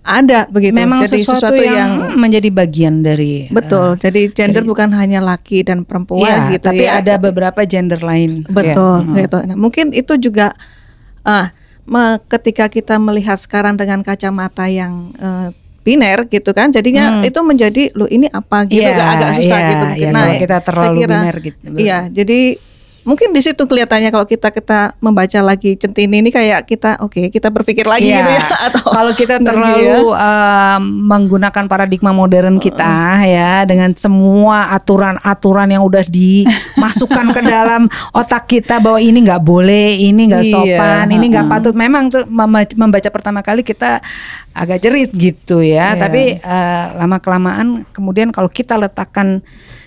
ada 0.02 0.46
begitu. 0.48 0.74
Memang 0.74 1.06
Jadi 1.06 1.22
sesuatu, 1.22 1.62
yang, 1.62 2.18
menjadi 2.18 2.50
bagian 2.50 3.02
dari 3.02 3.46
betul. 3.50 3.94
Jadi 3.96 4.30
gender 4.32 4.62
jadi- 4.62 4.70
bukan 4.70 4.90
hanya 4.94 5.22
laki 5.22 5.62
dan 5.62 5.82
perempuan 5.82 6.50
Iya, 6.50 6.58
gitu 6.58 6.66
tapi 6.68 6.86
ya. 6.86 6.98
ada 6.98 7.18
beberapa 7.18 7.62
gender 7.64 8.02
lain. 8.02 8.42
Betul, 8.48 9.14
Iya. 9.14 9.26
gitu. 9.26 9.38
Nah, 9.46 9.58
mungkin 9.58 9.90
itu 9.92 10.18
juga 10.18 10.54
ah 11.22 11.54
me- 11.84 12.18
ketika 12.28 12.66
kita 12.66 12.98
melihat 12.98 13.38
sekarang 13.38 13.74
dengan 13.74 14.02
kacamata 14.02 14.66
yang 14.66 15.14
eh, 15.18 15.54
biner 15.82 16.30
gitu 16.30 16.52
kan, 16.52 16.70
jadinya 16.70 17.26
itu 17.26 17.40
menjadi 17.42 17.90
lu 17.94 18.06
ini 18.06 18.30
apa 18.30 18.70
gitu 18.70 18.82
Hmm. 18.82 18.94
Iya, 18.94 19.06
agak 19.18 19.32
susah 19.38 19.58
iya, 19.58 19.70
gitu 19.70 19.86
mungkin. 19.86 20.12
Nah, 20.14 20.28
kita 20.38 20.58
saya 20.58 20.66
terlalu 20.66 20.98
kira- 21.00 21.10
biner 21.18 21.36
gitu. 21.42 21.64
Iya, 21.76 22.00
jadi 22.08 22.40
mungkin 23.02 23.34
di 23.34 23.42
situ 23.42 23.66
kelihatannya 23.66 24.14
kalau 24.14 24.30
kita 24.30 24.54
kita 24.54 24.94
membaca 25.02 25.40
lagi 25.42 25.74
centini 25.74 26.22
ini 26.22 26.30
kayak 26.30 26.70
kita 26.70 27.02
oke 27.02 27.34
kita 27.34 27.50
berpikir 27.50 27.90
lagi 27.90 28.14
Iya. 28.14 28.22
gitu 28.22 28.30
ya 28.30 28.44
atau 28.70 28.84
kalau 28.94 29.12
kita 29.18 29.36
terlalu 29.42 30.14
ya. 30.14 30.22
uh, 30.22 30.80
menggunakan 30.82 31.66
paradigma 31.66 32.14
modern 32.14 32.62
kita 32.62 33.26
ya 33.26 33.66
dengan 33.66 33.94
semua 33.98 34.70
aturan-aturan 34.78 35.74
yang 35.74 35.82
udah 35.82 36.06
dimasukkan 36.06 37.26
ke 37.34 37.42
dalam 37.42 37.90
otak 38.22 38.46
kita 38.46 38.78
bahwa 38.84 39.02
ini 39.02 39.24
nggak 39.26 39.42
boleh, 39.42 39.98
ini 39.98 40.30
nggak 40.30 40.46
Iya, 40.46 40.54
sopan, 40.54 41.06
ini 41.10 41.26
nggak 41.32 41.48
patut. 41.48 41.74
Memang 41.74 42.12
tuh 42.12 42.24
membaca, 42.28 43.10
pertama 43.10 43.40
kali 43.42 43.62
kita 43.66 44.02
agak 44.54 44.82
jerit 44.84 45.12
gitu 45.14 45.62
ya. 45.64 45.96
Iya. 45.96 46.00
Tapi 46.00 46.24
uh, 46.42 46.86
lama 47.02 47.18
kelamaan 47.18 47.68
kemudian 47.96 48.30
kalau 48.30 48.50
kita 48.52 48.78
letakkan 48.78 49.42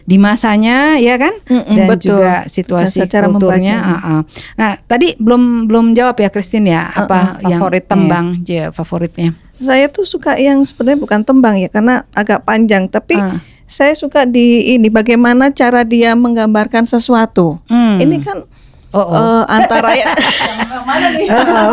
di 0.04 0.20
masanya 0.20 1.00
ya 1.00 1.16
kan 1.16 1.32
Mm-mm, 1.48 1.74
dan 1.74 1.86
betul. 1.88 2.20
juga 2.20 2.44
situasi 2.44 3.08
Cara 3.08 3.32
kulturnya. 3.32 3.80
ah, 3.80 3.92
ah. 3.96 4.20
Nah 4.54 4.76
tadi 4.84 5.16
belum 5.16 5.64
belum 5.64 5.96
jawab 5.96 6.20
ya 6.20 6.28
Christine 6.28 6.68
ya 6.70 6.92
apa 6.92 7.40
Uh-uh, 7.40 7.48
yang 7.48 7.60
tembang 7.82 8.26
ya 8.44 8.68
favoritnya. 8.68 9.32
Saya 9.56 9.88
tuh 9.88 10.04
suka 10.04 10.36
yang 10.36 10.60
sebenarnya 10.60 11.00
bukan 11.00 11.20
tembang 11.24 11.56
ya 11.56 11.72
karena 11.72 12.04
agak 12.12 12.44
panjang 12.44 12.84
tapi 12.86 13.16
Ah. 13.16 13.40
saya 13.64 13.96
suka 13.96 14.28
di 14.28 14.76
ini 14.76 14.92
bagaimana 14.92 15.48
cara 15.48 15.82
dia 15.82 16.12
menggambarkan 16.12 16.84
sesuatu. 16.84 17.64
Hmm. 17.72 17.96
Ini 17.96 18.20
kan 18.20 18.44
Oh, 18.94 19.02
oh. 19.02 19.10
eh, 19.10 19.42
antara 19.50 19.90
ya 19.92 20.06
Oh, 21.34 21.72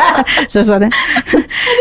Sesuatu. 0.52 0.88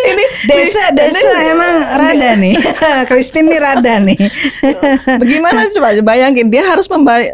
ini 0.04 0.24
Desa 0.44 0.92
desa 0.92 1.30
emang 1.46 1.74
rada 1.96 2.32
nih. 2.36 2.56
Christine 3.10 3.48
nih 3.48 3.60
rada 3.62 3.94
nih. 4.02 4.18
bagaimana 5.06 5.64
coba 5.70 5.96
bayangin 6.04 6.50
dia 6.50 6.66
harus 6.66 6.90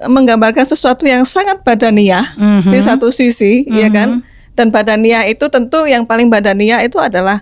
menggambarkan 0.05 0.63
sesuatu 0.63 1.03
yang 1.03 1.23
sangat 1.23 1.63
badaniah 1.63 2.23
Mhm. 2.35 2.69
di 2.69 2.79
satu 2.79 3.09
sisi 3.09 3.65
ya 3.65 3.87
kan 3.87 4.21
dan 4.53 4.69
badaniah 4.69 5.25
itu 5.25 5.47
tentu 5.47 5.85
yang 5.85 6.03
paling 6.03 6.27
badaniah 6.27 6.81
itu 6.81 6.97
adalah 6.97 7.41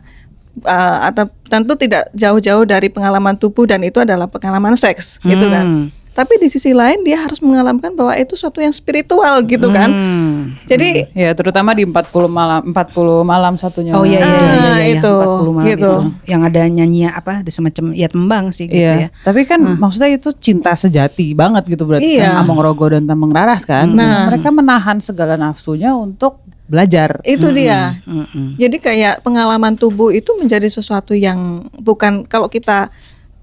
eh, 0.58 0.98
atau 1.04 1.28
tentu 1.46 1.76
tidak 1.76 2.08
jauh-jauh 2.12 2.64
dari 2.64 2.88
pengalaman 2.88 3.36
tubuh 3.36 3.66
dan 3.66 3.82
itu 3.82 4.00
adalah 4.00 4.26
pengalaman 4.26 4.76
seks 4.76 5.20
gitu 5.22 5.48
kan 5.50 5.66
Hmm. 5.66 5.86
Tapi 6.16 6.40
di 6.40 6.48
sisi 6.48 6.72
lain 6.72 7.04
dia 7.04 7.20
harus 7.20 7.44
mengalami 7.44 7.84
bahwa 7.92 8.16
itu 8.16 8.34
suatu 8.34 8.58
yang 8.58 8.72
spiritual 8.72 9.44
gitu 9.44 9.68
kan 9.68 9.92
Hmm. 9.92 10.56
jadi 10.64 11.12
Ya 11.12 11.32
terutama 11.32 11.72
di 11.72 11.84
40 11.84 11.92
malam 12.26 12.62
40 12.66 13.22
malam 13.22 13.54
satunya. 13.56 13.92
Oh 13.92 14.02
iya 14.02 14.18
iya, 14.18 14.26
iya, 14.26 14.40
iya, 14.40 14.56
Ah, 14.56 14.80
iya, 14.80 14.96
itu, 14.96 15.14
40 15.14 15.52
malam 15.52 15.68
gitu. 15.68 15.92
itu. 15.92 15.92
Yang 16.26 16.42
ada 16.46 16.62
nyanyi 16.66 17.00
apa 17.06 17.32
ada 17.42 17.52
semacam 17.52 17.84
ya 17.92 18.08
tembang 18.08 18.46
sih 18.50 18.66
gitu 18.66 18.80
Iya, 18.80 18.96
ya. 18.96 19.10
tapi 19.22 19.44
kan 19.44 19.60
maksudnya 19.76 20.10
itu 20.12 20.32
cinta 20.34 20.72
sejati 20.72 21.34
banget 21.34 21.68
gitu 21.68 21.84
berarti 21.84 22.08
Iya. 22.16 22.32
kan 22.32 22.46
Among 22.46 22.60
Rogo 22.62 22.88
dan 22.88 23.04
Tameng 23.04 23.30
Raras 23.30 23.64
kan. 23.64 23.92
Nah. 23.92 24.32
Mereka 24.32 24.50
menahan 24.50 24.98
segala 25.00 25.36
nafsunya 25.36 25.92
untuk 25.92 26.40
belajar. 26.66 27.22
itu 27.24 27.46
dia 27.52 27.94
Mm-mm. 28.04 28.56
Jadi 28.56 28.78
kayak 28.80 29.22
pengalaman 29.22 29.76
tubuh 29.76 30.10
itu 30.10 30.32
menjadi 30.34 30.66
sesuatu 30.66 31.12
yang 31.12 31.62
bukan 31.76 32.24
kalau 32.24 32.48
kita 32.48 32.90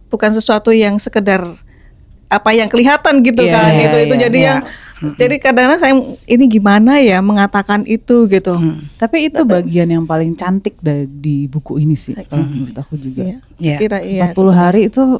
bukan 0.08 0.32
sesuatu 0.32 0.70
yang 0.70 0.98
sekedar 0.98 1.42
apa 2.32 2.50
yang 2.50 2.66
kelihatan 2.66 3.20
gitu 3.20 3.44
Iya, 3.44 3.52
kan 3.52 3.70
iya, 3.70 3.84
itu 3.84 3.96
itu 4.00 4.14
iya, 4.16 4.22
jadi 4.24 4.38
iya. 4.38 4.48
yang 4.48 4.58
jadi 5.12 5.34
kadang-kadang 5.36 5.80
saya 5.82 5.94
ini 6.24 6.44
gimana 6.46 6.96
ya 6.96 7.18
mengatakan 7.18 7.82
itu 7.84 8.24
gitu. 8.26 8.54
Tapi 8.96 9.26
itu 9.26 9.42
bagian 9.42 9.90
yang 9.90 10.06
paling 10.06 10.32
cantik 10.32 10.78
da- 10.78 11.04
di 11.04 11.44
buku 11.44 11.76
ini 11.76 11.92
sih 11.92 12.14
kalau 12.22 12.46
menurut 12.46 12.76
aku 12.78 12.94
juga. 12.96 13.26
Iya. 13.26 13.36
Iya. 13.58 13.76
Kira 13.76 13.98
iya. 14.00 14.30
40 14.30 14.54
hari 14.54 14.80
itu 14.86 15.18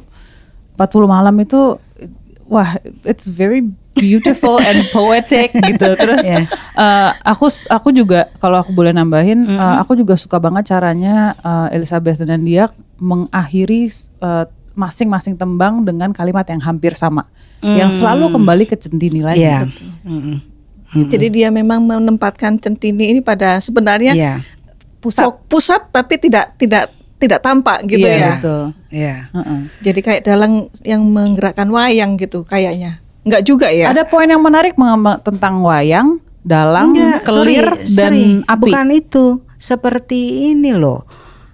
40 0.73 0.79
malam 1.05 1.35
itu 1.37 1.75
wah 2.47 2.79
it's 3.03 3.27
very 3.27 3.59
beautiful 3.93 4.55
and 4.57 4.79
poetic 4.95 5.51
gitu. 5.51 5.87
Terus 5.93 6.23
Iya. 6.23 6.47
eh, 6.73 7.09
aku 7.21 7.45
aku 7.67 7.91
juga 7.91 8.31
kalau 8.39 8.57
aku 8.57 8.71
boleh 8.71 8.89
nambahin 8.89 9.43
eh, 9.45 9.75
aku 9.77 9.93
juga 9.93 10.15
suka 10.15 10.39
banget 10.39 10.63
caranya 10.65 11.35
eh, 11.37 11.75
Elizabeth 11.75 12.23
dan 12.23 12.41
dia 12.41 12.71
mengakhiri 12.97 13.91
eh, 13.91 14.45
masing-masing 14.73 15.37
tembang 15.37 15.85
dengan 15.85 16.09
kalimat 16.09 16.45
yang 16.49 16.61
hampir 16.61 16.93
sama. 16.93 17.25
Yang 17.63 18.03
selalu 18.03 18.27
kembali 18.33 18.65
ke 18.67 18.75
centini 18.75 19.23
lagi. 19.23 19.45
Iya. 19.45 19.69
Mm-mm. 20.03 20.37
Jadi 21.09 21.27
dia 21.31 21.49
memang 21.49 21.81
menempatkan 21.81 22.59
centini 22.61 23.17
ini 23.17 23.19
pada 23.23 23.57
sebenarnya 23.57 24.13
Iya. 24.13 24.33
Pusat. 25.01 25.47
pusat 25.49 25.81
tapi 25.89 26.15
tidak 26.21 26.53
tidak 26.55 26.87
tidak 27.17 27.39
tampak 27.39 27.81
gitu 27.87 28.03
Iya, 28.03 28.19
ya. 28.19 28.29
betul. 28.35 28.63
Iya. 28.91 29.15
Heeh. 29.31 29.59
Jadi 29.79 29.99
kayak 30.03 30.21
dalang 30.27 30.53
yang 30.83 31.01
menggerakkan 31.07 31.71
wayang 31.71 32.19
gitu 32.19 32.43
kayaknya. 32.43 32.99
Enggak 33.23 33.41
juga 33.47 33.71
ya? 33.71 33.89
Ada 33.89 34.03
poin 34.03 34.27
yang 34.27 34.43
menarik 34.43 34.75
tentang 35.23 35.63
wayang, 35.63 36.19
dalang, 36.43 36.91
Enggak, 36.91 37.23
kelir 37.23 37.67
sorry, 37.79 37.95
dan 37.95 38.11
sorry. 38.11 38.25
api. 38.43 38.61
Bukan 38.67 38.87
itu. 38.91 39.25
Seperti 39.55 40.51
ini 40.51 40.75
loh. 40.75 41.07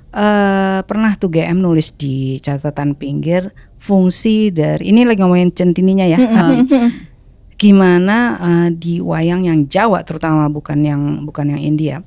Eh 0.09 0.79
pernah 0.83 1.11
tuh 1.15 1.29
GM 1.29 1.61
nulis 1.61 1.93
di 1.93 2.41
catatan 2.41 2.97
pinggir 2.97 3.53
fungsi 3.77 4.49
dari 4.49 4.89
ini 4.89 5.05
lagi 5.05 5.21
ngomongin 5.21 5.53
centininya 5.53 6.05
ya. 6.09 6.17
Gimana 7.59 8.17
eh, 8.39 8.69
di 8.71 9.03
wayang 9.03 9.43
yang 9.43 9.67
Jawa 9.67 10.01
terutama 10.07 10.47
bukan 10.47 10.79
yang 10.79 11.01
bukan 11.27 11.53
yang 11.55 11.61
India. 11.61 11.97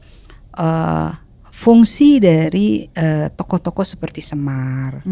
eh 0.53 1.11
fungsi 1.53 2.19
dari 2.19 2.91
eh, 2.91 3.31
tokoh-tokoh 3.31 3.87
seperti 3.87 4.19
Semar, 4.19 5.05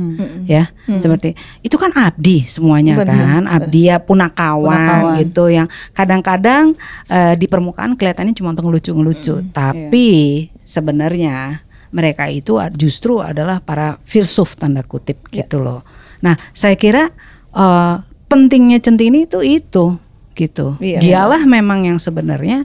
ya 0.51 0.67
seperti 0.99 1.37
itu 1.63 1.79
kan 1.79 1.95
abdi 1.95 2.43
semuanya 2.43 2.99
Benar, 2.99 3.15
kan, 3.15 3.43
abdi 3.47 3.87
ya 3.87 4.03
punakawan, 4.03 4.67
Punakawan. 4.67 5.21
gitu 5.23 5.47
yang 5.47 5.71
kadang-kadang 5.95 6.75
eh, 7.07 7.39
di 7.39 7.47
permukaan 7.47 7.95
kelihatannya 7.95 8.35
cuma 8.35 8.51
untuk 8.51 8.67
ngelucu-ngelucu, 8.67 9.53
tapi 9.55 10.49
sebenarnya 10.67 11.63
mereka 11.91 12.31
itu 12.31 12.59
justru 12.75 13.19
adalah 13.19 13.59
para 13.59 13.99
filsuf 14.07 14.55
tanda 14.55 14.83
kutip 14.83 15.27
gitu 15.31 15.59
loh. 15.59 15.83
Nah 16.23 16.39
saya 16.55 16.75
kira 16.79 17.11
eh, 17.51 17.95
pentingnya 18.31 18.79
centini 18.79 19.27
itu 19.27 19.43
itu 19.43 19.99
gitu. 20.39 20.79
Iya. 20.79 21.03
Dialah 21.03 21.43
memang 21.45 21.85
yang 21.85 21.99
sebenarnya 21.99 22.65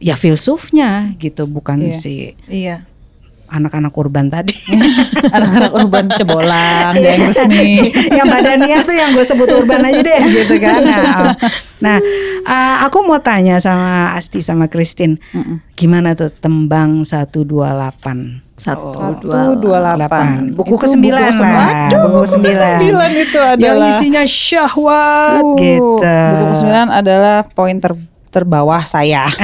ya 0.00 0.14
filsufnya 0.14 1.12
gitu, 1.18 1.48
bukan 1.48 1.88
Iya. 1.90 1.96
si 1.96 2.12
Iya. 2.46 2.76
anak-anak 3.50 3.90
urban 3.98 4.30
tadi. 4.30 4.54
Anak-anak 5.34 5.72
urban 5.74 6.06
cebolang, 6.14 6.94
Iya. 6.94 7.18
yang 7.18 7.20
resmi. 7.26 7.68
yang 8.22 8.26
badannya 8.30 8.76
tuh 8.86 8.94
yang 8.94 9.10
gue 9.10 9.26
sebut 9.26 9.50
urban 9.50 9.82
aja 9.82 9.98
deh 9.98 10.20
gitu 10.38 10.54
kan. 10.62 10.80
Nah, 10.86 11.34
nah, 11.82 11.98
uh, 12.46 12.76
aku 12.86 13.02
mau 13.02 13.18
tanya 13.18 13.58
sama 13.58 14.14
Asti 14.14 14.38
sama 14.38 14.70
Christine, 14.70 15.18
gimana 15.74 16.14
tuh 16.14 16.30
tembang 16.30 17.02
128? 17.02 18.49
Satu, 18.60 18.92
Satu, 18.92 19.24
dua, 19.56 19.96
delapan. 19.96 20.52
Buku 20.52 20.76
Itu 20.76 20.84
ke-9 20.84 21.00
buku 21.00 21.32
sembilan. 21.32 21.32
lah. 21.40 21.68
Aduh, 21.88 21.96
buku 21.98 22.12
buku 22.12 22.24
ke-9. 22.28 22.44
ke-sembilan 22.44 23.10
itu 23.16 23.38
adalah- 23.40 23.64
yang 23.64 23.78
isinya 23.88 24.22
syahwat 24.22 25.40
Uh, 25.40 25.56
gitu. 25.56 25.96
Buku 26.04 26.44
ke-9 26.52 26.68
adalah 26.92 27.36
poin 27.48 27.76
ter 27.76 27.92
terbawah 28.30 28.84
saya. 28.84 29.26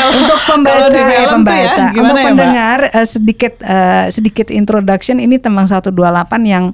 untuk 0.00 0.38
pembaca, 0.40 0.86
eh, 0.86 0.88
tuh 0.88 1.02
ya, 1.02 1.28
pembaca, 1.28 1.84
gimana 1.92 2.08
untuk 2.08 2.16
ya, 2.16 2.24
pendengar 2.24 2.78
eh, 2.88 3.04
sedikit 3.04 3.52
eh, 3.60 4.06
sedikit 4.08 4.48
introduction 4.48 5.20
ini 5.20 5.36
tembang 5.36 5.68
128 5.68 5.92
yang 6.42 6.72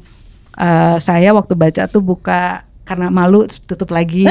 eh, 0.54 0.96
saya 0.98 1.34
waktu 1.34 1.52
baca 1.52 1.82
tuh 1.86 2.00
buka 2.00 2.62
karena 2.86 3.10
malu 3.10 3.42
tutup 3.66 3.90
lagi. 3.90 4.22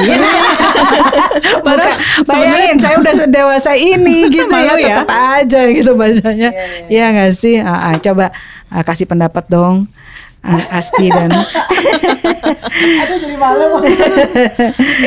Bayangin 2.24 2.80
saya 2.80 2.96
udah 2.96 3.14
sedewasa 3.14 3.76
ini 3.76 4.26
gitu 4.34 4.48
Malu 4.48 4.80
ya, 4.80 4.88
ya? 4.88 5.04
tetap 5.04 5.12
aja 5.12 5.60
gitu 5.68 5.92
bacanya. 5.92 6.50
Iya 6.88 7.04
nggak 7.12 7.32
sih? 7.36 7.60
Ah, 7.60 7.92
ah, 7.92 7.94
coba 8.00 8.32
ah, 8.72 8.80
kasih 8.82 9.04
pendapat 9.04 9.44
dong. 9.52 9.84
ah, 10.46 10.78
Asti 10.78 11.10
dan 11.10 11.26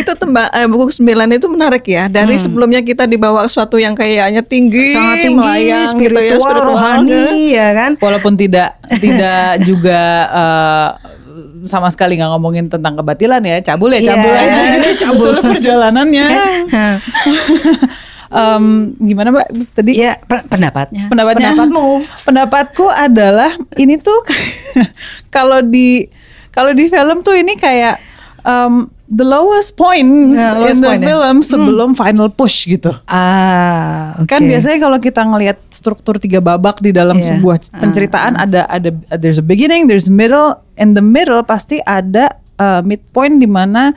itu 0.03 0.11
tembak 0.19 0.51
eh, 0.51 0.67
buku 0.67 0.91
sembilan 0.91 1.31
itu 1.31 1.47
menarik 1.47 1.87
ya. 1.87 2.11
Dari 2.11 2.35
sebelumnya 2.35 2.83
kita 2.83 3.07
dibawa 3.07 3.47
ke 3.47 3.49
suatu 3.49 3.79
yang 3.79 3.95
kayaknya 3.95 4.43
tinggi, 4.43 4.91
sangat 4.91 5.25
tinggi 5.25 5.39
melayang 5.39 5.95
gitu 5.95 5.95
spiritual, 5.95 6.27
ya, 6.27 6.37
spiritual. 6.43 6.67
rohani 6.75 7.55
ya 7.55 7.69
kan. 7.71 7.91
Walaupun 8.03 8.35
tidak 8.35 8.75
tidak 8.99 9.63
juga 9.63 10.01
eh, 10.27 10.89
sama 11.63 11.87
sekali 11.87 12.15
nggak 12.15 12.31
ngomongin 12.31 12.65
tentang 12.65 12.95
kebatilan 12.95 13.39
ya, 13.39 13.57
cabul 13.63 13.89
ya 13.89 13.99
Iya, 13.99 14.09
cabul 14.11 14.31
aja 14.31 14.61
gitu 14.69 14.89
cabul. 14.99 15.27
sebetulnya 15.29 15.43
perjalanannya. 15.45 16.25
Em, 18.29 18.65
gimana 18.95 19.33
mbak 19.33 19.47
tadi? 19.73 19.97
Iya, 19.97 20.21
pe- 20.21 20.45
pendapatnya. 20.45 21.09
pendapatnya 21.09 21.49
Pendapatmu. 21.49 21.85
pendapatku 22.29 22.85
adalah 22.87 23.49
ini 23.75 23.97
tuh 23.97 24.21
kalau 25.35 25.65
di 25.65 26.05
kalau 26.49 26.69
di 26.69 26.85
film 26.87 27.25
tuh 27.25 27.33
ini 27.33 27.57
kayak 27.57 27.97
um, 28.45 28.85
the 29.09 29.23
lowest 29.23 29.73
point 29.73 30.05
Ya, 30.31 30.53
lowest 30.53 30.69
in 30.71 30.77
the 30.77 30.87
point 30.87 31.01
ya. 31.01 31.07
film 31.09 31.35
sebelum 31.41 31.89
final 31.93 32.29
push 32.29 32.65
gitu 32.65 32.93
Ah, 33.05 34.13
oke. 34.15 34.27
kan 34.27 34.41
biasanya 34.41 34.77
kalau 34.79 34.97
kita 34.97 35.21
ngelihat 35.21 35.57
struktur 35.67 36.15
tiga 36.15 36.39
babak 36.39 36.77
di 36.77 36.89
dalam 36.89 37.17
Iya. 37.17 37.35
sebuah 37.35 37.57
penceritaan 37.73 38.37
ada 38.37 38.63
ada 38.65 38.89
there's 39.13 39.37
a 39.37 39.43
beginning 39.43 39.85
there's 39.85 40.05
a 40.05 40.13
middle 40.13 40.53
in 40.75 40.93
the 40.93 41.01
middle 41.01 41.41
pasti 41.41 41.81
ada 41.81 42.29
uh, 42.55 42.81
midpoint 42.81 43.37
di 43.37 43.47
mana 43.47 43.91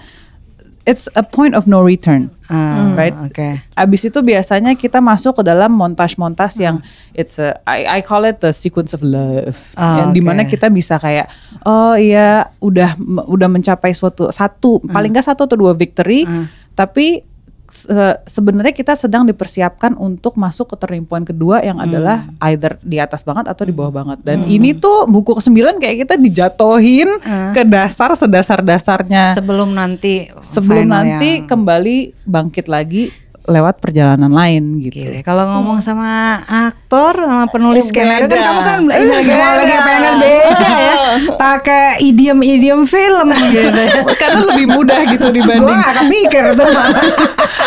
it's 0.86 1.06
a 1.14 1.22
point 1.22 1.54
of 1.54 1.66
no 1.70 1.82
return 1.82 2.30
Ah, 2.52 2.92
right 2.92 3.16
Oke. 3.16 3.64
Abis 3.72 4.12
itu 4.12 4.20
biasanya 4.20 4.76
kita 4.76 5.00
masuk 5.00 5.40
ke 5.40 5.42
dalam 5.48 5.72
montas-montas 5.72 6.60
yang 6.60 6.84
it's 7.16 7.40
a 7.40 7.56
I, 7.64 7.88
I 7.88 8.00
call 8.04 8.28
it 8.28 8.44
the 8.44 8.52
sequence 8.52 8.92
of 8.92 9.00
love. 9.00 9.56
Ah, 9.72 10.04
yang 10.04 10.12
di 10.12 10.20
mana 10.20 10.44
oke. 10.44 10.52
kita 10.52 10.68
bisa 10.68 11.00
kayak 11.00 11.32
oh 11.64 11.96
iya 11.96 12.52
udah 12.60 13.00
udah 13.24 13.48
mencapai 13.48 13.96
suatu 13.96 14.28
satu 14.28 14.84
paling 14.84 15.16
nggak 15.16 15.32
satu 15.32 15.48
atau 15.48 15.56
dua 15.56 15.72
victory, 15.72 16.28
tapi 16.76 17.24
se- 17.72 17.88
sebenarnya 18.22 18.70
kita 18.70 18.92
sedang 18.92 19.24
dipersiapkan 19.24 19.96
untuk 19.96 20.36
masuk 20.36 20.68
ke 20.68 20.76
point 21.02 21.24
kedua 21.24 21.58
yang 21.60 21.80
adalah 21.82 22.18
either 22.46 22.76
di 22.78 22.96
atas 22.96 23.22
banget 23.22 23.48
atau 23.48 23.64
di 23.64 23.72
bawah 23.72 23.90
banget. 23.94 24.20
Dan 24.20 24.44
ini 24.46 24.72
tuh 24.74 25.08
buku 25.08 25.32
ke-9 25.32 25.50
kayak 25.78 25.96
kita 26.02 26.14
dijatohin 26.16 27.08
ke 27.50 27.64
dasar 27.64 28.12
sedasar-dasarnya. 28.12 29.32
Sebelum 29.32 29.72
nanti 29.72 30.28
sebelum 30.44 30.84
nanti 30.86 31.40
yang- 31.40 31.48
kembali 31.48 31.96
bangkit 32.22 32.66
lagi 32.66 33.08
lewat 33.43 33.78
perjalanan 33.78 34.30
lain 34.30 34.78
gitu. 34.78 35.03
Gile, 35.03 35.18
kalau 35.20 35.43
ngomong 35.49 35.78
sama 35.78 36.38
aktor 36.47 37.11
sama 37.12 37.47
penulis 37.47 37.82
Eh, 37.82 37.88
skenario 37.88 38.24
kan 38.24 38.30
beda. 38.30 38.43
kamu 38.45 38.61
kan 38.62 38.78
ini 38.95 39.11
lagi 39.11 39.32
mau 39.32 39.53
lagi 39.53 39.76
pengen 39.76 40.14
beda 40.16 40.68
ya. 40.78 40.95
Pakai 41.34 41.84
idiom-idiom 42.01 42.80
film 42.84 43.26
gitu. 43.34 43.68
Karena 44.22 44.40
lebih 44.47 44.66
mudah 44.68 45.01
gitu 45.05 45.26
Gue 45.26 45.36
dibanding 45.36 45.74
gak 45.76 45.95
kepikir 45.99 46.45
tuh. 46.55 46.68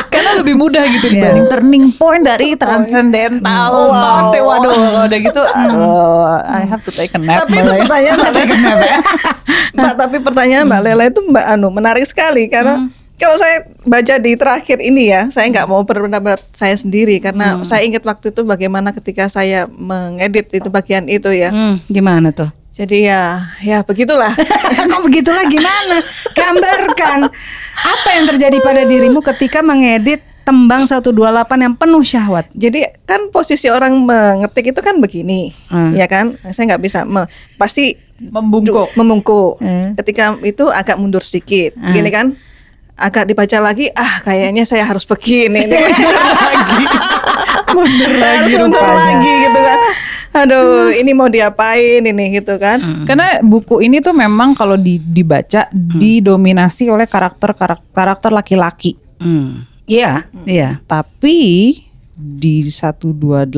karena 0.07 0.31
lebih 0.39 0.55
mudah 0.55 0.83
gitu 0.85 1.05
Iya. 1.05 1.13
dibanding 1.13 1.45
turning 1.47 1.85
point 1.93 2.23
dari 2.23 2.55
transcendental 2.55 3.67
thoughts. 3.91 4.31
Ya, 4.31 4.41
waduh 4.41 4.71
udah 5.05 5.19
gitu 5.19 5.41
aduh, 5.43 6.23
I 6.41 6.63
have 6.63 6.81
to 6.81 6.91
take 6.91 7.11
a 7.11 7.19
nap 7.19 7.43
Tapi 7.43 7.59
itu 7.59 7.67
ya. 7.67 7.79
pertanyaan 7.83 8.15
Mbak 8.15 8.31
Lele. 8.31 8.87
Mbak, 9.75 9.93
tapi 9.95 10.17
pertanyaan 10.19 10.63
Mbak 10.65 10.81
Lela 10.81 11.03
itu 11.05 11.19
Mbak 11.21 11.45
Anu 11.49 11.67
menarik 11.69 12.05
sekali 12.05 12.47
karena 12.47 12.87
kalau 13.15 13.35
saya 13.35 13.57
baca 13.81 14.15
di 14.17 14.35
terakhir 14.35 14.77
ini 14.79 15.07
ya, 15.07 15.27
saya 15.29 15.47
nggak 15.47 15.65
mau 15.65 15.81
berpendapat 15.81 16.37
saya 16.51 16.73
sendiri 16.73 17.17
karena 17.17 17.61
saya 17.61 17.81
ingat 17.81 18.03
waktu 18.03 18.29
itu 18.29 18.41
bagaimana 18.41 18.91
ketika 18.91 19.25
saya 19.25 19.65
mengedit 19.69 20.51
itu 20.51 20.67
bagian 20.67 21.05
itu 21.05 21.29
ya. 21.29 21.49
Hmm, 21.49 21.79
gimana 21.85 22.29
tuh? 22.29 22.47
Jadi 22.69 23.07
ya, 23.07 23.39
ya 23.59 23.81
begitulah. 23.81 24.35
Kok 24.91 25.01
begitulah 25.01 25.47
gimana? 25.47 25.97
Gambarkan 26.35 27.31
apa 27.75 28.09
yang 28.11 28.25
terjadi 28.27 28.57
pada 28.59 28.83
dirimu 28.83 29.23
ketika 29.23 29.63
mengedit 29.63 30.19
tembang 30.43 30.85
128 30.85 31.09
yang 31.57 31.73
penuh 31.73 32.03
syahwat. 32.03 32.45
Jadi 32.51 32.85
kan 33.01 33.31
posisi 33.31 33.65
orang 33.65 33.97
mengetik 33.97 34.75
itu 34.75 34.79
kan 34.79 34.99
begini, 34.99 35.49
Hmm. 35.71 35.95
ya 35.95 36.05
kan? 36.05 36.37
Saya 36.45 36.75
nggak 36.75 36.83
bisa 36.83 37.01
me- 37.01 37.25
pasti 37.55 37.95
Membungkuk. 38.15 38.93
memungkuk. 38.93 39.57
Hmm. 39.57 39.95
Ketika 39.95 40.35
itu 40.39 40.67
agak 40.67 40.95
mundur 40.95 41.19
sedikit, 41.19 41.73
gini 41.79 42.07
kan? 42.07 42.35
Agak 42.95 43.27
dibaca 43.27 43.57
lagi, 43.59 43.91
ah 43.91 44.23
kayaknya 44.23 44.63
saya 44.63 44.83
harus 44.83 45.03
begini. 45.03 45.67
nih. 45.67 45.83
Mundur 47.75 48.11
saya 48.15 48.39
harus 48.39 48.49
lagi 48.49 48.55
mundur 48.55 48.79
rupanya. 48.79 48.95
lagi 48.95 49.33
gitu 49.43 49.59
kan. 49.59 49.79
Aduh, 50.35 50.91
ini 50.91 51.11
mau 51.11 51.27
diapain 51.27 52.03
ini 52.03 52.25
gitu 52.33 52.55
kan? 52.55 52.79
Karena 53.03 53.39
buku 53.39 53.79
ini 53.79 53.99
tuh 53.99 54.11
memang 54.11 54.51
kalau 54.51 54.75
di- 54.75 54.99
dibaca 54.99 55.67
didominasi 55.71 56.87
oleh 56.87 57.03
karakter 57.03 57.51
karakter, 57.51 57.91
karakter 57.91 58.31
laki-laki. 58.31 58.95
Hmm. 59.19 59.63
Iya, 59.85 60.27
iya. 60.43 60.79
Tapi 60.83 61.71
di 62.15 62.55
128 62.63 63.51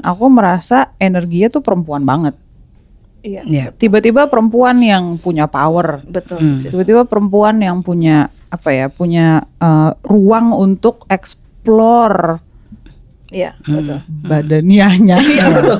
aku 0.00 0.24
merasa 0.28 0.92
energinya 0.96 1.48
tuh 1.50 1.60
perempuan 1.60 2.04
banget. 2.04 2.36
Iya, 3.24 3.40
Iya. 3.48 3.64
Tiba-tiba 3.72 4.28
perempuan 4.28 4.76
yang 4.78 5.16
punya 5.16 5.48
power. 5.48 6.04
betul. 6.04 6.36
Tiba-tiba 6.60 7.08
perempuan 7.08 7.56
yang 7.56 7.80
punya 7.80 8.28
apa 8.52 8.68
ya, 8.70 8.86
punya 8.86 9.48
eh, 9.58 9.90
ruang 10.04 10.52
untuk 10.52 11.08
explore 11.08 12.38
Iya, 13.32 13.56
betul. 13.64 13.98
badaniahnya. 14.28 15.16
Iya 15.34 15.46
betul. 15.50 15.78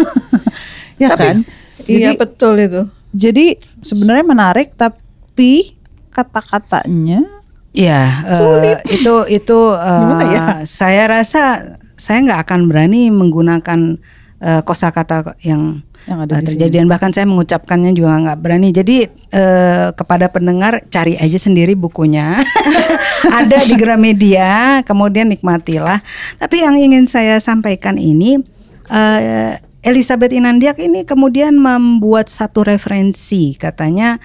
ya 1.05 1.09
kan? 1.13 1.37
Iya 1.85 2.17
Jadi, 2.17 2.19
betul 2.19 2.55
itu. 2.59 2.83
jadi 3.13 3.47
sebenarnya 3.79 4.25
menarik 4.25 4.73
tapi 4.75 5.77
kata-katanya 6.09 7.23
Iya, 7.71 8.03
eh, 8.31 8.79
itu 8.89 9.15
itu 9.29 9.59
eh, 9.91 9.99
Gimana 10.01 10.25
ya? 10.31 10.43
saya 10.65 11.11
rasa 11.11 11.43
saya 11.95 12.19
nggak 12.23 12.41
akan 12.47 12.61
berani 12.71 13.11
menggunakan 13.11 13.99
eh, 14.39 14.63
kosakata 14.63 15.35
yang 15.43 15.83
yang 16.05 16.21
ada 16.21 16.37
uh, 16.37 16.41
di 16.41 16.53
terjadi 16.53 16.85
dan 16.85 16.89
bahkan 16.89 17.11
saya 17.13 17.25
mengucapkannya 17.25 17.97
juga 17.97 18.21
nggak 18.21 18.39
berani. 18.41 18.69
Jadi 18.73 19.09
uh, 19.33 19.93
kepada 19.97 20.29
pendengar 20.29 20.85
cari 20.93 21.17
aja 21.17 21.39
sendiri 21.41 21.73
bukunya. 21.77 22.37
ada 23.41 23.59
di 23.65 23.75
Gramedia, 23.77 24.85
kemudian 24.85 25.33
nikmatilah. 25.33 26.05
Tapi 26.37 26.65
yang 26.65 26.77
ingin 26.77 27.09
saya 27.09 27.41
sampaikan 27.41 27.97
ini 27.97 28.37
uh, 28.93 29.57
Elizabeth 29.85 30.33
Inandiak 30.33 30.81
ini 30.81 31.05
kemudian 31.05 31.61
membuat 31.61 32.33
satu 32.33 32.65
referensi 32.65 33.53
katanya 33.57 34.17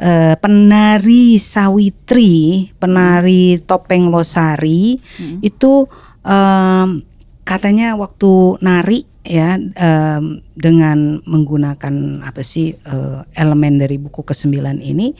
uh, 0.00 0.34
penari 0.40 1.36
Sawitri, 1.36 2.72
penari 2.80 3.60
topeng 3.60 4.08
Losari 4.08 4.96
hmm. 4.96 5.44
itu 5.44 5.84
um, 6.24 7.04
katanya 7.44 7.92
waktu 8.00 8.56
nari 8.64 9.11
ya 9.22 9.54
um, 9.58 10.42
dengan 10.58 11.22
menggunakan 11.22 12.26
apa 12.26 12.42
sih 12.42 12.74
uh, 12.90 13.22
elemen 13.38 13.78
dari 13.78 13.94
buku 13.98 14.26
ke-9 14.26 14.82
ini 14.82 15.14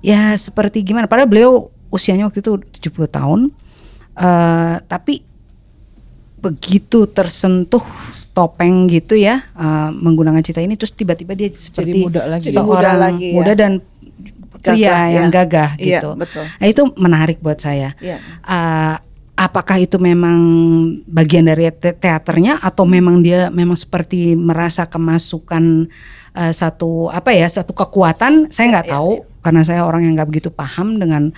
ya 0.00 0.32
seperti 0.36 0.80
gimana 0.80 1.04
padahal 1.04 1.28
beliau 1.28 1.52
usianya 1.92 2.24
waktu 2.24 2.40
itu 2.40 2.56
70 2.88 3.04
tahun 3.08 3.40
uh, 4.16 4.76
tapi 4.88 5.20
begitu 6.40 7.08
tersentuh 7.08 7.84
topeng 8.34 8.90
gitu 8.90 9.14
ya 9.14 9.40
uh, 9.54 9.88
menggunakan 9.94 10.42
cita 10.42 10.60
ini 10.60 10.74
terus 10.74 10.92
tiba-tiba 10.92 11.32
dia 11.38 11.48
seperti 11.52 11.94
Jadi 11.94 12.00
muda 12.04 12.22
lagi. 12.26 12.48
seorang 12.50 12.96
muda, 12.98 13.04
lagi, 13.08 13.28
ya. 13.30 13.36
muda 13.38 13.52
dan 13.54 13.72
pria 14.64 14.88
Gagah, 14.88 15.04
yang 15.12 15.28
ya. 15.28 15.34
gagah 15.44 15.70
Iya, 15.76 15.84
gitu. 16.00 16.08
betul. 16.16 16.44
Nah, 16.56 16.66
itu 16.66 16.82
menarik 16.96 17.38
buat 17.44 17.60
saya. 17.60 17.92
Iya. 18.00 18.16
Uh, 18.40 18.96
apakah 19.34 19.82
itu 19.82 19.98
memang 19.98 20.38
bagian 21.10 21.46
dari 21.50 21.66
te 21.74 21.90
teaternya 21.94 22.62
atau 22.62 22.86
memang 22.86 23.18
dia 23.20 23.50
memang 23.50 23.74
seperti 23.74 24.38
merasa 24.38 24.86
kemasukan 24.86 25.90
uh, 26.38 26.52
satu 26.54 27.10
apa 27.10 27.34
ya 27.34 27.46
satu 27.50 27.74
kekuatan? 27.74 28.50
Saya 28.50 28.78
nggak 28.78 28.86
Iya, 28.90 28.94
tahu 28.94 29.12
karena 29.42 29.62
saya 29.66 29.82
orang 29.82 30.06
yang 30.06 30.14
nggak 30.14 30.30
begitu 30.30 30.48
paham 30.54 31.02
dengan 31.02 31.34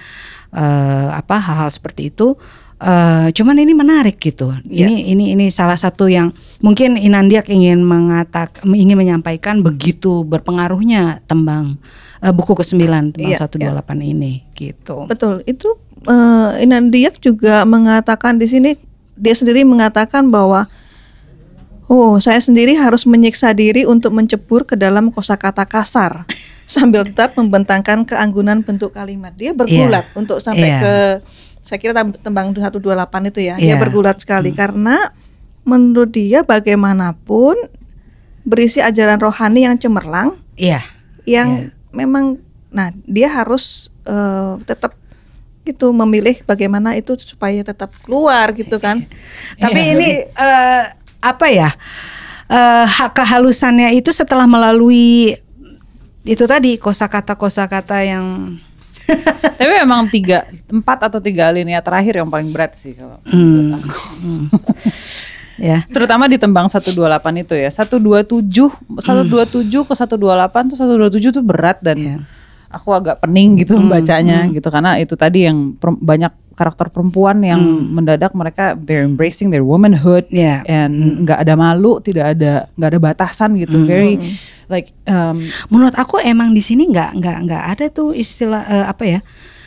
uh, 0.53 1.09
apa 1.17 1.37
hal-hal 1.41 1.73
seperti 1.73 2.13
itu. 2.13 2.37
Uh, 2.77 3.33
cuman 3.33 3.57
ini 3.57 3.73
menarik 3.73 4.21
gitu. 4.21 4.53
Iya. 4.69 4.93
Ini 4.93 5.17
ini 5.17 5.25
ini 5.33 5.47
salah 5.49 5.81
satu 5.81 6.13
yang 6.13 6.29
mungkin 6.61 7.01
Inandiak 7.01 7.49
ingin 7.49 7.81
mengatak 7.81 8.61
ingin 8.69 9.01
menyampaikan 9.01 9.65
begitu 9.65 10.29
berpengaruhnya 10.29 11.25
tembang 11.25 11.81
uh, 12.21 12.33
buku 12.37 12.53
ke-9 12.53 12.77
tembang 13.17 13.17
Iya, 13.17 13.49
128 13.49 14.13
ini 14.13 14.46
gitu. 14.57 15.05
Betul, 15.07 15.45
itu 15.45 15.77
uh, 16.05 16.57
Inandiak 16.57 17.21
juga 17.21 17.63
mengatakan 17.63 18.41
di 18.41 18.49
sini 18.49 18.71
dia 19.15 19.33
sendiri 19.33 19.63
mengatakan 19.63 20.29
bahwa 20.29 20.69
oh 21.87 22.19
saya 22.19 22.41
sendiri 22.41 22.75
harus 22.75 23.07
menyiksa 23.07 23.55
diri 23.55 23.87
untuk 23.87 24.11
mencebur 24.11 24.67
ke 24.67 24.75
dalam 24.75 25.15
kosakata 25.15 25.63
kasar 25.65 26.27
sambil 26.67 27.07
tetap 27.07 27.39
membentangkan 27.39 28.03
keanggunan 28.03 28.65
bentuk 28.65 28.91
kalimat. 28.91 29.31
Dia 29.37 29.55
bergulat 29.55 30.09
untuk 30.19 30.43
sampai 30.43 30.67
Iya. 30.67 30.81
ke 30.83 30.95
saya 31.63 31.79
kira 31.79 31.95
tem- 31.95 32.15
tembang 32.19 32.51
128 32.51 33.31
itu 33.31 33.41
ya. 33.43 33.55
Dia 33.55 33.75
Iya. 33.75 33.77
bergulat 33.79 34.19
sekali 34.19 34.51
karena 34.51 35.15
menurut 35.63 36.11
dia 36.11 36.43
bagaimanapun 36.43 37.55
berisi 38.47 38.79
ajaran 38.79 39.19
rohani 39.19 39.67
yang 39.67 39.75
cemerlang 39.75 40.39
Iya. 40.55 40.79
yang 41.27 41.71
memang 41.91 42.39
nah 42.71 42.91
dia 43.07 43.27
harus 43.27 43.91
eh, 44.07 44.53
tetap 44.65 44.95
itu 45.63 45.91
memilih 45.91 46.39
bagaimana 46.47 46.95
itu 46.95 47.19
supaya 47.19 47.59
tetap 47.61 47.91
keluar 48.07 48.55
gitu 48.55 48.79
kan 48.79 49.03
Tapi 49.63 49.81
ini 49.93 50.09
eh, 50.25 50.83
apa 51.19 51.47
ya? 51.51 51.75
Eh, 52.47 52.87
hak 52.87 53.11
kehalusannya 53.13 53.91
itu 53.93 54.15
setelah 54.15 54.47
melalui 54.47 55.35
itu 56.23 56.45
tadi 56.47 56.79
kosakata-kosakata 56.79 58.03
yang 58.03 58.55
Tapi 59.59 59.71
memang 59.83 60.11
tiga, 60.11 60.43
empat 60.67 61.07
atau 61.07 61.23
tiga 61.23 61.47
alinea 61.47 61.79
terakhir 61.79 62.19
yang 62.19 62.27
paling 62.27 62.51
berat 62.51 62.75
sih 62.75 62.95
kalau 62.95 63.19
Hmm. 63.27 63.79
aku. 63.79 63.99
ya. 65.71 65.87
Terutama 65.87 66.27
di 66.27 66.39
tembang 66.39 66.67
128 66.67 67.43
itu 67.47 67.55
ya. 67.55 67.71
127, 67.71 68.43
127 68.99 69.87
ke 69.87 69.95
128 69.95 70.75
tuh 70.75 70.77
127 70.77 71.31
tuh 71.39 71.45
berat 71.47 71.79
dan 71.79 71.97
Iya. 71.99 72.17
Aku 72.71 72.89
agak 72.93 73.23
pening 73.23 73.61
gitu 73.62 73.79
bacanya 73.93 74.47
gitu 74.51 74.67
karena 74.69 74.99
itu 74.99 75.14
tadi 75.14 75.47
yang 75.47 75.75
banyak 75.81 76.33
karakter 76.57 76.89
perempuan 76.89 77.45
yang 77.45 77.61
mendadak 77.93 78.33
mereka 78.33 78.73
they're 78.81 79.05
embracing 79.05 79.53
their 79.53 79.61
womanhood 79.61 80.25
Iya. 80.33 80.64
and 80.64 81.23
nggak 81.29 81.45
ada 81.45 81.53
malu, 81.53 82.01
tidak 82.01 82.33
ada 82.33 82.73
nggak 82.73 82.91
ada 82.97 83.01
batasan 83.01 83.61
gitu. 83.61 83.85
Very 83.85 84.17
like 84.73 84.97
um, 85.05 85.45
Menurut 85.69 85.93
aku 86.01 86.17
emang 86.25 86.57
di 86.57 86.64
sini 86.64 86.89
nggak 86.89 87.21
nggak 87.21 87.37
nggak 87.45 87.64
ada 87.77 87.85
tuh 87.93 88.17
istilah 88.17 88.64
eh, 88.64 88.87
apa 88.89 89.05
ya? 89.05 89.21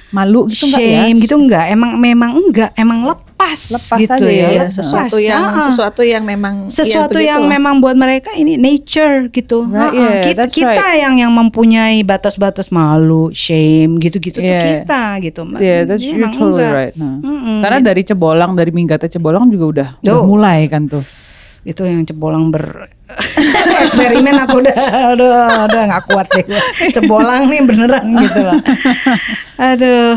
malu 0.09 0.49
gitu 0.49 0.65
ya? 0.73 1.05
Shame 1.05 1.21
gitu 1.21 1.37
nggak? 1.37 1.65
Emang 1.69 2.01
memang 2.01 2.33
enggak, 2.33 2.73
emang 2.73 3.05
lepas, 3.39 3.61
Lepas 3.71 3.99
gitu 4.01 4.13
aja 4.13 4.27
ya. 4.27 4.35
ya, 4.35 4.49
Ya, 4.49 4.51
Lepas. 4.61 4.75
sesuatu 4.75 5.15
yang 5.17 5.39
Ah, 5.39 5.47
ah. 5.49 5.63
sesuatu 5.63 6.01
yang 6.03 6.23
memang 6.23 6.55
sesuatu 6.67 7.15
ya 7.17 7.31
yang 7.31 7.41
begitulah. 7.41 7.55
memang 7.55 7.75
buat 7.79 7.95
mereka 7.95 8.35
ini 8.35 8.53
nature 8.55 9.31
gitu. 9.31 9.63
Right, 9.63 9.79
Ha-ha. 9.81 9.95
yeah, 9.95 10.15
kita 10.21 10.43
kita 10.45 10.85
yang 10.93 11.15
yang 11.17 11.31
mempunyai 11.31 12.03
batas-batas 12.03 12.67
malu, 12.69 13.31
shame 13.31 13.95
gitu-gitu 13.97 14.37
tuh 14.37 14.43
Yeah. 14.43 14.83
kita 14.83 15.01
gitu. 15.23 15.41
Yeah, 15.55 15.87
that's 15.87 16.03
Dia 16.03 16.13
you're 16.13 16.27
totally 16.29 16.59
enggak. 16.59 16.73
right. 16.73 16.93
Nah, 16.93 17.15
Mm-mm. 17.17 17.57
Karena 17.59 17.79
dari 17.81 18.01
cebolang, 18.03 18.51
dari 18.53 18.71
minggata 18.71 19.07
cebolang 19.07 19.47
juga 19.47 19.65
udah, 19.65 19.89
udah 19.97 20.13
Tuh. 20.13 20.23
mulai 20.25 20.67
kan 20.67 20.83
tuh. 20.85 21.03
itu 21.61 21.83
yang 21.83 22.01
cebolang 22.01 22.49
ber 22.49 22.87
eksperimen 23.83 24.31
aku 24.39 24.63
udah 24.63 24.75
udah 25.11 25.31
udah 25.67 25.81
nggak 25.85 26.03
kuat 26.07 26.27
deh 26.31 26.45
cebolang 26.89 27.51
nih 27.51 27.61
beneran 27.61 28.05
gitu 28.17 28.39
loh 28.41 28.59
aduh 29.67 30.15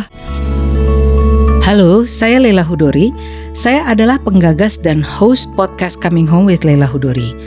halo 1.63 2.03
saya 2.11 2.43
Leila 2.43 2.67
Hudori 2.67 3.15
saya 3.55 3.87
adalah 3.87 4.19
penggagas 4.19 4.83
dan 4.83 4.99
host 4.99 5.47
podcast 5.55 5.95
Coming 6.03 6.27
Home 6.27 6.51
with 6.51 6.67
Leila 6.67 6.91
Hudori 6.91 7.39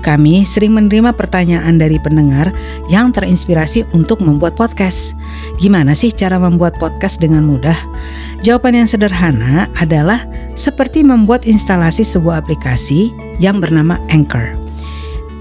kami 0.00 0.48
sering 0.48 0.72
menerima 0.72 1.12
pertanyaan 1.12 1.76
dari 1.76 2.00
pendengar 2.00 2.48
yang 2.88 3.10
terinspirasi 3.10 3.82
untuk 3.92 4.22
membuat 4.22 4.54
podcast. 4.54 5.18
Gimana 5.58 5.92
sih 5.92 6.14
cara 6.14 6.38
membuat 6.38 6.78
podcast 6.78 7.18
dengan 7.18 7.42
mudah? 7.44 7.74
Jawaban 8.46 8.78
yang 8.78 8.86
sederhana 8.86 9.66
adalah 9.82 10.22
seperti 10.54 11.02
membuat 11.02 11.44
instalasi 11.50 12.06
sebuah 12.06 12.46
aplikasi 12.46 13.10
yang 13.42 13.58
bernama 13.58 13.98
Anchor. 14.08 14.54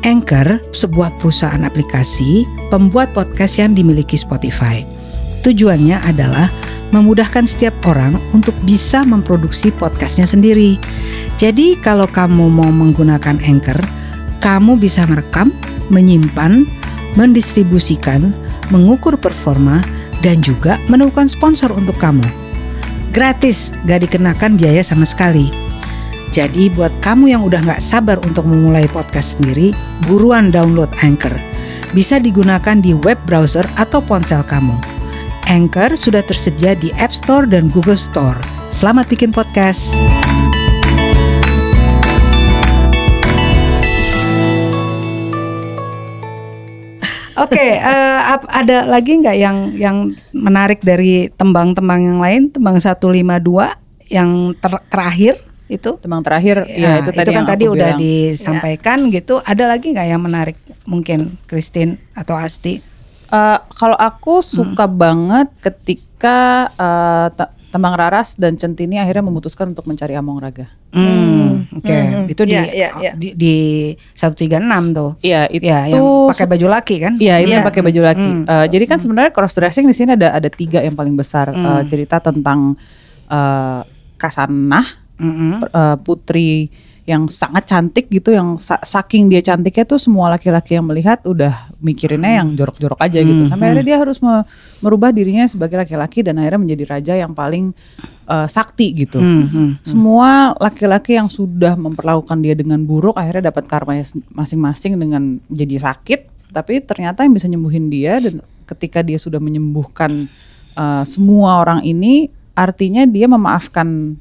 Anchor, 0.02 0.58
sebuah 0.74 1.22
perusahaan 1.22 1.62
aplikasi 1.62 2.50
pembuat 2.74 3.14
podcast 3.14 3.62
yang 3.62 3.78
dimiliki 3.78 4.18
Spotify. 4.18 4.82
Tujuannya 5.46 6.02
adalah 6.02 6.50
memudahkan 6.92 7.48
setiap 7.48 7.76
orang 7.88 8.20
untuk 8.32 8.56
bisa 8.64 9.04
memproduksi 9.04 9.74
podcastnya 9.74 10.28
sendiri. 10.28 10.80
Jadi 11.36 11.78
kalau 11.80 12.08
kamu 12.08 12.48
mau 12.48 12.72
menggunakan 12.72 13.38
Anchor, 13.44 13.80
kamu 14.40 14.80
bisa 14.80 15.04
merekam, 15.06 15.52
menyimpan, 15.92 16.66
mendistribusikan, 17.20 18.32
mengukur 18.70 19.18
performa, 19.18 19.84
dan 20.26 20.42
juga 20.42 20.82
menemukan 20.90 21.30
sponsor 21.30 21.70
untuk 21.74 21.98
kamu. 22.02 22.26
Gratis, 23.14 23.74
gak 23.90 24.06
dikenakan 24.06 24.62
biaya 24.62 24.86
sama 24.86 25.06
sekali. 25.06 25.50
Jadi 26.30 26.70
buat 26.70 26.92
kamu 27.02 27.34
yang 27.34 27.42
udah 27.42 27.64
gak 27.66 27.82
sabar 27.82 28.22
untuk 28.22 28.46
memulai 28.46 28.86
podcast 28.92 29.40
sendiri, 29.40 29.74
buruan 30.06 30.54
download 30.54 30.92
Anchor. 31.02 31.34
Bisa 31.96 32.20
digunakan 32.22 32.78
di 32.78 32.94
web 32.94 33.18
browser 33.26 33.66
atau 33.80 34.04
ponsel 34.04 34.44
kamu. 34.46 34.97
Anchor 35.48 35.96
sudah 35.96 36.20
tersedia 36.24 36.76
di 36.76 36.92
App 37.00 37.16
Store 37.16 37.48
dan 37.48 37.72
Google 37.72 37.98
Store. 37.98 38.38
Selamat 38.68 39.08
bikin 39.08 39.32
podcast. 39.32 39.96
Oke, 47.38 47.62
eh, 47.78 48.20
ap- 48.34 48.50
ada 48.50 48.90
lagi 48.90 49.22
nggak 49.22 49.38
yang 49.38 49.58
yang 49.78 49.98
menarik 50.34 50.82
dari 50.82 51.30
tembang-tembang 51.38 52.02
yang 52.02 52.18
lain? 52.20 52.42
Tembang 52.50 52.82
152 52.82 53.78
yang 54.10 54.58
ter- 54.58 54.84
terakhir 54.90 55.38
itu? 55.70 56.02
Tembang 56.02 56.26
terakhir, 56.26 56.66
ya, 56.66 56.98
itu 56.98 57.14
tadi 57.14 57.30
kan 57.30 57.38
yang 57.38 57.46
tadi 57.46 57.66
udah 57.70 57.90
bilang. 57.94 58.02
disampaikan 58.02 58.98
gitu. 59.14 59.38
Ada 59.46 59.70
lagi 59.70 59.94
nggak 59.94 60.08
yang 60.10 60.22
menarik? 60.26 60.58
Mungkin 60.90 61.38
Christine 61.46 62.02
atau 62.18 62.34
Asti? 62.34 62.82
Eh, 63.28 63.60
kalau 63.72 63.94
aku 63.94 64.40
suka 64.40 64.86
banget 64.86 65.52
ketika 65.60 66.40
eh, 66.72 67.28
te- 67.32 67.54
Tembang 67.68 67.94
Raras 67.94 68.40
dan 68.40 68.56
Centini 68.56 68.96
akhirnya 68.96 69.20
memutuskan 69.22 69.70
untuk 69.70 69.84
mencari 69.84 70.16
Among 70.16 70.40
Raga. 70.40 70.72
Hmm, 70.90 71.68
oke. 71.70 71.84
hmm. 71.92 72.32
Itu 72.32 72.48
di, 72.48 72.56
Ya, 72.56 72.64
ya, 72.64 72.90
ya. 72.98 73.12
di 73.14 73.36
di 73.36 73.56
136 74.16 74.56
tuh. 74.96 75.12
Iya, 75.20 75.52
itu 75.52 75.68
Ya, 75.68 75.84
yang 75.86 76.32
pakai 76.32 76.48
baju 76.48 76.68
laki 76.72 76.96
kan? 76.98 77.14
Iya, 77.18 77.36
itu 77.38 77.52
Iya. 77.52 77.56
yang 77.60 77.68
pakai 77.68 77.82
baju 77.84 78.02
laki. 78.02 78.30
Eh, 78.48 78.66
jadi 78.72 78.86
kan 78.88 78.98
sebenarnya 78.98 79.30
cross 79.30 79.54
dressing 79.54 79.84
di 79.84 79.92
sini 79.92 80.16
ada 80.16 80.32
ada 80.32 80.48
tiga 80.48 80.80
yang 80.80 80.96
paling 80.96 81.14
besar 81.14 81.52
Eh, 81.52 81.82
cerita 81.84 82.24
tentang 82.24 82.80
eh, 83.28 83.82
Kasanah, 84.16 84.88
Mm-mm. 85.20 85.68
eh, 85.68 85.96
putri 86.02 86.72
yang 87.08 87.32
sangat 87.32 87.72
cantik 87.72 88.12
gitu 88.12 88.36
yang 88.36 88.60
sa- 88.60 88.84
saking 88.84 89.32
dia 89.32 89.40
cantiknya 89.40 89.88
tuh 89.88 89.96
semua 89.96 90.28
laki-laki 90.28 90.76
yang 90.76 90.84
melihat 90.84 91.24
udah 91.24 91.72
mikirinnya 91.80 92.44
yang 92.44 92.52
jorok-jorok 92.52 93.00
aja 93.00 93.24
gitu. 93.24 93.48
Sampai 93.48 93.72
akhirnya 93.72 93.86
dia 93.88 93.98
harus 94.04 94.20
me- 94.20 94.44
merubah 94.84 95.16
dirinya 95.16 95.48
sebagai 95.48 95.80
laki-laki 95.80 96.20
dan 96.20 96.36
akhirnya 96.36 96.60
menjadi 96.60 96.84
raja 96.84 97.14
yang 97.16 97.32
paling 97.32 97.72
eh, 98.28 98.48
sakti 98.52 98.92
gitu. 98.92 99.24
Semua 99.88 100.52
laki-laki 100.60 101.16
yang 101.16 101.32
sudah 101.32 101.80
memperlakukan 101.80 102.44
dia 102.44 102.60
dengan 102.60 102.84
buruk 102.84 103.16
akhirnya 103.16 103.56
dapat 103.56 103.72
karmanya 103.72 104.04
s- 104.04 104.20
masing-masing 104.36 105.00
dengan 105.00 105.40
jadi 105.48 105.80
sakit. 105.80 106.52
Tapi 106.52 106.84
ternyata 106.84 107.24
yang 107.24 107.32
bisa 107.32 107.48
nyembuhin 107.48 107.88
dia 107.88 108.20
dan 108.20 108.44
ketika 108.68 109.00
dia 109.00 109.16
sudah 109.16 109.40
menyembuhkan 109.40 110.28
eh, 110.76 111.04
semua 111.08 111.64
orang 111.64 111.88
ini 111.88 112.28
artinya 112.52 113.08
dia 113.08 113.32
memaafkan 113.32 114.20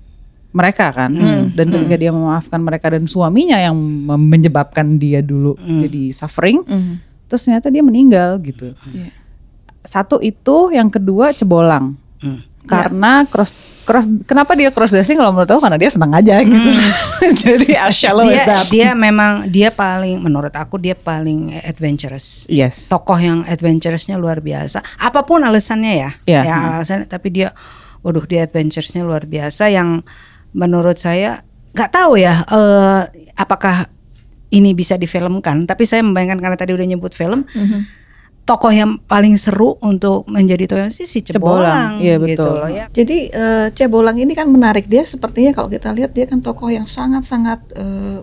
mereka 0.57 0.89
kan. 0.89 1.13
Dan 1.53 1.69
ketika 1.69 1.97
dia 2.01 2.09
memaafkan 2.09 2.65
mereka 2.65 2.89
dan 2.89 3.05
suaminya 3.05 3.61
yang 3.61 3.77
menyebabkan 4.17 4.97
dia 4.97 5.21
dulu 5.21 5.53
jadi 5.61 6.17
suffering 6.17 6.65
terus 7.27 7.43
ternyata 7.45 7.69
dia 7.69 7.83
meninggal 7.85 8.41
gitu. 8.41 8.73
Satu 9.85 10.19
itu 10.25 10.73
yang 10.73 10.89
kedua 10.89 11.37
cebolang. 11.37 11.95
Karena 12.67 13.23
cross 13.31 13.55
cross 13.87 14.11
kenapa 14.27 14.59
dia 14.59 14.75
cross 14.75 14.91
dressing 14.91 15.15
kalau 15.15 15.31
menurut 15.31 15.47
aku? 15.47 15.63
Karena 15.63 15.79
dia 15.79 15.91
senang 15.91 16.11
aja 16.11 16.43
gitu. 16.43 16.71
Jadi 17.47 17.79
as 17.79 17.95
shallow 17.95 18.27
dia 18.27 18.43
as 18.43 18.45
that. 18.45 18.67
dia 18.69 18.91
memang 18.93 19.47
dia 19.47 19.71
paling 19.71 20.19
menurut 20.19 20.51
aku 20.51 20.77
dia 20.83 20.99
paling 20.99 21.55
adventurous. 21.63 22.45
Yes. 22.51 22.91
Tokoh 22.91 23.17
yang 23.17 23.47
adventurousnya 23.47 24.19
luar 24.19 24.43
biasa. 24.43 24.83
Apa 24.99 25.23
pun 25.23 25.47
alasannya 25.47 25.93
ya. 25.95 26.11
Iya. 26.27 26.43
ya 26.43 26.57
alasannya 26.83 27.07
tapi 27.07 27.31
dia 27.31 27.55
waduh 28.03 28.27
dia 28.27 28.43
adventurousnya 28.43 29.07
luar 29.07 29.31
biasa. 29.31 29.71
Yang 29.71 30.03
menurut 30.57 30.97
saya 30.97 31.45
nggak 31.71 31.93
tahu 31.93 32.17
ya 32.17 32.41
eh, 32.43 33.01
apakah 33.37 33.93
ini 34.49 34.73
bisa 34.73 34.97
difilmkan. 34.97 35.69
Tapi 35.69 35.85
saya 35.85 36.01
membayangkan 36.01 36.41
karena 36.41 36.57
tadi 36.57 36.73
udah 36.73 36.87
nyebut 36.87 37.13
film 37.13 37.45
tokoh 38.47 38.71
yang 38.71 38.95
paling 39.03 39.35
seru 39.35 39.75
untuk 39.83 40.23
menjadi 40.31 40.71
tokoh 40.71 40.87
sih 40.89 41.03
si 41.03 41.19
Cebolang, 41.19 41.67
Cebolang, 41.67 41.91
iya, 41.99 42.15
gitu 42.23 42.47
betul. 42.47 42.55
loh 42.55 42.71
ya. 42.71 42.85
Jadi 42.89 43.19
eh, 43.27 43.67
Cebolang 43.75 44.17
ini 44.17 44.33
kan 44.33 44.47
menarik 44.47 44.87
dia. 44.87 45.03
Sepertinya 45.03 45.51
kalau 45.51 45.67
kita 45.67 45.91
lihat 45.91 46.15
dia 46.15 46.31
kan 46.31 46.39
tokoh 46.39 46.71
yang 46.71 46.87
sangat-sangat 46.87 47.59
eh, 47.75 48.23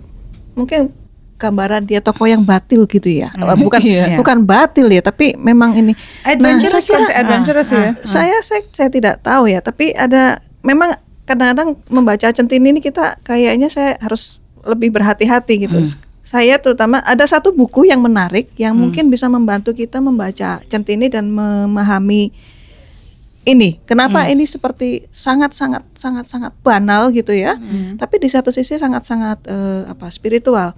mungkin 0.55 0.95
gambaran 1.35 1.83
dia 1.83 1.99
tokoh 1.99 2.23
yang 2.23 2.39
batil 2.39 2.87
gitu 2.87 3.11
ya. 3.11 3.35
Eh, 3.35 3.57
bukan 3.59 3.83
Iya. 3.91 4.15
bukan 4.15 4.47
batil 4.47 4.87
ya, 4.87 5.03
tapi 5.03 5.35
memang 5.35 5.75
ini. 5.75 5.91
Adventurous 6.23 6.87
saya 6.87 7.03
kira- 7.03 7.15
adventurous 7.19 7.67
ya. 7.75 7.91
saya 8.07 8.39
saya 8.39 8.63
saya 8.71 8.87
tidak 8.87 9.19
tahu 9.19 9.51
ya, 9.51 9.59
tapi 9.59 9.91
ada 9.91 10.39
memang 10.63 10.95
kadang-kadang 11.23 11.75
membaca 11.87 12.27
centini 12.31 12.75
ini 12.75 12.79
kita 12.83 13.19
kayaknya 13.23 13.71
saya 13.71 13.95
harus 13.99 14.43
lebih 14.63 14.91
berhati-hati 14.95 15.67
gitu. 15.67 15.79
Saya 16.23 16.57
terutama 16.57 17.03
ada 17.05 17.23
satu 17.29 17.53
buku 17.53 17.85
yang 17.85 18.01
menarik 18.01 18.49
yang 18.57 18.73
mungkin 18.73 19.11
bisa 19.13 19.29
membantu 19.29 19.75
kita 19.75 20.01
membaca 20.01 20.57
centini 20.65 21.05
dan 21.11 21.29
memahami 21.29 22.33
ini. 23.43 23.77
Kenapa 23.83 24.23
ini 24.31 24.47
seperti 24.47 25.03
sangat-sangat 25.11 25.83
sangat-sangat 25.93 26.55
banal 26.63 27.11
gitu 27.11 27.35
ya. 27.35 27.59
Tapi 27.99 28.15
di 28.23 28.31
satu 28.31 28.49
sisi 28.49 28.79
sangat-sangat 28.79 29.45
eh, 29.45 29.81
apa 29.91 30.07
spiritual. 30.09 30.73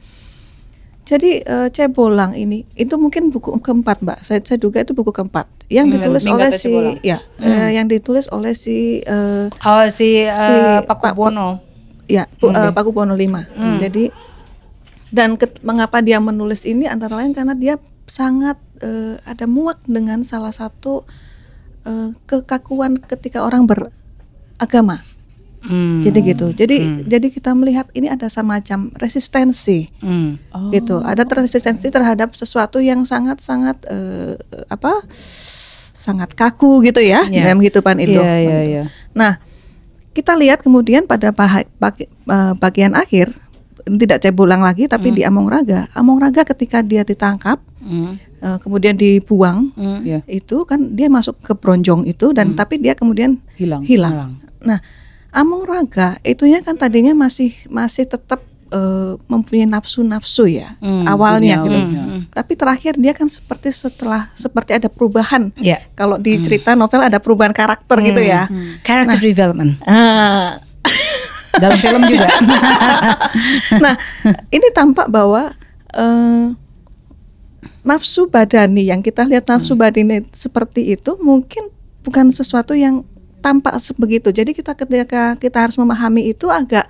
Jadi 1.05 1.37
eh, 1.39 1.69
Cebolang 1.69 2.33
ini 2.33 2.65
itu 2.73 2.97
mungkin 2.97 3.29
buku 3.29 3.53
keempat 3.59 4.01
mbak. 4.01 4.19
Saya, 4.19 4.41
saya 4.41 4.57
duga 4.57 4.81
itu 4.81 4.91
buku 4.91 5.09
keempat 5.09 5.45
yang 5.67 5.85
Hmm, 5.87 6.01
ditulis 6.01 6.25
oleh 6.25 6.49
ke 6.49 6.57
si 6.57 6.65
Cebolang. 6.67 6.97
ya 7.01 7.17
eh, 7.39 7.69
yang 7.71 7.85
ditulis 7.85 8.25
oleh 8.27 8.53
si 8.53 8.99
eh, 8.99 9.45
oh 9.47 9.85
si, 9.87 10.19
eh, 10.19 10.33
Si 10.33 10.53
Paku 10.83 11.05
Pak- 11.05 11.15
Bono 11.15 11.61
ya 12.05 12.25
Bu- 12.35 12.49
eh, 12.49 12.69
Paku 12.69 12.89
Bono 12.89 13.13
V. 13.13 13.21
Jadi 13.79 14.09
dan 15.09 15.37
ket- 15.37 15.61
mengapa 15.61 16.01
dia 16.01 16.17
menulis 16.19 16.65
ini 16.65 16.85
antara 16.85 17.15
lain 17.15 17.31
karena 17.31 17.53
dia 17.53 17.77
sangat 18.05 18.57
eh, 18.79 19.21
ada 19.23 19.45
muak 19.45 19.85
dengan 19.85 20.21
salah 20.21 20.51
satu 20.51 21.05
eh, 21.83 22.17
kekakuan 22.25 22.97
ketika 22.99 23.41
orang 23.41 23.65
beragama. 23.65 25.05
Hmm. 25.65 25.99
Jadi 25.99 26.19
gitu. 26.23 26.47
Jadi 26.51 26.75
jadi 27.03 27.27
kita 27.27 27.51
melihat 27.51 27.89
ini 27.91 28.05
ada 28.05 28.25
semacam 28.27 28.93
resistensi 28.95 29.89
Hmm. 29.97 30.37
gitu. 30.69 31.01
Ada 31.01 31.23
ter- 31.23 31.41
resistensi 31.41 31.89
terhadap 31.89 32.31
sesuatu 32.31 32.77
yang 32.77 33.01
sangat-sangat 33.01 33.81
eh, 33.85 34.33
apa? 34.67 34.93
sangat 35.95 36.37
kaku 36.37 36.85
gitu 36.85 37.01
ya 37.01 37.25
Iya. 37.25 37.49
dalam 37.49 37.57
kehidupan 37.57 37.97
itu. 37.97 38.19
Iya, 38.19 38.35
iya, 38.35 38.45
Begitu. 38.45 38.69
iya. 38.69 38.83
Nah, 39.11 39.33
kita 40.11 40.37
lihat 40.37 40.61
kemudian 40.61 41.03
pada 41.03 41.33
bagi- 41.75 42.05
eh, 42.05 42.53
bagian 42.55 42.93
akhir 42.93 43.33
tidak 43.87 44.17
cebulang 44.19 44.61
lagi 44.61 44.85
tapi 44.85 45.09
di 45.11 45.21
Among 45.21 45.45
Raga. 45.45 45.85
Among 45.93 46.17
Raga 46.17 46.41
ketika 46.43 46.81
dia 46.81 47.01
ditangkap 47.01 47.57
Hmm. 47.79 48.17
eh, 48.39 48.57
kemudian 48.59 48.93
dibuang 48.93 49.73
Hmm. 49.73 50.01
Iya. 50.01 50.21
itu 50.27 50.61
kan 50.63 50.93
dia 50.93 51.05
masuk 51.07 51.37
ke 51.39 51.53
bronjong 51.53 52.01
itu 52.03 52.33
dan 52.33 52.53
tapi 52.53 52.77
dia 52.77 52.93
kemudian 52.93 53.41
Hilang. 53.55 53.81
hilang. 53.81 54.37
Nah, 54.61 54.81
Among 55.35 55.67
Raga 55.67 56.15
itunya 56.23 56.63
kan 56.63 56.79
tadinya 56.79 57.11
masih 57.11 57.51
masih 57.67 58.07
tetap 58.07 58.39
eh, 58.71 59.13
mempunyai 59.27 59.67
nafsu-nafsu 59.67 60.47
ya 60.47 60.79
Hmm, 60.79 61.03
awalnya 61.05 61.59
duniawi, 61.59 61.67
gitu. 61.67 61.79
ya. 61.91 62.03
Tapi 62.31 62.53
terakhir 62.55 62.93
dia 62.95 63.11
kan 63.11 63.27
seperti 63.27 63.67
setelah 63.69 64.31
seperti 64.33 64.71
ada 64.73 64.87
perubahan. 64.87 65.51
Ya. 65.59 65.83
Kalau 65.93 66.15
di 66.15 66.39
cerita 66.39 66.71
novel 66.73 67.03
ada 67.03 67.19
perubahan 67.19 67.51
karakter 67.51 67.99
gitu 68.01 68.23
ya. 68.23 68.47
character 68.81 69.19
development 69.19 69.75
Ah, 69.83 70.55
dalam 71.55 71.75
film 71.77 72.03
juga 72.03 72.27
nah, 73.83 73.95
ini 74.49 74.67
tampak 74.71 75.07
bahwa 75.07 75.55
eh, 75.91 76.47
nafsu 77.81 78.25
badani 78.25 78.89
yang 78.89 78.99
kita 78.99 79.23
lihat 79.23 79.45
nafsu 79.45 79.73
badani 79.73 80.25
seperti 80.31 80.95
itu 80.95 81.15
mungkin 81.21 81.69
bukan 82.01 82.27
sesuatu 82.29 82.73
yang 82.73 83.05
tampak 83.45 83.77
begitu. 83.95 84.33
Jadi 84.33 84.57
kita 84.57 84.73
ketika 84.73 85.37
kita 85.37 85.57
harus 85.69 85.77
memahami 85.77 86.33
itu 86.33 86.49
agak 86.49 86.89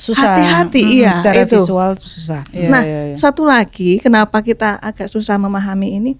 susah 0.00 0.16
hati-hati 0.40 0.80
Hmm, 0.80 0.96
iya 0.96 1.12
secara 1.12 1.44
itu. 1.44 1.60
visual 1.60 1.92
susah 1.94 2.40
Iya, 2.56 2.68
nah, 2.72 2.82
iya, 2.82 3.00
iya. 3.12 3.16
satu 3.20 3.44
lagi 3.44 4.00
kenapa 4.00 4.40
kita 4.40 4.80
agak 4.80 5.12
susah 5.12 5.36
memahami 5.36 6.00
ini? 6.00 6.12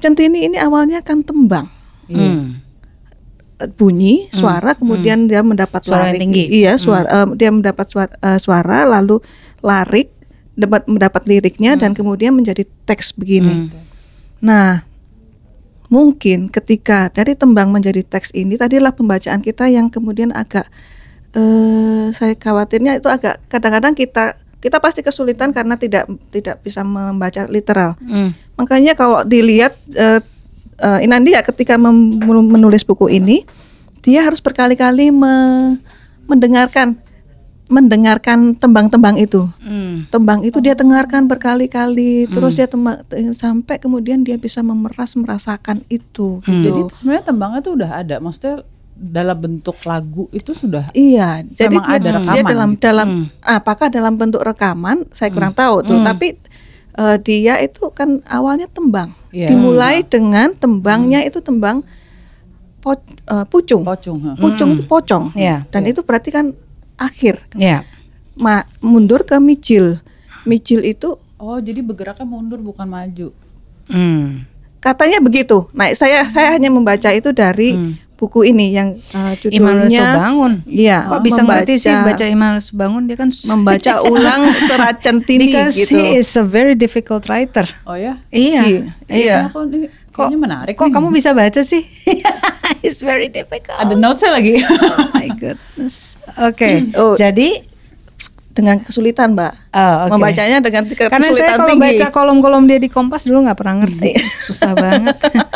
Centini 0.00 0.48
ini 0.48 0.56
awalnya 0.56 1.04
kan 1.04 1.20
tembang. 1.20 1.68
Hmm. 2.08 2.56
Eh, 3.58 3.68
bunyi 3.74 4.30
suara 4.30 4.72
kemudian 4.72 5.26
dia 5.26 5.42
mendapat 5.42 5.82
Suara 5.82 6.08
yang 6.08 6.14
larik 6.14 6.20
tinggi. 6.22 6.44
iya 6.62 6.78
suara 6.78 7.04
eh, 7.10 7.28
dia 7.34 7.50
mendapat 7.50 7.84
suara, 7.90 8.12
eh, 8.14 8.38
suara 8.38 8.86
lalu 8.86 9.18
larik 9.60 10.08
dapat 10.54 10.86
mendapat 10.86 11.22
liriknya 11.26 11.74
dan 11.74 11.90
kemudian 11.90 12.30
menjadi 12.32 12.62
teks 12.86 13.18
begini 13.18 13.66
nah 14.38 14.86
mungkin 15.88 16.52
ketika 16.52 17.08
dari 17.08 17.32
tembang 17.32 17.72
menjadi 17.72 18.04
teks 18.04 18.36
ini 18.36 18.60
tadilah 18.60 18.92
pembacaan 18.92 19.40
kita 19.40 19.68
yang 19.72 19.88
kemudian 19.88 20.32
agak 20.36 20.68
eh 21.36 22.08
saya 22.12 22.32
khawatirnya 22.36 23.00
itu 23.00 23.08
agak 23.08 23.40
kadang-kadang 23.48 23.92
kita 23.92 24.36
kita 24.58 24.82
pasti 24.82 25.00
kesulitan 25.06 25.54
karena 25.54 25.78
tidak 25.78 26.08
tidak 26.34 26.60
bisa 26.64 26.82
membaca 26.82 27.46
literal 27.48 27.94
Hmm. 28.00 28.34
Makanya 28.58 28.98
kalau 28.98 29.22
dilihat 29.22 29.78
eh, 29.94 30.20
eh, 30.82 31.00
Inandia 31.06 31.40
ketika 31.46 31.78
mem- 31.78 32.18
menulis 32.26 32.82
buku 32.82 33.06
ini, 33.06 33.46
dia 34.02 34.26
harus 34.26 34.42
berkali-kali 34.42 35.14
me- 35.14 35.78
mendengarkan 36.26 36.98
mendengarkan 37.68 38.56
tembang-tembang 38.56 39.16
itu. 39.16 39.44
Hmm. 39.60 40.08
Tembang 40.08 40.40
itu 40.40 40.56
dia 40.58 40.72
dengarkan 40.72 41.28
berkali-kali, 41.28 42.24
terus 42.26 42.56
dia 42.56 42.64
tema- 42.64 43.04
sampai 43.32 43.76
kemudian 43.76 44.24
dia 44.24 44.34
bisa 44.34 44.60
memeras 44.60 45.14
merasakan 45.14 45.84
itu. 45.86 46.40
Jadi 46.42 46.64
Gitu. 46.74 46.92
sebenarnya 46.96 47.24
tembangnya 47.24 47.60
tuh 47.60 47.76
udah 47.76 47.90
ada, 47.94 48.16
maksudnya 48.18 48.64
dalam 48.94 49.38
bentuk 49.38 49.78
lagu 49.84 50.26
itu 50.32 50.50
sudah 50.50 50.90
Iya, 50.90 51.46
jadi 51.46 51.76
dia, 51.78 51.86
ada 51.86 52.02
dia 52.02 52.16
rekaman 52.18 52.42
dalam 52.42 52.70
gitu. 52.74 52.82
dalam 52.82 53.08
apakah 53.40 53.86
dalam 53.86 54.18
bentuk 54.18 54.42
rekaman 54.42 55.06
saya 55.12 55.30
kurang 55.30 55.54
tahu 55.54 55.86
tuh, 55.86 56.02
tapi 56.02 56.34
eh, 56.98 57.16
dia 57.22 57.62
itu 57.62 57.94
kan 57.94 58.18
awalnya 58.26 58.66
tembang. 58.66 59.14
Iya. 59.30 59.54
Dimulai 59.54 60.02
dengan 60.02 60.50
tembangnya 60.50 61.22
itu 61.22 61.38
tembang 61.38 61.86
po- 62.80 62.98
eh, 63.28 63.44
pucung. 63.46 63.86
pocong. 63.86 64.18
ha. 64.24 64.30
Pucung 64.34 64.74
itu 64.74 64.82
pocong. 64.82 65.30
Iya. 65.36 65.62
Dan 65.68 65.86
itu 65.86 66.02
berarti 66.02 66.32
kan 66.32 66.50
akhir. 66.98 67.40
Ya. 67.54 67.86
Ma- 68.34 68.66
mundur 68.78 69.22
ke 69.22 69.38
micil. 69.38 70.02
Micil 70.42 70.82
itu 70.82 71.16
Oh, 71.36 71.56
jadi 71.56 71.78
bergeraknya 71.80 72.26
mundur 72.26 72.58
bukan 72.58 72.84
maju. 72.84 73.30
Hmm. 73.86 74.42
katanya 74.78 75.18
begitu. 75.18 75.66
Nah, 75.72 75.90
saya 75.90 76.22
saya 76.24 76.52
hanya 76.52 76.68
membaca 76.68 77.08
itu 77.08 77.30
dari 77.30 77.74
buku 78.14 78.42
ini 78.44 78.70
yang 78.70 78.94
Immanuel 79.48 79.86
judulnya 79.86 80.02
Subangun. 80.12 80.52
Iya, 80.64 80.98
Kok 81.04 81.20
bisa 81.20 81.40
ngerti 81.40 81.74
sih 81.78 81.90
membaca- 81.90 82.06
baca 82.12 82.24
Immanuel 82.26 82.62
Subangun 82.62 83.02
dia 83.06 83.16
kan 83.16 83.30
membaca 83.48 83.92
ulang 84.12 84.42
serat 84.60 84.98
centini 84.98 85.48
Because 85.48 85.74
gitu. 85.74 85.94
he 85.94 86.18
is 86.18 86.30
a 86.32 86.42
very 86.42 86.74
difficult 86.74 87.26
writer. 87.26 87.66
Oh 87.82 87.94
ya? 87.94 88.18
Iya. 88.30 88.62
Iya. 88.64 88.82
Iya. 89.08 89.38
Ini 89.50 89.86
Kok 90.18 90.24
kayaknya 90.24 90.40
menarik 90.40 90.74
Kok 90.74 90.84
nih. 90.84 90.92
kamu 90.92 91.08
bisa 91.08 91.30
baca 91.30 91.60
sih? 91.62 91.82
It's 92.84 93.00
very 93.00 93.26
difficult. 93.28 93.74
Ada 93.76 93.94
notesnya 93.94 94.30
lagi. 94.32 94.58
oh 94.62 95.08
my 95.12 95.28
goodness. 95.32 96.18
Oke. 96.36 96.68
Oh. 96.98 97.14
Jadi 97.14 97.62
dengan 98.50 98.74
kesulitan, 98.76 99.32
Mbak. 99.32 99.52
Oh, 99.70 99.94
oke. 100.04 100.10
Membacanya 100.12 100.58
dengan 100.58 100.82
ke- 100.84 101.06
Karena 101.06 101.22
saya 101.24 101.54
kesulitan 101.54 101.56
kalau 101.56 101.70
tinggi. 101.70 101.82
baca 101.94 102.06
kolom-kolom 102.10 102.64
dia 102.64 102.76
di 102.76 102.88
Kompas 102.88 103.22
dulu 103.22 103.46
nggak 103.46 103.54
pernah 103.54 103.78
ngerti, 103.78 104.18
susah 104.46 104.74
banget. 104.74 105.14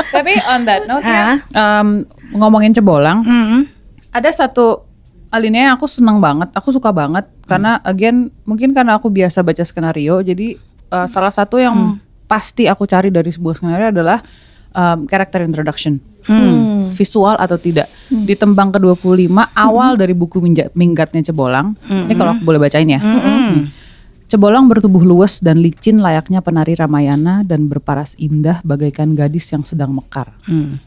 Tapi 0.09 0.33
on 0.49 0.63
that 0.63 0.87
note 0.87 1.03
Ah. 1.03 1.11
ya, 1.11 1.27
um, 1.53 2.07
ngomongin 2.33 2.71
cebolang, 2.71 3.21
Mm-mm. 3.21 3.67
ada 4.09 4.31
satu 4.31 4.87
alinea 5.29 5.67
yang 5.67 5.75
aku 5.75 5.91
senang 5.91 6.19
banget, 6.19 6.53
aku 6.53 6.71
suka 6.71 6.91
banget 6.91 7.27
karena 7.43 7.83
again 7.83 8.31
mungkin 8.43 8.71
karena 8.71 8.95
aku 8.95 9.09
biasa 9.09 9.43
baca 9.43 9.61
skenario, 9.61 10.23
jadi 10.23 10.55
uh, 10.89 11.07
salah 11.07 11.29
satu 11.29 11.59
yang 11.59 11.99
pasti 12.25 12.65
aku 12.65 12.85
cari 12.85 13.09
dari 13.09 13.29
sebuah 13.29 13.57
skenario 13.57 13.91
adalah 13.91 14.23
um, 14.73 15.05
character 15.09 15.45
introduction. 15.45 16.01
Visual 16.93 17.35
atau 17.35 17.59
tidak. 17.59 17.91
Di 18.07 18.39
tembang 18.39 18.71
ke-25 18.71 19.33
awal 19.57 19.99
dari 19.99 20.15
buku 20.15 20.39
Minggatnya 20.77 21.23
Cebolang. 21.25 21.75
Ini 21.89 22.13
kalau 22.15 22.37
aku 22.39 22.43
boleh 22.47 22.61
bacain 22.63 22.87
ya. 22.87 23.01
Nih. 23.01 23.73
Cebolang 24.33 24.65
bertubuh 24.65 25.05
luwes 25.05 25.45
dan 25.45 25.61
licin 25.61 26.01
layaknya 26.01 26.41
penari 26.41 26.73
Ramayana 26.73 27.45
dan 27.45 27.69
berparas 27.69 28.17
indah 28.17 28.65
bagaikan 28.65 29.13
gadis 29.13 29.53
yang 29.53 29.61
sedang 29.61 29.93
mekar. 29.93 30.33
Hmm. 30.49 30.81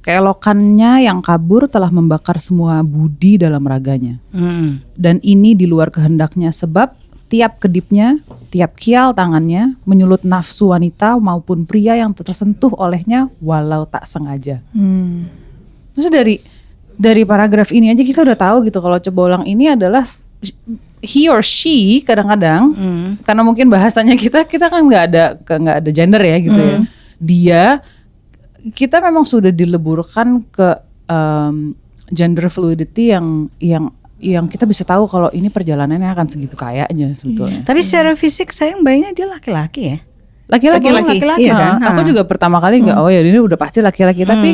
Keelokannya 0.00 1.04
yang 1.04 1.18
kabur 1.18 1.66
telah 1.66 1.90
membakar 1.92 2.38
semua 2.38 2.80
budi 2.80 3.36
dalam 3.36 3.60
raganya. 3.68 4.16
Mm. 4.32 4.80
Dan 4.96 5.20
ini 5.20 5.52
di 5.52 5.68
luar 5.68 5.92
kehendaknya 5.92 6.56
sebab 6.56 6.96
tiap 7.28 7.60
kedipnya, 7.60 8.16
tiap 8.50 8.74
kial 8.74 9.14
tangannya 9.14 9.78
menyulut 9.86 10.26
nafsu 10.26 10.74
wanita 10.74 11.16
maupun 11.22 11.62
pria 11.62 11.94
yang 11.94 12.10
tersentuh 12.10 12.74
olehnya 12.74 13.30
walau 13.38 13.86
tak 13.86 14.04
sengaja. 14.10 14.58
Hmm. 14.74 15.30
Terus 15.94 16.10
dari 16.10 16.36
dari 16.98 17.22
paragraf 17.24 17.70
ini 17.70 17.94
aja 17.94 18.02
kita 18.02 18.26
udah 18.26 18.36
tahu 18.36 18.56
gitu 18.66 18.82
kalau 18.82 18.98
cebolang 18.98 19.46
ini 19.46 19.72
adalah 19.72 20.04
he 21.00 21.30
or 21.30 21.40
she 21.40 22.04
kadang-kadang 22.04 22.76
karena 23.24 23.42
mungkin 23.46 23.72
bahasanya 23.72 24.18
kita 24.20 24.44
kita 24.44 24.68
kan 24.68 24.84
nggak 24.84 25.04
ada 25.14 25.24
nggak 25.38 25.76
ada 25.80 25.90
gender 25.94 26.20
ya 26.20 26.36
gitu 26.42 26.60
ya. 26.60 26.76
Dia 27.20 27.64
kita 28.74 29.00
memang 29.00 29.24
sudah 29.24 29.48
dileburkan 29.48 30.44
ke 30.52 30.68
um, 31.08 31.72
gender 32.10 32.50
fluidity 32.50 33.14
yang 33.14 33.48
yang 33.62 33.94
yang 34.20 34.46
kita 34.46 34.68
bisa 34.68 34.84
tahu 34.84 35.08
kalau 35.08 35.32
ini 35.32 35.48
perjalanannya 35.48 36.12
akan 36.12 36.26
segitu 36.28 36.54
kayaknya 36.54 37.16
sebetulnya. 37.16 37.64
Tapi 37.64 37.80
secara 37.80 38.12
fisik 38.14 38.52
saya 38.52 38.76
bayangnya 38.78 39.16
dia 39.16 39.26
laki-laki 39.26 39.82
ya. 39.82 39.98
Laki-laki, 40.50 40.90
laki-laki 40.90 41.46
Iya, 41.46 41.54
kan? 41.54 41.74
Aku 41.80 42.00
Ah. 42.02 42.06
juga 42.06 42.22
pertama 42.26 42.58
kali 42.58 42.82
nggak, 42.82 42.98
oh 42.98 43.06
ya 43.06 43.22
ini 43.22 43.38
udah 43.38 43.54
pasti 43.54 43.80
laki-laki. 43.80 44.26
Tapi 44.26 44.50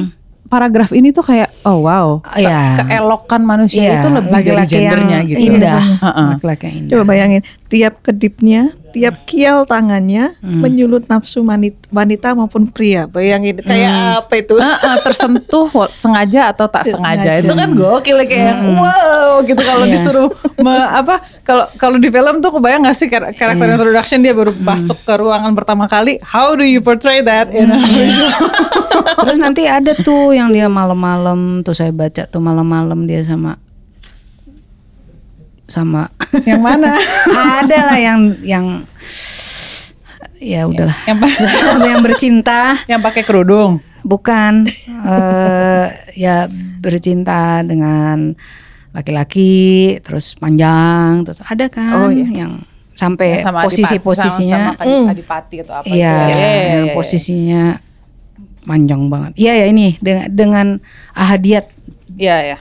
paragraf 0.47 0.91
ini 0.91 1.11
tuh 1.11 1.23
kayak, 1.23 1.51
oh 1.63 1.83
wow, 1.83 2.19
ke- 2.21 2.41
Iya. 2.41 2.81
keelokan 2.81 3.43
manusia 3.43 3.83
Iya, 3.83 3.93
itu 3.97 4.09
lebih 4.09 4.27
dari 4.27 4.37
laki-laki 4.37 4.73
yang 4.73 4.83
gendernya 4.85 5.19
gitu. 5.25 5.39
Indah, 5.45 5.83
Heeh. 5.99 6.27
laki-laki 6.33 6.67
indah. 6.73 6.91
Coba 6.93 7.05
bayangin, 7.05 7.41
tiap 7.67 7.95
kedipnya, 8.01 8.63
tiap 8.89 9.25
kial 9.25 9.65
tangannya 9.65 10.33
menyulut 10.41 11.05
nafsu 11.05 11.41
manit- 11.41 11.77
wanita 11.89 12.33
maupun 12.33 12.65
pria. 12.67 13.05
Bayangin 13.05 13.59
kayak 13.59 13.93
apa 14.21 14.35
itu? 14.37 14.55
Heeh, 14.55 14.97
tersentuh 15.05 15.67
sengaja 15.93 16.49
atau 16.49 16.67
tak 16.67 16.87
sengaja. 16.87 17.37
sengaja. 17.37 17.43
itu 17.43 17.53
kan 17.53 17.69
gokil 17.73 18.17
ya, 18.17 18.25
kayak 18.25 18.55
wow 18.73 19.43
gitu 19.43 19.61
kalau 19.61 19.85
Iya. 19.85 19.93
disuruh 19.93 20.29
me- 20.57 20.75
apa 20.89 21.15
kalau 21.43 21.67
kalau 21.75 21.97
di 21.97 22.09
film 22.09 22.39
tuh 22.39 22.51
kebayang 22.51 22.83
gak 22.83 22.95
sih 22.95 23.07
kar- 23.07 23.31
karakter 23.31 23.67
introduction 23.69 24.19
dia 24.19 24.33
baru 24.33 24.55
masuk 24.55 24.97
ke 24.99 25.13
ruangan 25.13 25.53
pertama 25.53 25.85
kali 25.85 26.17
how 26.23 26.53
do 26.53 26.63
you 26.63 26.79
portray 26.79 27.21
that 27.21 27.51
in 27.51 27.69
a 27.69 27.79
Terus 29.17 29.39
nanti 29.39 29.65
ada 29.65 29.93
tuh 29.93 30.31
yang 30.31 30.49
dia 30.49 30.69
malam-malam 30.69 31.61
tuh 31.61 31.73
saya 31.73 31.91
baca 31.91 32.25
tuh 32.25 32.39
malam-malam 32.39 33.05
dia 33.05 33.21
sama 33.21 33.57
sama. 35.67 36.07
Yang 36.45 36.63
mana? 36.63 36.95
Ada 37.65 37.79
lah 37.85 37.99
yang 37.99 38.21
yang 38.41 38.67
ya 40.39 40.63
udahlah. 40.65 40.95
yang 41.07 41.19
pa- 41.19 41.39
yang 41.91 42.01
bercinta. 42.01 42.77
Yang 42.87 43.01
pakai 43.03 43.23
kerudung? 43.25 43.83
Bukan. 44.01 44.63
Eh 45.03 45.87
ya 46.15 46.47
bercinta 46.79 47.67
dengan 47.67 48.31
laki-laki 48.95 49.93
terus 50.01 50.33
panjang 50.35 51.21
terus 51.21 51.45
ada 51.45 51.69
kan 51.69 51.93
Oh, 52.01 52.09
iya. 52.09 52.47
yang 52.47 52.65
sampai 52.97 53.37
Yang 53.37 53.45
sama 53.45 53.61
posisi 53.61 53.85
adipati- 53.93 54.01
posisinya 54.01 54.57
sama, 54.57 54.73
sama 54.81 55.11
adipati 55.13 55.57
atau 55.61 55.75
apa 55.77 55.85
Iya, 55.85 55.93
itu 56.17 56.33
ya. 56.33 56.49
Yang 56.49 56.87
iya. 56.87 56.95
posisinya 56.97 57.63
panjang 58.67 59.07
banget. 59.07 59.33
Iya 59.39 59.53
ya 59.63 59.67
ini 59.71 59.97
dengan 60.03 60.27
dengan 60.29 60.67
ahadiat. 61.15 61.71
Iya 62.19 62.37
ya. 62.55 62.59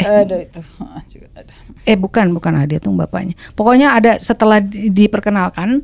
Ada 0.00 0.36
itu. 0.44 0.60
Ah, 0.80 1.02
juga 1.12 1.26
ada. 1.34 1.52
Eh 1.84 1.96
bukan 1.98 2.32
bukan 2.32 2.52
ahadiat 2.54 2.86
tuh 2.86 2.94
bapaknya. 2.94 3.34
Pokoknya 3.58 3.96
ada 3.98 4.16
setelah 4.20 4.62
di- 4.62 4.92
diperkenalkan, 4.92 5.82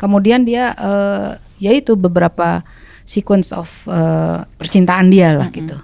kemudian 0.00 0.42
dia 0.46 0.72
eh, 0.74 1.30
ya 1.60 1.70
itu 1.74 1.94
beberapa 1.94 2.64
sequence 3.04 3.52
of 3.52 3.68
eh, 3.90 4.46
percintaan 4.56 5.12
dia 5.12 5.36
lah 5.36 5.52
gitu. 5.52 5.76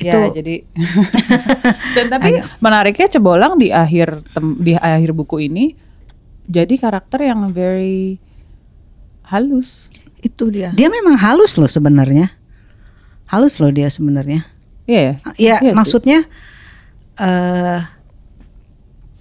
Itu 0.00 0.16
Ya, 0.16 0.32
jadi 0.32 0.64
dan 1.96 2.06
tapi 2.08 2.40
menariknya 2.64 3.04
Cebolang 3.12 3.60
di 3.60 3.68
akhir 3.68 4.24
tem- 4.32 4.56
di 4.56 4.72
akhir 4.72 5.12
buku 5.12 5.44
ini 5.44 5.76
jadi 6.48 6.74
karakter 6.80 7.28
yang 7.28 7.52
very 7.52 8.16
halus. 9.28 9.92
Itu 10.20 10.52
dia. 10.52 10.70
dia 10.72 10.88
memang 10.88 11.16
halus 11.16 11.56
loh 11.56 11.68
sebenarnya. 11.68 12.28
Halus 13.26 13.56
loh 13.58 13.72
dia 13.72 13.88
sebenarnya. 13.88 14.44
Iya 14.84 15.00
ya. 15.00 15.14
Ya 15.16 15.34
Iya 15.36 15.54
sih. 15.60 15.72
maksudnya 15.72 16.18
eh 17.16 17.80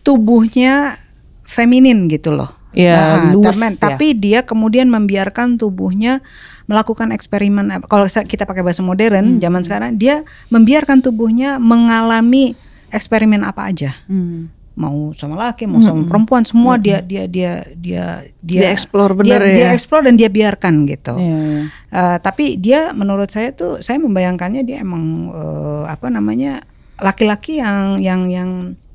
tubuhnya 0.03 0.95
feminin 1.43 2.07
gitu 2.07 2.31
loh. 2.31 2.49
Iya, 2.69 2.93
Nah, 2.93 3.33
luwes 3.33 3.57
tapi, 3.57 3.65
ya. 3.65 3.81
tapi 3.81 4.07
dia 4.13 4.39
kemudian 4.45 4.93
membiarkan 4.93 5.57
tubuhnya 5.57 6.21
melakukan 6.69 7.09
eksperimen. 7.09 7.81
Kalau 7.89 8.05
kita 8.05 8.45
pakai 8.45 8.61
bahasa 8.61 8.85
Hmm. 8.85 8.93
modern 8.93 9.25
zaman 9.41 9.65
sekarang, 9.65 9.97
dia 9.97 10.21
membiarkan 10.53 11.01
tubuhnya 11.01 11.57
mengalami 11.57 12.53
eksperimen 12.93 13.41
apa 13.41 13.73
aja. 13.73 13.97
Hmm. 14.05 14.53
Mau 14.79 15.11
sama 15.11 15.35
laki, 15.35 15.67
mau 15.67 15.83
sama 15.83 16.07
perempuan, 16.07 16.47
semua 16.47 16.79
dia 16.79 17.03
dia 17.03 17.27
dia 17.27 17.67
dia 17.75 18.23
dia 18.39 18.59
Dia 18.63 18.69
explore 18.71 19.11
dia, 19.11 19.19
bener 19.19 19.41
dia 19.43 19.67
ya. 19.67 19.69
explore 19.75 20.07
dan 20.07 20.15
dia 20.15 20.31
biarkan 20.31 20.87
gitu. 20.87 21.19
Iya, 21.19 21.35
iya. 21.43 21.61
Eh, 21.91 22.17
tapi 22.23 22.55
dia 22.55 22.95
menurut 22.95 23.27
saya 23.27 23.51
tuh 23.51 23.83
saya 23.83 23.99
membayangkannya 23.99 24.63
dia 24.63 24.79
emang 24.79 25.35
eh, 25.35 25.83
apa 25.91 26.07
namanya 26.07 26.63
laki-laki 26.95 27.59
yang 27.59 27.99
yang 27.99 28.31
yang 28.31 28.49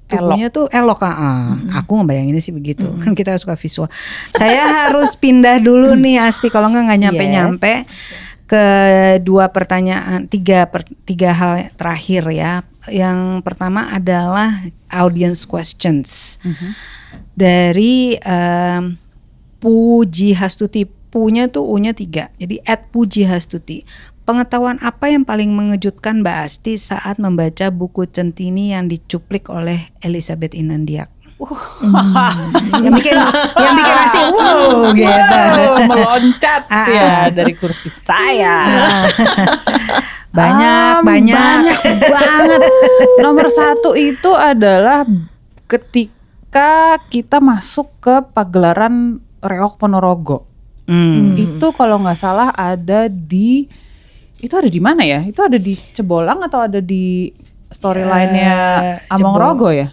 tubuhnya 0.04 0.48
tuh 0.52 0.68
elok 0.72 1.00
ah, 1.04 1.12
ah. 1.12 1.44
aku 1.80 2.00
ngebayanginnya 2.00 2.40
sih 2.40 2.56
begitu. 2.56 2.88
Kan 3.04 3.12
kita 3.12 3.36
suka 3.36 3.52
visual. 3.52 3.92
Saya 4.32 4.88
harus 4.88 5.12
pindah 5.20 5.60
dulu 5.60 5.92
nih 6.00 6.16
Asti. 6.24 6.48
Kalau 6.48 6.72
nggak 6.72 6.84
nggak 6.88 7.00
nyampe 7.04 7.24
nyampe 7.28 7.72
ke 8.44 8.64
dua 9.24 9.48
pertanyaan 9.48 10.28
tiga 10.28 10.68
per- 10.68 10.84
tiga 11.08 11.32
hal 11.32 11.72
terakhir 11.80 12.28
ya 12.28 12.60
yang 12.90 13.40
pertama 13.40 13.88
adalah 13.92 14.50
audience 14.92 15.44
questions. 15.48 16.36
Dari 17.34 18.18
em, 18.20 18.98
Puji 19.62 20.36
Hastuti 20.36 20.84
punya 21.08 21.48
tuh 21.48 21.64
U-nya 21.64 21.96
tiga. 21.96 22.28
Jadi 22.36 22.60
at 22.68 22.90
Puji 22.92 23.24
Hastuti 23.24 23.86
pengetahuan 24.24 24.80
apa 24.80 25.12
yang 25.12 25.22
paling 25.22 25.52
mengejutkan 25.52 26.24
Mbak 26.24 26.36
Asti 26.48 26.80
saat 26.80 27.20
membaca 27.20 27.68
buku 27.68 28.08
Centini 28.08 28.72
yang 28.72 28.88
dicuplik 28.88 29.52
oleh 29.52 29.92
Elizabeth 30.00 30.56
Inandiak? 30.56 31.12
Yang 32.80 32.92
bikin 33.04 33.16
yang 33.60 33.74
bikin 33.76 33.96
Asti 34.00 34.20
wow 34.32 34.88
gitu. 34.96 35.40
Wow, 35.44 35.76
meloncat 35.92 36.62
Ah, 36.72 36.88
ya 36.88 37.04
ah. 37.04 37.24
dari 37.28 37.52
kursi 37.52 37.92
saya. 37.92 38.64
banyak 40.34 40.92
Um, 40.94 41.06
banyak 41.06 41.34
banyak 41.38 41.78
banget. 42.04 42.60
Nomor 43.18 43.46
satu 43.46 43.94
itu 43.94 44.30
adalah 44.30 45.06
ketika 45.64 46.70
kita 47.06 47.38
masuk 47.38 47.90
ke 47.98 48.18
pagelaran 48.30 49.18
Reok 49.38 49.76
Ponorogo. 49.76 50.44
Hmm. 50.84 51.32
Itu 51.34 51.70
kalau 51.70 51.96
nggak 51.98 52.18
salah 52.18 52.50
ada 52.50 53.06
di 53.06 53.64
itu 54.38 54.52
ada 54.52 54.68
di 54.68 54.78
mana 54.78 55.02
ya? 55.02 55.22
Itu 55.22 55.40
ada 55.40 55.56
di 55.56 55.72
Cebolang 55.72 56.42
atau 56.42 56.60
ada 56.60 56.78
di 56.78 57.32
storyline-nya 57.70 58.54
Eh, 59.00 59.14
Among 59.14 59.34
Cebol- 59.34 59.42
Rogo 59.42 59.68
ya? 59.70 59.88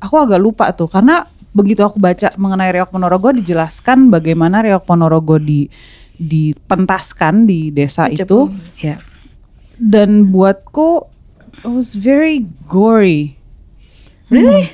Aku 0.00 0.16
agak 0.16 0.38
lupa 0.38 0.72
tuh 0.72 0.86
karena 0.86 1.24
begitu 1.50 1.80
aku 1.80 1.96
baca 1.96 2.32
mengenai 2.34 2.72
Reok 2.72 2.90
Ponorogo 2.90 3.30
dijelaskan 3.30 4.08
bagaimana 4.08 4.60
Reok 4.60 4.84
Ponorogo 4.84 5.36
di 5.36 5.68
dipentaskan 6.14 7.44
di 7.44 7.70
desa 7.70 8.06
itu 8.06 8.50
ya 8.78 8.98
dan 9.78 10.30
buatku 10.30 11.08
it 11.64 11.70
was 11.70 11.96
very 11.96 12.46
gory. 12.68 13.38
really 14.32 14.66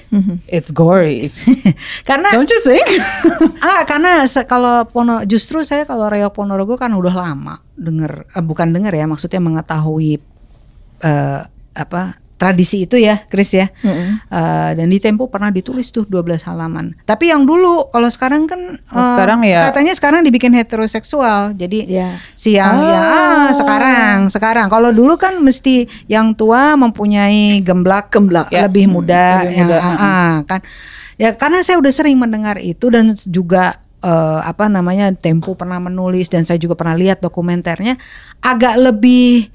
It's 0.48 0.70
gory. 0.72 1.28
karena 2.08 2.32
Don't 2.32 2.48
you 2.48 2.62
think? 2.62 2.86
ah 3.66 3.84
karena 3.84 4.24
kalau 4.48 4.86
Pono 4.88 5.26
justru 5.26 5.60
saya 5.66 5.84
kalau 5.84 6.08
Reok 6.08 6.32
Ponorogo 6.32 6.78
kan 6.78 6.94
udah 6.94 7.12
lama 7.12 7.60
denger 7.76 8.30
eh, 8.30 8.44
bukan 8.44 8.72
denger 8.72 8.94
ya 8.94 9.04
maksudnya 9.10 9.40
mengetahui 9.42 10.20
eh, 11.04 11.40
apa 11.76 12.19
tradisi 12.40 12.88
itu 12.88 12.96
ya, 12.96 13.20
Chris 13.28 13.52
ya. 13.52 13.68
Uh, 13.84 14.72
dan 14.72 14.88
di 14.88 14.96
Tempo 14.96 15.28
pernah 15.28 15.52
ditulis 15.52 15.92
tuh 15.92 16.02
12 16.02 16.40
halaman. 16.42 16.96
Tapi 17.04 17.28
yang 17.28 17.44
dulu 17.44 17.92
kalau 17.92 18.08
sekarang 18.08 18.48
kan 18.48 18.56
uh, 18.88 19.08
sekarang 19.12 19.44
ya- 19.44 19.68
katanya 19.68 19.92
sekarang 19.92 20.24
dibikin 20.24 20.56
heteroseksual. 20.56 21.52
Jadi 21.52 21.84
Ya. 21.84 22.16
si 22.32 22.56
yang 22.56 22.80
ya 22.80 22.96
ah, 22.96 23.48
sekarang 23.52 24.32
sekarang 24.32 24.66
kalau 24.66 24.88
dulu 24.88 25.14
kan 25.14 25.36
mesti 25.38 25.84
yang 26.06 26.32
tua 26.32 26.72
mempunyai 26.74 27.60
gemblak 27.60 28.08
gemblak 28.08 28.48
Ya. 28.48 28.64
lebih 28.64 28.88
muda, 28.88 29.44
lebih 29.44 29.52
ya, 29.52 29.60
muda, 29.60 29.76
ah, 29.76 29.96
ah, 30.00 30.32
kan 30.48 30.60
ya 31.14 31.36
karena 31.36 31.60
saya 31.60 31.76
udah 31.76 31.92
sering 31.92 32.16
mendengar 32.16 32.56
itu 32.56 32.88
dan 32.88 33.12
juga 33.28 33.76
eh, 34.00 34.40
apa 34.40 34.64
namanya 34.66 35.12
Tempo 35.12 35.52
pernah 35.52 35.76
menulis 35.76 36.32
dan 36.32 36.48
saya 36.48 36.56
juga 36.56 36.72
pernah 36.72 36.96
lihat 36.96 37.20
dokumenternya 37.20 38.00
agak 38.40 38.80
lebih 38.80 39.52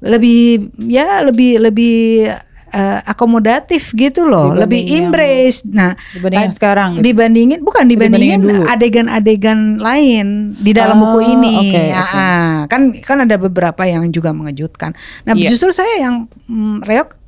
lebih 0.00 0.40
ya 0.82 1.20
lebih 1.20 1.60
lebih 1.60 2.28
eh, 2.70 3.00
akomodatif 3.04 3.90
gitu 3.92 4.24
loh, 4.24 4.54
lebih 4.54 4.78
yang- 4.78 5.10
embrace. 5.10 5.66
Nah, 5.66 5.92
dibanding 6.14 6.38
yang 6.40 6.54
sekarang 6.54 6.88
gitu. 6.94 7.02
dibandingin 7.02 7.58
bukan 7.60 7.84
dibandingin 7.84 8.40
adegan-adegan 8.64 9.76
lain 9.76 10.54
di 10.54 10.70
dalam 10.70 10.96
Oh, 10.96 11.10
buku 11.10 11.18
ini. 11.30 11.54
oke, 11.58 11.82
Ya, 11.84 11.98
oke. 11.98 12.14
ah, 12.16 12.58
kan 12.66 12.94
kan 12.96 13.18
ada 13.20 13.36
beberapa 13.36 13.82
yang 13.82 14.06
juga 14.08 14.30
mengejutkan. 14.30 14.94
Nah, 15.24 15.34
Iya. 15.34 15.50
justru 15.50 15.70
saya 15.70 15.98
yang 16.00 16.30
mm, 16.46 16.86
reok 16.86 17.18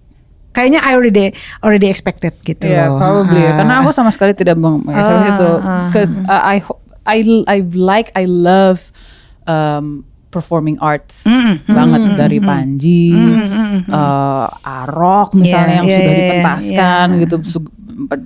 kayaknya 0.52 0.78
I 0.78 0.94
already 0.94 1.34
already 1.58 1.88
expected 1.88 2.38
gitu 2.42 2.62
Yeah, 2.62 2.86
loh. 2.86 3.02
probably. 3.02 3.42
Ah. 3.42 3.58
Karena 3.58 3.74
aku 3.80 3.90
sama 3.90 4.14
sekali 4.14 4.32
tidak 4.32 4.54
mengekspresi 4.54 5.10
Ah, 5.10 5.34
itu. 5.34 5.50
ah, 5.58 5.86
Because 5.90 6.12
I, 6.22 6.62
I 7.02 7.18
I 7.48 7.58
like 7.74 8.14
I 8.14 8.30
love 8.30 8.94
um, 9.44 10.06
performing 10.32 10.80
arts 10.80 11.28
Mm, 11.28 11.68
banget 11.68 12.00
dari 12.16 12.38
Panji, 12.40 13.12
eh, 13.84 14.46
Arok 14.64 15.30
Yeah, 15.30 15.38
misalnya 15.38 15.74
yang 15.78 15.86
yeah, 15.86 15.96
sudah 16.00 16.08
yeah, 16.08 16.18
dipentaskan 16.18 17.06
yeah. 17.12 17.20
gitu, 17.22 17.36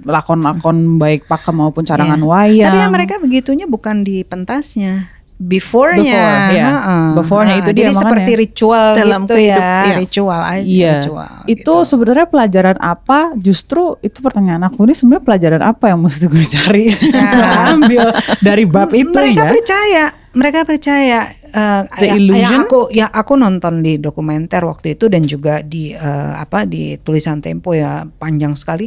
lakon-lakon 0.06 0.76
baik 0.96 1.26
pakem 1.26 1.58
maupun 1.58 1.82
carangan 1.82 2.22
wayang. 2.22 2.70
Tapi 2.70 2.78
ya 2.78 2.88
mereka 2.88 3.14
begitunya 3.18 3.66
bukan 3.66 4.06
di 4.06 4.22
pentasnya. 4.22 5.10
Before-nya, 5.36 6.16
Before, 6.16 6.48
iya. 6.48 6.64
heeh. 6.64 7.06
Before-nya 7.12 7.54
itu 7.60 7.68
Jadi 7.68 7.76
dia 7.76 7.86
makanya. 7.92 8.00
seperti 8.08 8.30
ritual 8.40 8.88
Dalam 8.96 9.22
gitu 9.28 9.36
ya, 9.36 9.52
iya. 9.84 9.94
ritual 10.00 10.40
aja, 10.40 10.64
Iya, 10.64 10.92
ritual. 10.96 11.32
itu 11.44 11.60
gitu. 11.60 11.74
sebenarnya 11.84 12.26
pelajaran 12.32 12.76
apa? 12.80 13.36
Justru 13.36 14.00
itu 14.00 14.24
pertanyaan 14.24 14.64
aku 14.64 14.88
ini 14.88 14.96
sebenarnya 14.96 15.24
pelajaran 15.28 15.60
apa 15.60 15.92
yang 15.92 16.00
mesti 16.00 16.24
gue 16.24 16.40
cari 16.40 16.84
ambil 17.76 18.16
dari 18.40 18.64
bab 18.64 18.88
itu 18.96 19.12
mereka 19.12 19.44
ya? 19.44 19.52
percaya 19.52 20.04
mereka 20.36 20.62
percaya 20.62 21.24
eh, 21.26 21.82
The 21.96 22.06
ya- 22.06 22.14
illusion? 22.14 22.44
yang 22.44 22.54
aku 22.62 22.80
ya 22.92 23.06
aku 23.08 23.34
nonton 23.34 23.80
di 23.80 23.96
dokumenter 23.96 24.62
waktu 24.62 24.94
itu 24.94 25.08
dan 25.08 25.24
juga 25.24 25.64
di 25.64 25.90
eh, 25.90 26.32
apa 26.36 26.62
di 26.62 27.00
tulisan 27.00 27.40
Tempo 27.40 27.72
ya 27.72 28.04
panjang 28.06 28.52
sekali 28.52 28.86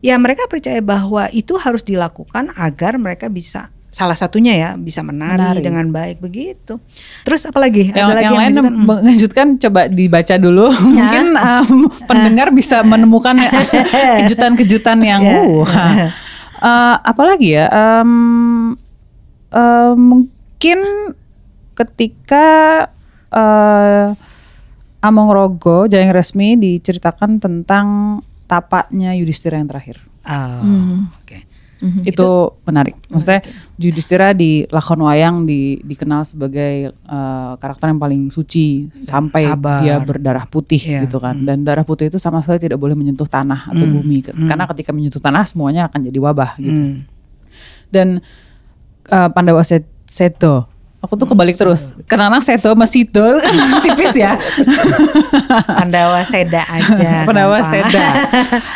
ya 0.00 0.16
mereka 0.16 0.48
percaya 0.48 0.80
bahwa 0.80 1.28
itu 1.30 1.56
harus 1.56 1.84
dilakukan 1.84 2.48
agar 2.56 2.96
mereka 2.96 3.28
bisa 3.28 3.68
salah 3.86 4.12
satunya 4.12 4.52
ya 4.52 4.70
bisa 4.76 5.00
menari, 5.00 5.40
Menari. 5.40 5.60
dengan 5.64 5.86
baik 5.88 6.20
begitu 6.20 6.76
terus 7.24 7.48
apalagi 7.48 7.92
yang, 7.92 8.12
ada 8.12 8.14
lagi 8.14 8.28
yang 8.28 8.36
lain 8.36 8.84
mengejutkan? 8.84 9.46
Hmm. 9.56 9.60
coba 9.62 9.80
dibaca 9.88 10.34
dulu 10.36 10.68
mungkin 10.92 11.26
um, 11.32 11.88
pendengar 12.04 12.52
bisa 12.52 12.84
menemukan 12.84 13.40
kejutan-kejutan 14.20 15.00
yang 15.00 15.20
Ya. 15.24 15.40
uh, 15.40 15.64
uh, 16.60 16.94
apalagi 17.00 17.56
ya 17.56 17.72
um, 17.72 18.76
uh, 19.48 19.96
mungkin 20.56 21.12
ketika 21.76 22.46
uh, 23.28 24.16
Among 25.04 25.28
Rogo 25.28 25.84
Jayang 25.84 26.16
Resmi 26.16 26.56
diceritakan 26.56 27.36
tentang 27.36 28.18
tapaknya 28.48 29.12
Yudhistira 29.12 29.60
yang 29.60 29.68
terakhir 29.68 30.00
Oh, 30.24 31.04
oke 31.20 31.44
itu 32.02 32.28
menarik. 32.64 32.96
Maksudnya 33.12 33.44
Yudhistira 33.76 34.32
di 34.32 34.64
lakon 34.66 35.04
wayang 35.04 35.44
di, 35.44 35.76
dikenal 35.84 36.24
sebagai 36.24 36.88
eh, 36.90 37.52
karakter 37.60 37.92
yang 37.92 38.00
paling 38.00 38.32
suci 38.32 38.88
sampai 39.04 39.44
sabar. 39.44 39.84
dia 39.84 40.00
berdarah 40.00 40.48
putih 40.48 40.80
Iya. 40.80 41.04
gitu 41.06 41.20
kan. 41.20 41.36
Dan 41.44 41.62
darah 41.62 41.84
putih 41.84 42.08
itu 42.08 42.16
sama 42.16 42.40
sekali 42.40 42.64
tidak 42.64 42.80
boleh 42.80 42.96
menyentuh 42.96 43.28
tanah 43.28 43.70
atau 43.70 43.86
bumi 43.86 44.24
karena 44.24 44.64
ketika 44.72 44.90
menyentuh 44.90 45.20
tanah 45.20 45.44
semuanya 45.44 45.86
akan 45.86 46.00
jadi 46.00 46.18
wabah 46.18 46.56
gitu. 46.58 46.80
Hmm. 46.80 46.96
Dan 47.92 48.18
eh, 49.06 49.28
Pandawa 49.30 49.60
Set- 49.62 49.92
Seto 50.06 50.70
Aku 50.96 51.14
tuh 51.14 51.28
kebalik 51.28 51.54
terus. 51.54 51.94
Karena 52.10 52.26
anak 52.26 52.42
Seto 52.42 52.66
sama 52.66 52.82
Sito 52.82 53.22
tipis 53.84 54.16
ya. 54.16 54.34
Pandawa 55.68 56.24
Seda 56.24 56.66
aja 56.66 57.22
Pandawa. 57.28 57.62
Seda. 57.62 58.06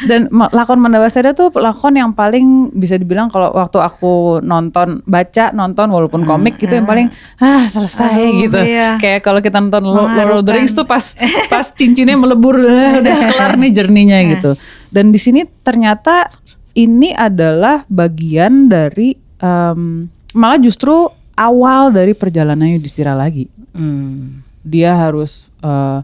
Dan 0.04 0.28
lakon 0.30 0.78
Pandawa 0.78 1.08
Seda 1.08 1.32
tuh 1.32 1.50
lakon 1.52 1.96
yang 1.96 2.12
paling 2.12 2.70
bisa 2.70 2.94
dibilang 2.94 3.28
kalau 3.28 3.50
waktu 3.50 3.78
aku 3.78 4.38
nonton 4.40 5.02
baca 5.04 5.50
nonton 5.50 5.90
walaupun 5.90 6.22
komik 6.22 6.54
gitu 6.56 6.70
yang 6.72 6.86
paling 6.86 7.10
ah 7.38 7.66
selesai 7.66 8.14
Aduh, 8.14 8.40
gitu. 8.40 8.58
iya. 8.62 8.94
Kayak 8.96 9.20
kalau 9.22 9.40
kita 9.40 9.58
nonton 9.58 9.82
Lo- 9.82 10.06
Lord 10.06 10.30
of 10.36 10.42
the. 10.44 10.52
Rings 10.54 10.70
tuh 10.70 10.86
pas 10.86 11.02
pas 11.48 11.66
cincinnya 11.66 12.14
melebur 12.14 12.54
"Ah, 12.60 12.94
udah 13.00 13.14
kelar 13.26 13.52
nih 13.56 13.70
jerninya 13.72 14.18
gitu. 14.28 14.54
Dan 14.86 15.10
di 15.10 15.18
sini 15.18 15.42
ternyata 15.62 16.30
ini 16.74 17.10
adalah 17.10 17.82
bagian 17.86 18.70
dari 18.70 19.14
em, 19.40 20.06
malah 20.30 20.60
justru 20.60 21.10
awal 21.34 21.90
dari 21.90 22.12
perjalanan 22.12 22.70
Yudhistira 22.70 23.12
lagi 23.12 23.46
Hmm. 23.70 24.42
dia 24.60 24.92
harus 24.92 25.46
eh, 25.60 26.00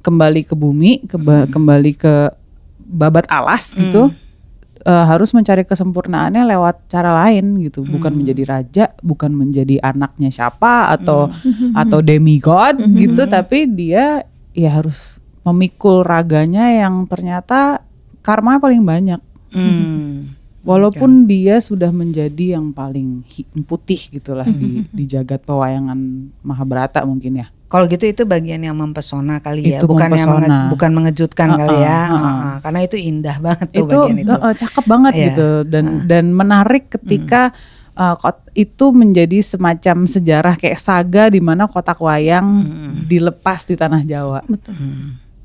kembali 0.00 0.42
ke 0.42 0.52
bumi, 0.52 1.04
keba- 1.04 1.46
kembali 1.46 1.92
ke 1.94 2.28
babat 2.80 3.24
alas 3.26 3.72
gitu. 3.72 4.10
Eh, 4.80 5.04
harus 5.06 5.32
mencari 5.32 5.62
kesempurnaannya 5.62 6.44
lewat 6.44 6.88
cara 6.88 7.08
lain 7.16 7.56
gitu, 7.58 7.86
bukan 7.86 8.12
menjadi 8.12 8.42
raja, 8.44 8.84
bukan 9.00 9.32
menjadi 9.32 9.80
anaknya 9.80 10.28
siapa 10.28 10.92
atau 10.92 11.32
atau 11.74 11.98
demigod 12.00 12.76
gitu, 12.92 13.24
tapi 13.24 13.64
dia 13.64 14.28
ya 14.52 14.70
harus 14.70 15.16
memikul 15.40 16.02
raganya 16.02 16.68
yang 16.68 17.04
ternyata 17.04 17.80
karma 18.20 18.58
paling 18.58 18.84
banyak. 18.84 19.20
Hmm. 19.54 20.36
Walaupun 20.64 21.10
dia 21.24 21.60
sudah 21.60 21.88
menjadi 21.88 22.56
yang 22.56 22.72
paling 22.72 23.20
putih 23.62 24.00
gitulah 24.10 24.44
di 24.44 24.88
di 24.88 25.04
jagat 25.04 25.44
pewayangan 25.44 25.96
Mahabharata 26.40 27.04
mungkin 27.04 27.36
ya. 27.36 27.46
Kalau 27.68 27.84
gitu 27.84 28.02
itu 28.02 28.22
bagian 28.22 28.62
yang 28.62 28.72
mempesona 28.72 29.38
kali 29.38 29.66
ya, 29.66 29.76
Itu 29.76 29.84
bukan 29.84 30.08
yang 30.08 30.24
mempesona. 30.24 30.40
menge- 30.40 30.70
bukan 30.70 30.90
mengejutkan 30.94 31.48
Uh-uh, 31.48 31.58
kali 31.58 31.76
ya, 31.76 32.00
uh-uh. 32.06 32.16
Uh-uh. 32.16 32.54
karena 32.60 32.80
itu 32.80 32.96
indah 32.96 33.36
banget 33.38 33.66
tuh 33.68 33.78
itu 33.82 33.98
bagian 33.98 34.18
itu. 34.20 34.30
uh, 34.32 34.54
cakep 34.54 34.84
banget 34.86 35.12
Iya. 35.12 35.24
gitu 35.26 35.48
dan 35.66 35.84
dan 36.06 36.24
menarik 36.30 36.84
ketika 36.88 37.50
uh, 37.92 38.14
kot- 38.14 38.46
itu 38.54 38.86
menjadi 38.88 39.38
semacam 39.42 39.96
sejarah 40.06 40.54
kayak 40.54 40.78
saga 40.78 41.28
di 41.28 41.42
mana 41.42 41.66
kotak 41.66 41.98
wayang 41.98 42.46
dilepas 43.04 43.66
di 43.66 43.74
tanah 43.74 44.00
Jawa. 44.00 44.40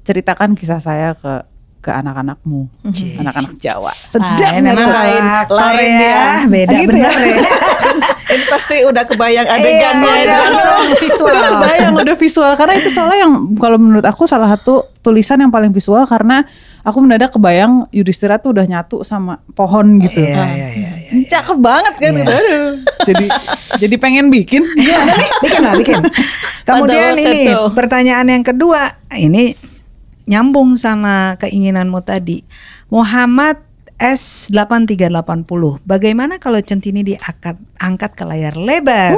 Ceritakan 0.01 0.53
kisah 0.53 0.77
saya 0.77 1.13
ke 1.13 1.43
ke 1.79 1.89
anak-anakmu, 1.89 2.67
anak-anak 3.15 3.55
Jawa. 3.55 3.87
Ah, 3.87 3.95
Sedap 3.95 4.35
nggak 4.35 4.51
memang 4.61 4.89
lain- 4.89 5.27
lain 5.49 5.93
ya, 5.93 6.03
ya. 6.03 6.23
beda 6.45 6.69
Ah, 6.69 6.77
gitu 6.77 6.89
bener 6.91 7.07
ya? 7.07 7.31
ya. 7.31 7.39
Ini 8.29 8.45
pasti 8.45 8.75
udah 8.83 9.03
kebayang 9.05 9.41
Iya, 9.43 9.57
adegannya 9.57 10.05
udah 10.05 10.19
itu. 10.19 10.37
langsung 10.37 10.77
visual. 11.01 11.33
Udah 11.33 11.51
bayang 11.57 11.93
udah 11.95 12.15
visual 12.15 12.51
karena 12.53 12.73
itu 12.75 12.89
soalnya 12.89 13.19
yang 13.21 13.33
kalau 13.55 13.75
menurut 13.75 14.03
aku 14.03 14.23
salah 14.23 14.45
satu 14.49 14.85
tulisan 14.99 15.39
yang 15.39 15.49
paling 15.49 15.71
visual 15.71 16.03
karena 16.03 16.43
aku 16.81 16.99
mendadak 16.99 17.31
kebayang 17.31 17.87
Yudhistira 17.89 18.37
tuh 18.37 18.51
udah 18.51 18.65
nyatu 18.65 19.01
sama 19.01 19.39
pohon 19.49 19.97
gitu. 19.99 20.19
Iya, 20.19 20.35
iya, 20.45 20.67
iya, 20.69 20.89
iya. 21.01 21.11
Cakep 21.25 21.57
banget 21.57 21.93
kan 21.95 22.11
itu. 22.13 22.29
Aduh. 22.29 22.69
jadi 23.07 23.25
jadi 23.79 23.95
pengen 23.97 24.27
bikin. 24.27 24.61
Nih? 24.67 24.93
bikin 25.41 25.61
lah, 25.61 25.73
bikin. 25.73 25.97
Kemudian 26.61 27.15
ini 27.15 27.41
pertanyaan 27.71 28.27
yang 28.27 28.43
kedua, 28.43 28.83
ini 29.11 29.55
nyambung 30.29 30.77
sama 30.77 31.33
keinginanmu 31.41 32.05
tadi. 32.05 32.45
Muhammad 32.93 33.57
S8380. 33.99 35.83
Bagaimana 35.83 36.39
kalau 36.39 36.63
centini 36.63 37.03
diangkat 37.03 37.59
angkat 37.81 38.11
ke 38.15 38.23
layar 38.23 38.55
lebar? 38.55 39.17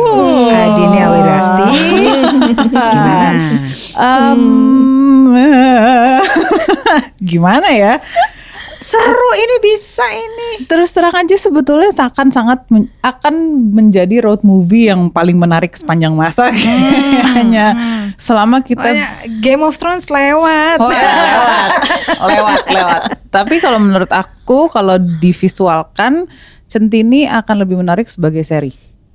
Adinia 0.50 1.06
Wirasti. 1.14 1.68
Gimana? 2.74 3.30
Em, 4.02 4.42
gimana 7.32 7.68
ya? 7.70 7.94
Seru 8.82 9.30
ini 9.38 9.56
bisa 9.62 10.02
ini. 10.10 10.66
Terus 10.66 10.90
terang 10.90 11.14
aja 11.14 11.38
sebetulnya 11.38 11.94
akan 11.94 12.28
sangat 12.28 12.66
men- 12.68 12.90
akan 13.00 13.34
menjadi 13.70 14.20
road 14.20 14.42
movie 14.42 14.90
yang 14.90 15.08
paling 15.08 15.38
menarik 15.38 15.72
sepanjang 15.72 16.12
masa 16.12 16.50
kayaknya 16.52 17.78
selama 18.18 18.60
kita 18.60 18.82
Banyak 18.82 19.12
Game 19.40 19.62
of 19.62 19.78
Thrones 19.78 20.10
lewat. 20.10 20.82
Oh, 20.82 20.90
ya, 20.90 20.98
lewat, 20.98 21.70
lewat, 22.26 22.62
lewat. 22.68 23.02
Tapi 23.30 23.56
kalau 23.58 23.78
menurut 23.78 24.10
aku, 24.10 24.66
kalau 24.68 24.98
divisualkan, 24.98 26.26
Centini 26.66 27.28
akan 27.28 27.62
lebih 27.62 27.78
menarik 27.78 28.08
sebagai 28.08 28.42
seri, 28.42 28.72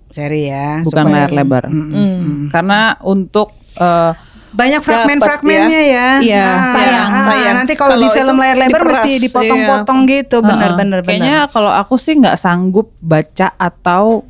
Seri 0.07 0.47
ya. 0.47 0.85
bukan 0.85 1.05
supaya- 1.09 1.27
layar 1.27 1.33
lebar. 1.33 1.65
Mm, 1.67 1.83
mm, 1.83 1.97
mm. 1.97 2.37
Karena 2.49 2.95
untuk 3.01 3.51
eh, 3.77 4.13
banyak 4.57 4.81
fragmen-fragmennya 4.81 5.83
ya. 5.85 6.09
Iya, 6.25 6.45
Ah, 6.49 6.67
sayang, 6.73 7.09
ah, 7.13 7.25
sayang. 7.29 7.55
Nanti 7.61 7.75
kalau 7.77 7.95
di 8.01 8.09
film 8.09 8.37
layar 8.41 8.57
lebar 8.57 8.81
diperas, 8.81 9.05
mesti 9.05 9.13
dipotong-potong 9.29 9.99
gitu, 10.09 10.37
benar-benar 10.41 10.99
Heeh. 11.05 11.09
Kayaknya 11.21 11.37
kalau 11.53 11.73
aku 11.77 12.01
sih 12.01 12.17
nggak 12.17 12.41
sanggup 12.41 12.89
baca 13.05 13.53
atau 13.61 14.25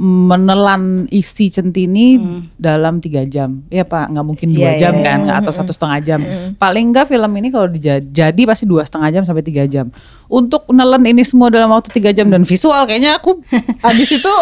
menelan 0.00 1.10
isi 1.10 1.50
centini 1.50 2.14
dalam 2.54 3.02
tiga 3.02 3.26
jam. 3.26 3.66
Iya 3.68 3.82
pak, 3.82 4.14
nggak 4.14 4.26
mungkin 4.26 4.54
dua 4.54 4.70
Hmm. 4.70 4.76
Iya, 4.78 4.80
jam 4.86 4.94
iya. 4.94 5.04
kan, 5.04 5.18
nggak 5.26 5.38
atau 5.42 5.52
satu 5.52 5.72
setengah 5.74 5.98
jam. 6.00 6.20
Paling 6.56 6.84
nggak 6.94 7.10
film 7.10 7.32
ini 7.36 7.48
kalau 7.50 7.66
jadi 8.00 8.42
pasti 8.46 8.64
dua 8.70 8.86
setengah 8.86 9.10
jam 9.10 9.22
sampai 9.26 9.42
tiga 9.42 9.66
jam. 9.66 9.90
Untuk 10.30 10.62
nelen 10.70 11.02
ini 11.10 11.26
semua 11.26 11.50
dalam 11.50 11.74
waktu 11.74 11.90
tiga 11.90 12.14
jam 12.14 12.30
dan 12.30 12.46
visual, 12.46 12.86
kayaknya 12.86 13.18
aku 13.18 13.42
habis 13.84 14.08
itu 14.14 14.32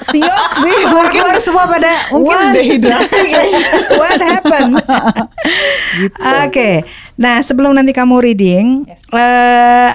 siok 0.00 0.50
sih. 0.56 0.78
Mungkin 0.88 1.22
semua 1.44 1.68
pada 1.68 1.92
mungkin 2.14 2.32
what? 2.32 2.54
dehidrasi. 2.56 3.28
What 4.00 4.20
happened? 4.20 4.80
Gitu. 6.00 6.16
Oke, 6.48 6.70
nah 7.20 7.44
sebelum 7.44 7.76
nanti 7.76 7.92
kamu 7.92 8.24
reading, 8.24 8.88
eh, 8.88 9.90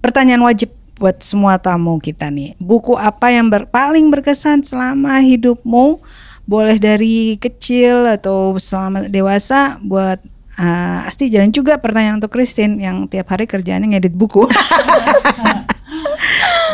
pertanyaan 0.00 0.40
wajib 0.40 0.72
buat 0.96 1.20
semua 1.20 1.60
tamu 1.60 2.00
kita 2.00 2.32
nih. 2.32 2.56
Buku 2.56 2.96
apa 2.96 3.28
yang 3.28 3.52
ber- 3.52 3.68
paling 3.68 4.08
berkesan 4.08 4.64
selama 4.64 5.20
hidupmu? 5.20 6.00
Boleh 6.46 6.78
dari 6.78 7.36
kecil 7.36 8.06
atau 8.06 8.56
selama 8.56 9.10
dewasa. 9.10 9.76
Buat 9.84 10.24
eh, 10.56 11.08
Asti 11.08 11.28
dan 11.28 11.52
juga 11.52 11.76
pertanyaan 11.76 12.16
untuk 12.22 12.32
Christine 12.32 12.80
yang 12.80 13.04
tiap 13.10 13.28
hari 13.28 13.44
kerjaannya 13.44 13.92
ngedit 13.92 14.14
buku. 14.16 14.48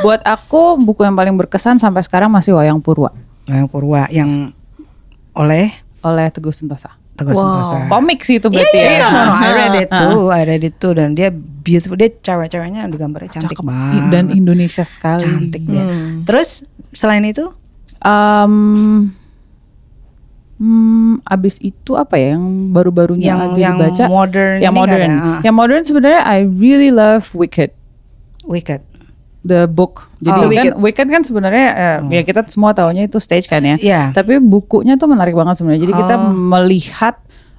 Buat 0.03 0.21
aku 0.23 0.77
buku 0.77 1.03
yang 1.03 1.15
paling 1.15 1.35
berkesan 1.35 1.79
sampai 1.79 2.03
sekarang 2.03 2.29
masih 2.29 2.53
Wayang 2.53 2.79
Purwa 2.79 3.11
yang 3.45 3.67
Purwa 3.67 4.07
yang 4.09 4.51
oleh 5.33 5.71
oleh 6.01 6.27
Teguh 6.29 6.51
Sentosa. 6.51 6.95
Teguh 7.13 7.33
Sentosa. 7.33 7.87
Komik 7.87 8.23
sih 8.23 8.37
itu 8.37 8.47
berarti 8.47 8.75
Iya, 8.75 8.91
ya. 8.99 9.09
no, 9.09 9.21
no, 9.21 9.35
I 9.35 9.51
read 9.53 9.75
it 9.77 9.91
too, 9.91 10.19
I 10.29 10.43
read 10.43 10.63
it 10.63 10.75
too 10.77 10.93
dan 10.93 11.13
dia 11.13 11.31
beautiful, 11.33 11.95
dia 11.95 12.11
cewek-ceweknya 12.11 12.85
udah 12.85 12.99
gambarnya 12.99 13.31
cantik 13.33 13.59
banget. 13.59 14.03
Dan 14.11 14.25
Indonesia 14.31 14.83
sekali. 14.83 15.23
cantik 15.23 15.63
dia. 15.63 15.85
Terus 16.23 16.63
selain 16.91 17.23
itu, 17.23 17.47
Um, 18.03 19.15
hmm, 20.59 21.23
abis 21.23 21.59
itu 21.59 21.95
apa 21.95 22.19
ya 22.19 22.35
yang 22.35 22.43
baru-barunya 22.71 23.31
Yang- 23.31 23.43
aja 23.45 23.61
yang 23.61 23.77
dibaca? 23.79 24.05
modern 24.09 24.57
Yang 24.59 24.75
modern. 24.75 25.07
ada, 25.07 25.23
ah. 25.23 25.41
Yang 25.41 25.55
modern 25.55 25.83
sebenarnya 25.87 26.21
I 26.25 26.39
really 26.43 26.91
love 26.91 27.31
Wicked. 27.31 27.71
Wicked. 28.43 28.83
The 29.43 29.66
book. 29.66 30.07
Jadi 30.22 30.38
Oh. 30.38 30.47
kan 30.49 30.66
Wicked 30.78 31.09
kan 31.11 31.22
sebenarnya 31.22 31.66
eh, 31.74 31.99
ya 32.14 32.22
kita 32.22 32.47
semua 32.47 32.70
tahunya 32.70 33.11
itu 33.11 33.18
stage 33.18 33.51
kan 33.51 33.59
ya. 33.59 33.74
Iya. 33.74 34.03
Tapi 34.14 34.38
bukunya 34.38 34.95
tuh 34.95 35.11
menarik 35.11 35.34
banget 35.34 35.59
sebenarnya. 35.59 35.82
Jadi 35.82 35.95
kita 35.95 36.14
melihat 36.30 37.14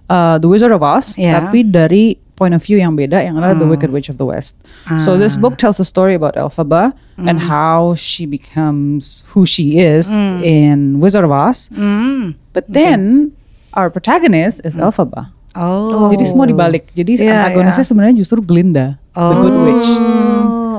uh, 0.07 0.39
The 0.39 0.47
Wizard 0.47 0.71
of 0.71 0.79
Oz 0.79 1.19
Iya. 1.19 1.43
tapi 1.43 1.63
dari 1.63 2.15
point 2.33 2.51
of 2.51 2.63
view 2.63 2.79
yang 2.79 2.97
beda 2.97 3.19
yang 3.19 3.37
adalah 3.37 3.53
The 3.53 3.67
Wicked 3.67 3.91
Witch 3.91 4.07
of 4.07 4.17
the 4.17 4.25
West. 4.25 4.57
So 5.03 5.15
this 5.15 5.35
book 5.35 5.55
tells 5.55 5.77
a 5.77 5.85
story 5.85 6.15
about 6.15 6.33
Elphaba 6.33 6.95
and 7.19 7.37
how 7.37 7.93
she 7.93 8.25
becomes 8.25 9.21
who 9.31 9.43
she 9.43 9.77
is 9.77 10.09
in 10.41 10.97
Wizard 10.97 11.23
of 11.23 11.31
Oz. 11.31 11.67
Hmm. 11.69 12.33
But 12.51 12.65
then 12.65 13.31
our 13.75 13.91
protagonist 13.91 14.63
is 14.63 14.79
Elphaba. 14.79 15.29
Oh. 15.53 16.09
Jadi 16.09 16.25
semua 16.25 16.49
dibalik. 16.49 16.89
Jadi 16.91 17.21
Iya, 17.21 17.45
antagonisnya 17.45 17.85
sebenarnya 17.85 18.17
justru 18.17 18.41
Glinda, 18.41 18.97
the 19.13 19.35
good 19.37 19.53
witch. 19.61 19.89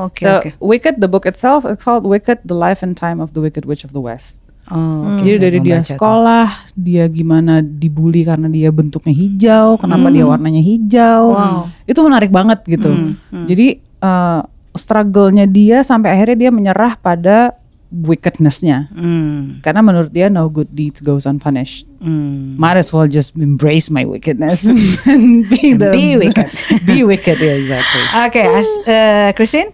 Oh, 0.04 0.12
oke 0.12 0.20
so 0.20 0.30
oke. 0.38 0.48
Wicked, 0.60 1.00
the 1.00 1.08
book 1.08 1.24
itself, 1.24 1.64
it's 1.64 1.80
called 1.80 2.04
Wicked: 2.04 2.44
The 2.44 2.52
Life 2.52 2.84
and 2.84 2.92
Time 2.92 3.18
of 3.18 3.32
the 3.32 3.40
Wicked 3.40 3.64
Witch 3.64 3.82
of 3.82 3.90
the 3.90 4.00
West. 4.00 4.44
Oh, 4.64 5.04
oke, 5.04 5.20
Jadi 5.20 5.36
dari 5.38 5.58
dia 5.60 5.80
sekolah, 5.80 6.48
dia 6.72 7.04
gimana 7.06 7.60
dibully 7.60 8.24
karena 8.24 8.48
dia 8.48 8.68
bentuknya 8.68 9.12
hijau, 9.12 9.76
kenapa 9.76 10.08
dia 10.08 10.24
warnanya 10.24 10.60
hijau, 10.60 11.36
itu 11.84 12.00
menarik 12.00 12.28
banget 12.28 12.64
gitu. 12.64 12.88
Jadi 13.30 13.76
uh, 14.00 14.40
struggle-nya 14.72 15.44
dia 15.44 15.80
sampai 15.80 16.16
akhirnya 16.16 16.48
dia 16.48 16.50
menyerah 16.50 16.96
pada 16.96 17.52
wickedness-nya, 17.94 18.90
Hmm. 18.90 19.62
karena 19.62 19.78
menurut 19.78 20.10
dia 20.10 20.26
no 20.26 20.48
good 20.48 20.66
deeds 20.72 20.98
goes 20.98 21.24
unpunished. 21.24 21.86
Hmm. 22.02 22.56
Might 22.56 22.74
as 22.74 22.90
well 22.90 23.06
just 23.06 23.36
embrace 23.36 23.86
my 23.86 24.02
wickedness 24.02 24.66
and 25.06 25.46
be 25.46 25.76
the 25.76 25.92
Be 25.92 26.16
wicked. 26.24 26.48
be 26.82 27.06
wicked, 27.06 27.36
yeah, 27.36 27.54
exactly. 27.54 28.02
Oke, 28.18 28.42
As- 28.42 28.76
eh, 28.84 29.28
Christine? 29.36 29.70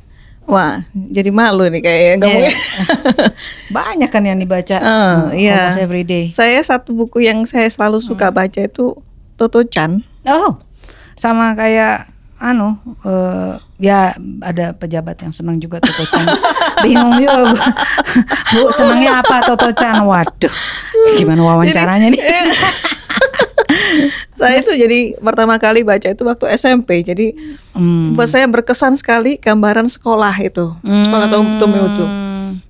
Wah, 0.51 0.82
jadi 0.90 1.30
malu 1.30 1.70
nih 1.70 1.78
kayaknya 1.78 2.16
kamu. 2.26 2.38
Iya. 2.42 2.53
Banyak 3.78 4.11
kan 4.11 4.22
yang 4.26 4.38
dibaca 4.42 4.76
eh, 4.82 5.46
iya. 5.46 5.70
almost 5.70 5.82
every 5.86 6.03
day. 6.03 6.26
Saya 6.26 6.59
satu 6.59 6.90
buku 6.90 7.22
yang 7.22 7.46
saya 7.46 7.70
selalu 7.70 8.03
suka 8.03 8.34
baca 8.34 8.59
itu 8.59 8.98
Toto 9.38 9.62
Chan. 9.62 10.03
Oh, 10.26 10.59
sama 11.14 11.55
kayak 11.55 12.11
anu 12.40 12.74
eh, 13.07 13.53
ya 13.78 14.16
ada 14.42 14.72
pejabat 14.74 15.22
yang 15.22 15.30
senang 15.30 15.62
juga 15.62 15.78
Toto 15.78 16.03
Chan. 16.03 16.26
Bingung 16.84 17.14
juga 17.14 17.55
gua. 17.55 17.68
Bu, 18.59 18.74
senangnya 18.74 19.22
apa 19.22 19.46
Toto 19.46 19.70
Chan? 19.70 20.03
Waduh. 20.03 20.55
Gimana 21.14 21.40
wawancaranya 21.46 22.11
nih? 22.11 22.20
Saya 24.41 24.64
itu 24.64 24.72
jadi 24.72 24.99
pertama 25.20 25.61
kali 25.61 25.84
baca 25.84 26.09
itu 26.09 26.22
waktu 26.24 26.49
SMP. 26.57 27.05
Jadi 27.05 27.36
Hmm. 27.70 28.16
buat 28.16 28.26
saya 28.26 28.49
berkesan 28.49 28.97
sekali 28.97 29.36
gambaran 29.36 29.86
sekolah 29.86 30.32
itu. 30.41 30.74
Sekolah 30.82 31.28
Tom 31.28 31.47
Tomodo. 31.61 32.07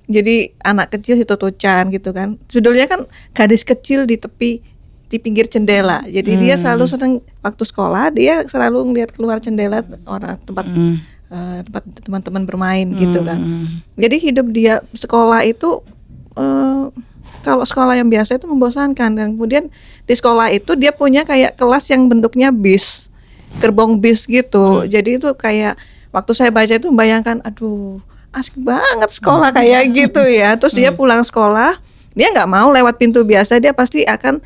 Jadi 0.05 0.51
anak 0.61 0.91
kecil 0.91 1.15
si 1.15 1.23
Toto 1.23 1.47
Chan 1.49 1.87
gitu 1.89 2.11
kan. 2.11 2.35
Judulnya 2.51 2.85
kan 2.85 3.07
gadis 3.31 3.63
kecil 3.63 4.03
di 4.03 4.19
tepi 4.19 4.59
di 5.07 5.17
pinggir 5.17 5.47
jendela. 5.47 6.03
Jadi 6.05 6.35
dia 6.37 6.55
selalu 6.55 6.83
senang 6.85 7.13
waktu 7.39 7.63
sekolah 7.63 8.11
dia 8.11 8.43
selalu 8.45 8.91
ngeliat 8.91 9.09
keluar 9.11 9.39
jendela 9.39 9.83
orang 10.05 10.35
tempat 10.43 10.67
eh, 11.31 11.59
tempat 11.63 11.83
teman-teman 12.03 12.43
bermain 12.43 12.87
gitu 12.93 13.23
kan. 13.23 13.39
Jadi 13.95 14.15
hidup 14.19 14.47
dia 14.51 14.83
sekolah 14.91 15.43
itu 15.43 15.79
eh, 16.35 16.83
kalau 17.41 17.65
sekolah 17.65 17.97
yang 17.97 18.07
biasa 18.07 18.37
itu 18.37 18.45
membosankan 18.45 19.17
dan 19.17 19.27
kemudian 19.35 19.67
di 20.05 20.13
sekolah 20.13 20.53
itu 20.53 20.77
dia 20.77 20.93
punya 20.93 21.25
kayak 21.25 21.57
kelas 21.57 21.89
yang 21.89 22.07
bentuknya 22.07 22.53
bis 22.53 23.11
gerbong 23.59 23.99
bis 23.99 24.23
gitu. 24.29 24.87
Jadi 24.87 25.19
itu 25.19 25.29
kayak 25.35 25.75
waktu 26.15 26.31
saya 26.31 26.49
baca 26.53 26.71
itu 26.71 26.87
membayangkan 26.87 27.43
aduh 27.43 27.99
asik 28.31 28.55
banget 28.61 29.09
sekolah 29.11 29.51
kayak 29.51 29.91
gitu 29.91 30.23
ya. 30.23 30.55
Terus 30.55 30.77
dia 30.77 30.95
pulang 30.95 31.25
sekolah 31.25 31.75
dia 32.15 32.27
nggak 32.31 32.47
mau 32.47 32.71
lewat 32.71 32.95
pintu 32.99 33.23
biasa 33.27 33.59
dia 33.59 33.75
pasti 33.75 34.07
akan 34.07 34.39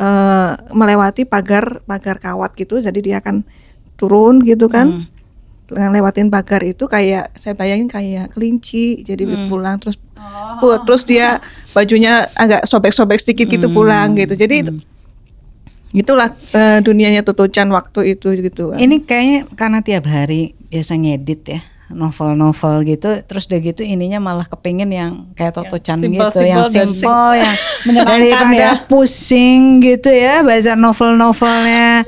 eh, 0.00 0.52
melewati 0.74 1.22
pagar 1.28 1.84
pagar 1.86 2.18
kawat 2.18 2.56
gitu. 2.58 2.82
Jadi 2.82 2.98
dia 3.12 3.22
akan 3.22 3.46
turun 3.94 4.42
gitu 4.42 4.66
kan. 4.66 4.90
Dengan 4.90 5.17
lewatin 5.72 6.32
pagar 6.32 6.64
itu 6.64 6.88
kayak 6.88 7.32
saya 7.36 7.52
bayangin 7.52 7.88
kayak 7.88 8.32
kelinci 8.32 9.04
jadi 9.04 9.28
pulang 9.48 9.76
terus 9.76 10.00
uh, 10.16 10.80
terus 10.84 11.04
dia 11.04 11.44
bajunya 11.76 12.24
agak 12.32 12.64
sobek-sobek 12.64 13.20
sedikit 13.20 13.46
gitu 13.52 13.68
pulang 13.68 14.16
gitu. 14.16 14.32
Jadi 14.32 14.56
itu- 14.64 14.80
itulah 15.88 16.36
eh, 16.52 16.84
dunianya 16.84 17.24
Toto 17.24 17.48
Chan 17.48 17.68
waktu 17.72 18.16
itu 18.16 18.32
gitu. 18.36 18.72
Kan. 18.72 18.78
Ini 18.80 18.96
kayaknya 19.08 19.38
karena 19.56 19.80
tiap 19.80 20.04
hari 20.04 20.52
biasa 20.68 21.00
ngedit 21.00 21.42
ya 21.48 21.60
novel-novel 21.88 22.84
gitu 22.84 23.20
terus 23.24 23.48
udah 23.48 23.60
gitu 23.64 23.82
ininya 23.84 24.20
malah 24.20 24.44
kepingin 24.44 24.92
yang 24.92 25.12
kayak 25.32 25.56
Toto 25.56 25.80
Chan 25.80 25.98
simple- 26.00 26.28
gitu 26.30 26.40
yang 26.44 26.68
simple 26.68 26.76
dan 26.76 26.88
simple 26.88 27.30
yang 27.36 27.54
menyenangkan 27.88 28.48
ya. 28.52 28.70
pusing 28.86 29.80
gitu 29.80 30.10
ya 30.12 30.44
baca 30.44 30.72
novel-novelnya 30.76 32.04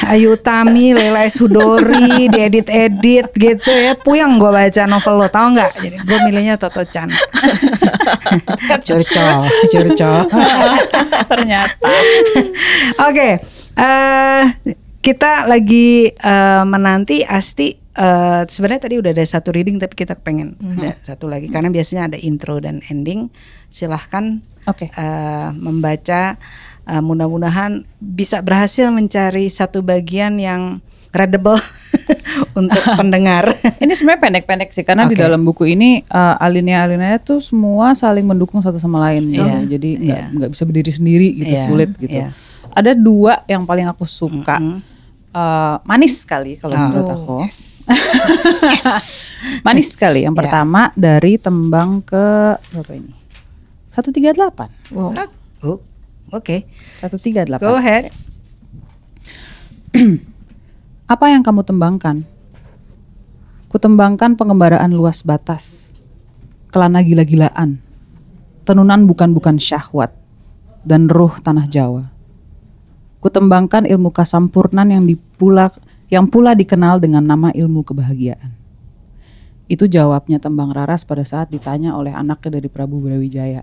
Ayu 0.00 0.32
Tami, 0.40 0.96
Lela 0.96 1.28
S. 1.28 1.44
Hudori 1.44 2.32
diedit-edit 2.32 3.36
gitu 3.36 3.68
ya 3.68 3.92
puyeng 3.94 4.40
gue 4.40 4.48
baca 4.48 4.82
novel 4.88 5.14
lo 5.20 5.28
tau 5.28 5.52
nggak 5.52 5.70
jadi 5.78 5.96
gue 6.00 6.18
milihnya 6.26 6.54
Toto 6.56 6.82
Chan 6.86 7.08
curcol 8.86 9.38
curcol 9.70 10.18
Ternyata. 11.30 11.88
Oke, 13.06 13.28
eh 13.78 14.44
kita 15.00 15.46
lagi 15.46 16.10
eh, 16.10 16.62
menanti 16.66 17.22
Asti. 17.22 17.79
Eh 18.00 18.42
Sebenarnya 18.48 18.82
tadi 18.82 18.96
udah 18.96 19.12
ada 19.12 19.20
satu 19.22 19.52
reading, 19.52 19.76
tapi 19.76 19.92
kita 19.94 20.16
pengen 20.16 20.56
ada 20.56 20.96
satu 21.04 21.28
lagi 21.28 21.46
karena 21.46 21.68
biasanya 21.68 22.08
ada 22.08 22.16
intro 22.16 22.56
dan 22.56 22.80
ending. 22.88 23.28
Silahkan 23.68 24.40
Oke. 24.64 24.88
eh, 24.88 25.48
membaca. 25.52 26.40
Eh, 26.82 26.98
mudah-mudahan 26.98 27.84
bisa 28.00 28.40
berhasil 28.40 28.88
mencari 28.88 29.46
satu 29.46 29.84
bagian 29.84 30.40
yang 30.40 30.80
readable 31.12 31.58
untuk 32.58 32.80
pendengar. 33.00 33.52
Ini 33.78 33.92
sebenarnya 33.92 34.22
pendek-pendek 34.22 34.70
sih 34.70 34.82
karena 34.82 35.04
di 35.04 35.14
Oke. 35.14 35.20
dalam 35.20 35.42
buku 35.42 35.68
ini 35.68 36.02
uh, 36.06 36.38
alinea-alinea 36.38 37.20
tuh 37.20 37.38
semua 37.38 37.92
saling 37.92 38.24
mendukung 38.24 38.58
satu 38.58 38.78
sama 38.78 38.98
lain 39.06 39.28
gitu. 39.28 39.42
Iya, 39.44 39.58
Jadi 39.68 39.90
nggak 40.02 40.22
nggak 40.34 40.50
bisa 40.50 40.62
berdiri 40.64 40.90
sendiri 40.90 41.28
gitu, 41.36 41.52
Iya, 41.52 41.62
sulit 41.66 41.90
gitu. 42.00 42.16
iya. 42.16 42.30
Ada 42.70 42.94
dua 42.94 43.42
yang 43.46 43.66
paling 43.66 43.86
aku 43.86 44.06
suka. 44.06 44.58
Uh, 45.30 45.78
manis 45.86 46.26
sekali 46.26 46.58
kalau 46.58 46.74
Oh, 46.74 46.80
menurut 46.90 47.10
aku. 47.10 47.36
Manis 49.66 49.94
sekali. 49.94 50.24
Yang 50.24 50.36
pertama 50.44 50.92
dari 50.98 51.40
tembang 51.40 52.04
ke 52.04 52.56
berapa 52.74 52.92
ini? 52.96 53.14
138. 53.90 54.94
Wow. 54.94 55.12
Oh, 55.60 55.78
Oke, 56.30 56.70
138. 57.02 57.58
go 57.58 57.74
ahead. 57.74 58.14
Apa 61.12 61.26
yang 61.34 61.42
kamu 61.42 61.66
tembangkan? 61.66 62.22
Kutembangkan 63.66 64.38
pengembaraan 64.38 64.94
luas 64.94 65.26
batas, 65.26 65.90
kelana 66.70 67.02
gila-gilaan, 67.02 67.82
tenunan 68.62 69.10
bukan-bukan 69.10 69.58
syahwat, 69.58 70.14
dan 70.86 71.10
ruh 71.10 71.34
tanah 71.42 71.66
Jawa. 71.66 72.14
Kutembangkan 73.18 73.90
ilmu 73.90 74.14
kasampurnan 74.14 74.94
yang 74.94 75.02
dipula 75.06 75.74
yang 76.10 76.26
pula 76.26 76.58
dikenal 76.58 76.98
dengan 76.98 77.22
nama 77.22 77.54
ilmu 77.54 77.86
kebahagiaan. 77.86 78.52
Itu 79.70 79.86
jawabnya 79.86 80.42
Tembang 80.42 80.74
Raras 80.74 81.06
pada 81.06 81.22
saat 81.22 81.54
ditanya 81.54 81.94
oleh 81.94 82.10
anaknya 82.10 82.58
dari 82.58 82.66
Prabu 82.66 82.98
Brawijaya 82.98 83.62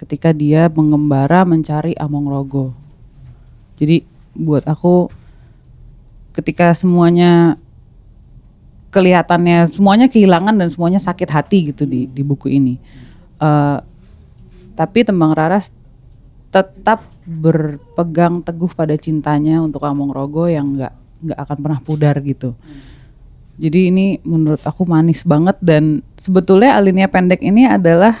ketika 0.00 0.32
dia 0.32 0.72
mengembara 0.72 1.44
mencari 1.44 1.92
Among 2.00 2.24
Rogo. 2.30 2.72
Jadi 3.76 4.06
buat 4.32 4.64
aku 4.64 5.12
ketika 6.32 6.72
semuanya 6.72 7.60
kelihatannya 8.88 9.68
semuanya 9.68 10.08
kehilangan 10.08 10.56
dan 10.56 10.72
semuanya 10.72 11.02
sakit 11.02 11.28
hati 11.28 11.74
gitu 11.74 11.84
di 11.84 12.08
di 12.08 12.22
buku 12.24 12.48
ini. 12.48 12.80
Uh, 13.36 13.84
tapi 14.72 15.04
Tembang 15.04 15.36
Raras 15.36 15.76
tetap 16.48 17.04
berpegang 17.28 18.40
teguh 18.40 18.72
pada 18.72 18.96
cintanya 18.96 19.60
untuk 19.60 19.84
Among 19.84 20.08
Rogo 20.08 20.48
yang 20.48 20.78
nggak 20.78 20.94
nggak 21.22 21.38
akan 21.38 21.58
pernah 21.58 21.80
pudar 21.82 22.16
gitu. 22.22 22.54
Jadi 23.58 23.90
ini 23.90 24.06
menurut 24.22 24.62
aku 24.62 24.86
manis 24.86 25.26
banget 25.26 25.58
dan 25.58 26.06
sebetulnya 26.14 26.78
alinea 26.78 27.10
pendek 27.10 27.42
ini 27.42 27.66
adalah 27.66 28.14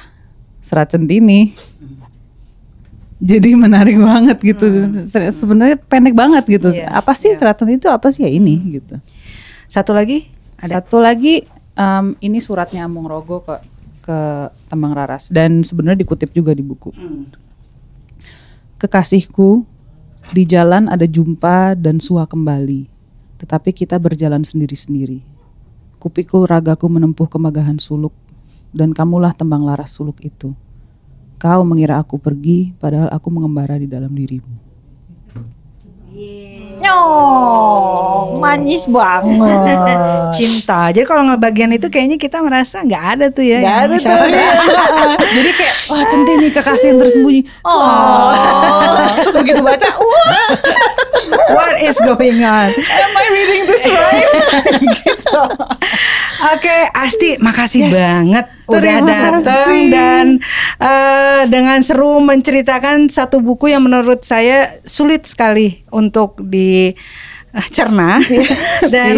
serat 0.58 0.90
centini. 0.90 1.54
Jadi 3.18 3.54
menarik 3.54 3.98
banget 3.98 4.38
gitu. 4.42 4.66
Hmm. 4.66 5.06
Sebenarnya 5.10 5.78
pendek 5.78 6.14
banget 6.14 6.42
gitu. 6.46 6.70
Yeah, 6.74 6.90
apa 6.90 7.14
sih 7.14 7.34
yeah. 7.34 7.38
serat 7.38 7.58
centini 7.58 7.78
itu 7.78 7.90
apa 7.90 8.10
sih 8.10 8.26
ya 8.26 8.30
ini 8.30 8.58
hmm. 8.58 8.68
gitu. 8.82 8.94
Satu 9.70 9.94
lagi? 9.94 10.26
Ada. 10.58 10.82
Satu 10.82 10.98
lagi 10.98 11.46
um, 11.78 12.18
ini 12.18 12.42
suratnya 12.42 12.86
Amung 12.90 13.06
Rogo 13.06 13.46
ke 13.46 13.62
ke 14.02 14.18
Tembang 14.66 14.96
Raras 14.96 15.30
dan 15.30 15.62
sebenarnya 15.62 16.02
dikutip 16.02 16.34
juga 16.34 16.50
di 16.50 16.66
buku. 16.66 16.90
Hmm. 16.94 17.30
Kekasihku, 18.78 19.62
di 20.32 20.42
jalan 20.44 20.88
ada 20.92 21.08
jumpa 21.08 21.76
dan 21.76 21.98
sua 21.98 22.28
kembali 22.28 22.98
tetapi 23.38 23.70
kita 23.70 23.96
berjalan 24.02 24.42
sendiri-sendiri. 24.42 25.22
Kupikul 26.02 26.46
ragaku 26.46 26.90
menempuh 26.90 27.30
kemagahan 27.30 27.78
suluk, 27.78 28.14
dan 28.74 28.90
kamulah 28.90 29.32
tembang 29.32 29.62
laras 29.62 29.94
suluk 29.94 30.18
itu. 30.22 30.52
Kau 31.38 31.62
mengira 31.62 32.02
aku 32.02 32.18
pergi, 32.18 32.74
padahal 32.82 33.14
aku 33.14 33.30
mengembara 33.30 33.78
di 33.78 33.86
dalam 33.86 34.10
dirimu. 34.10 34.66
Oh, 36.86 38.38
manis 38.38 38.86
banget. 38.86 39.78
Cinta. 40.34 40.94
Jadi 40.94 41.06
kalau 41.06 41.26
ngebagian 41.26 41.74
itu 41.74 41.90
kayaknya 41.90 42.16
kita 42.20 42.38
merasa 42.44 42.82
nggak 42.86 43.04
ada 43.18 43.26
tuh 43.34 43.44
ya. 43.44 43.58
Gak 43.62 43.78
ada 43.88 43.94
tuh. 43.98 44.10
Jadi 45.36 45.50
kayak 45.54 45.74
wah 45.90 46.04
centini 46.06 46.48
kekasih 46.54 46.86
yang 46.94 46.98
tersembunyi. 47.02 47.42
Oh. 47.66 48.34
Terus 49.22 49.36
begitu 49.42 49.60
baca, 49.62 49.88
wah. 49.98 50.50
What 51.52 51.76
is 51.82 51.96
going 52.04 52.40
on? 52.44 52.70
Am 52.72 53.12
I 53.14 53.26
reading 53.32 53.64
this 53.66 53.84
right? 53.88 54.28
gitu. 55.02 55.40
Oke, 56.38 56.62
okay, 56.62 56.80
Asti, 56.94 57.30
makasih 57.42 57.90
yes. 57.90 57.92
banget 57.92 58.46
udah 58.68 58.96
datang 59.00 59.72
dan 59.88 60.24
uh, 60.76 61.42
dengan 61.48 61.80
seru 61.80 62.20
menceritakan 62.20 63.08
satu 63.08 63.40
buku 63.40 63.72
yang 63.72 63.80
menurut 63.80 64.20
saya 64.22 64.68
sulit 64.84 65.24
sekali 65.24 65.87
untuk 65.90 66.40
dicerna 66.44 68.20
eh, 68.22 68.46
dan 68.92 69.12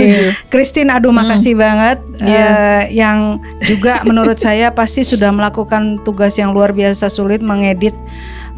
Christine 0.48 0.90
aduh 0.90 1.12
makasih 1.14 1.54
hmm. 1.54 1.62
banget 1.62 1.98
yeah. 2.20 2.28
Iya. 2.30 2.46
uh, 2.46 2.82
yang 2.90 3.18
juga 3.62 3.94
menurut 4.06 4.38
saya 4.38 4.72
pasti 4.74 5.02
sudah 5.02 5.30
melakukan 5.34 6.02
tugas 6.06 6.38
yang 6.38 6.54
luar 6.54 6.74
biasa 6.74 7.10
sulit 7.10 7.42
mengedit 7.42 7.94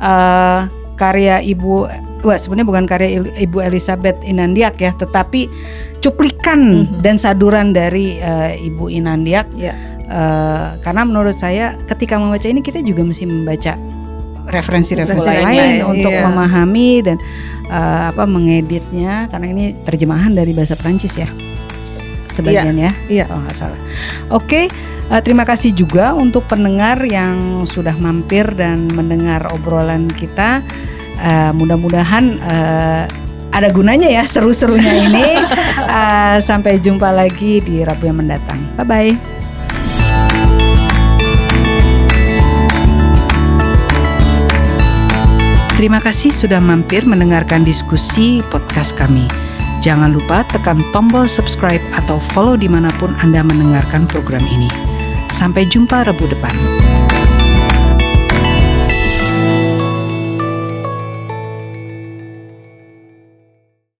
uh, 0.02 0.68
karya 0.96 1.42
ibu 1.42 1.90
wah 2.22 2.38
sebenarnya 2.38 2.68
bukan 2.70 2.86
karya 2.86 3.08
Ibu 3.18 3.58
Elizabeth 3.60 4.16
Inandiak 4.22 4.78
ya, 4.78 4.94
tetapi 4.94 5.50
cuplikan 5.98 6.60
mm 6.62 6.82
-hmm. 6.86 7.00
dan 7.02 7.18
saduran 7.18 7.74
dari 7.74 8.22
uh, 8.22 8.54
Ibu 8.54 8.88
Inandiak. 8.88 9.50
Yeah. 9.58 9.74
Ya. 9.74 9.90
Uh, 10.12 10.66
karena 10.84 11.08
menurut 11.08 11.32
saya 11.32 11.72
ketika 11.88 12.20
membaca 12.20 12.44
ini 12.44 12.60
kita 12.60 12.84
juga 12.84 13.00
mesti 13.00 13.24
membaca 13.24 13.80
referensi-referensi 14.48 15.28
lain, 15.28 15.44
lain 15.46 15.74
untuk 15.86 16.12
iya. 16.12 16.26
memahami 16.26 16.90
dan 17.04 17.16
uh, 17.70 18.10
apa 18.10 18.24
mengeditnya 18.26 19.30
karena 19.30 19.46
ini 19.50 19.64
terjemahan 19.86 20.34
dari 20.34 20.52
bahasa 20.56 20.74
Prancis 20.74 21.14
ya 21.18 21.28
sebagian 22.32 22.74
iya. 22.80 22.90
ya. 22.90 22.92
Iya. 23.12 23.24
Kalau 23.28 23.40
nggak 23.44 23.56
salah. 23.56 23.78
Oke, 23.78 23.86
okay, 24.32 24.64
uh, 25.12 25.20
terima 25.20 25.44
kasih 25.44 25.76
juga 25.76 26.16
untuk 26.16 26.48
pendengar 26.48 27.04
yang 27.04 27.62
sudah 27.68 27.94
mampir 28.00 28.48
dan 28.56 28.88
mendengar 28.88 29.44
obrolan 29.52 30.08
kita 30.08 30.64
uh, 31.20 31.52
mudah-mudahan 31.52 32.40
uh, 32.40 33.04
ada 33.52 33.68
gunanya 33.68 34.08
ya 34.08 34.24
seru-serunya 34.24 35.12
ini. 35.12 35.28
uh, 35.84 36.40
sampai 36.48 36.80
jumpa 36.80 37.12
lagi 37.12 37.60
di 37.60 37.84
Rabu 37.84 38.08
yang 38.08 38.18
mendatang. 38.24 38.58
Bye 38.80 38.88
bye. 38.88 39.41
Terima 45.82 45.98
kasih 45.98 46.30
sudah 46.30 46.62
mampir 46.62 47.02
mendengarkan 47.02 47.66
diskusi 47.66 48.38
podcast 48.54 48.94
kami. 48.94 49.26
Jangan 49.82 50.14
lupa 50.14 50.46
tekan 50.46 50.78
tombol 50.94 51.26
subscribe 51.26 51.82
atau 51.98 52.22
follow 52.22 52.54
di 52.54 52.70
mana 52.70 52.94
pun 53.02 53.10
Anda 53.18 53.42
mendengarkan 53.42 54.06
program 54.06 54.46
ini. 54.46 54.70
Sampai 55.34 55.66
jumpa 55.66 56.06
Rabu 56.06 56.30
depan. 56.30 56.81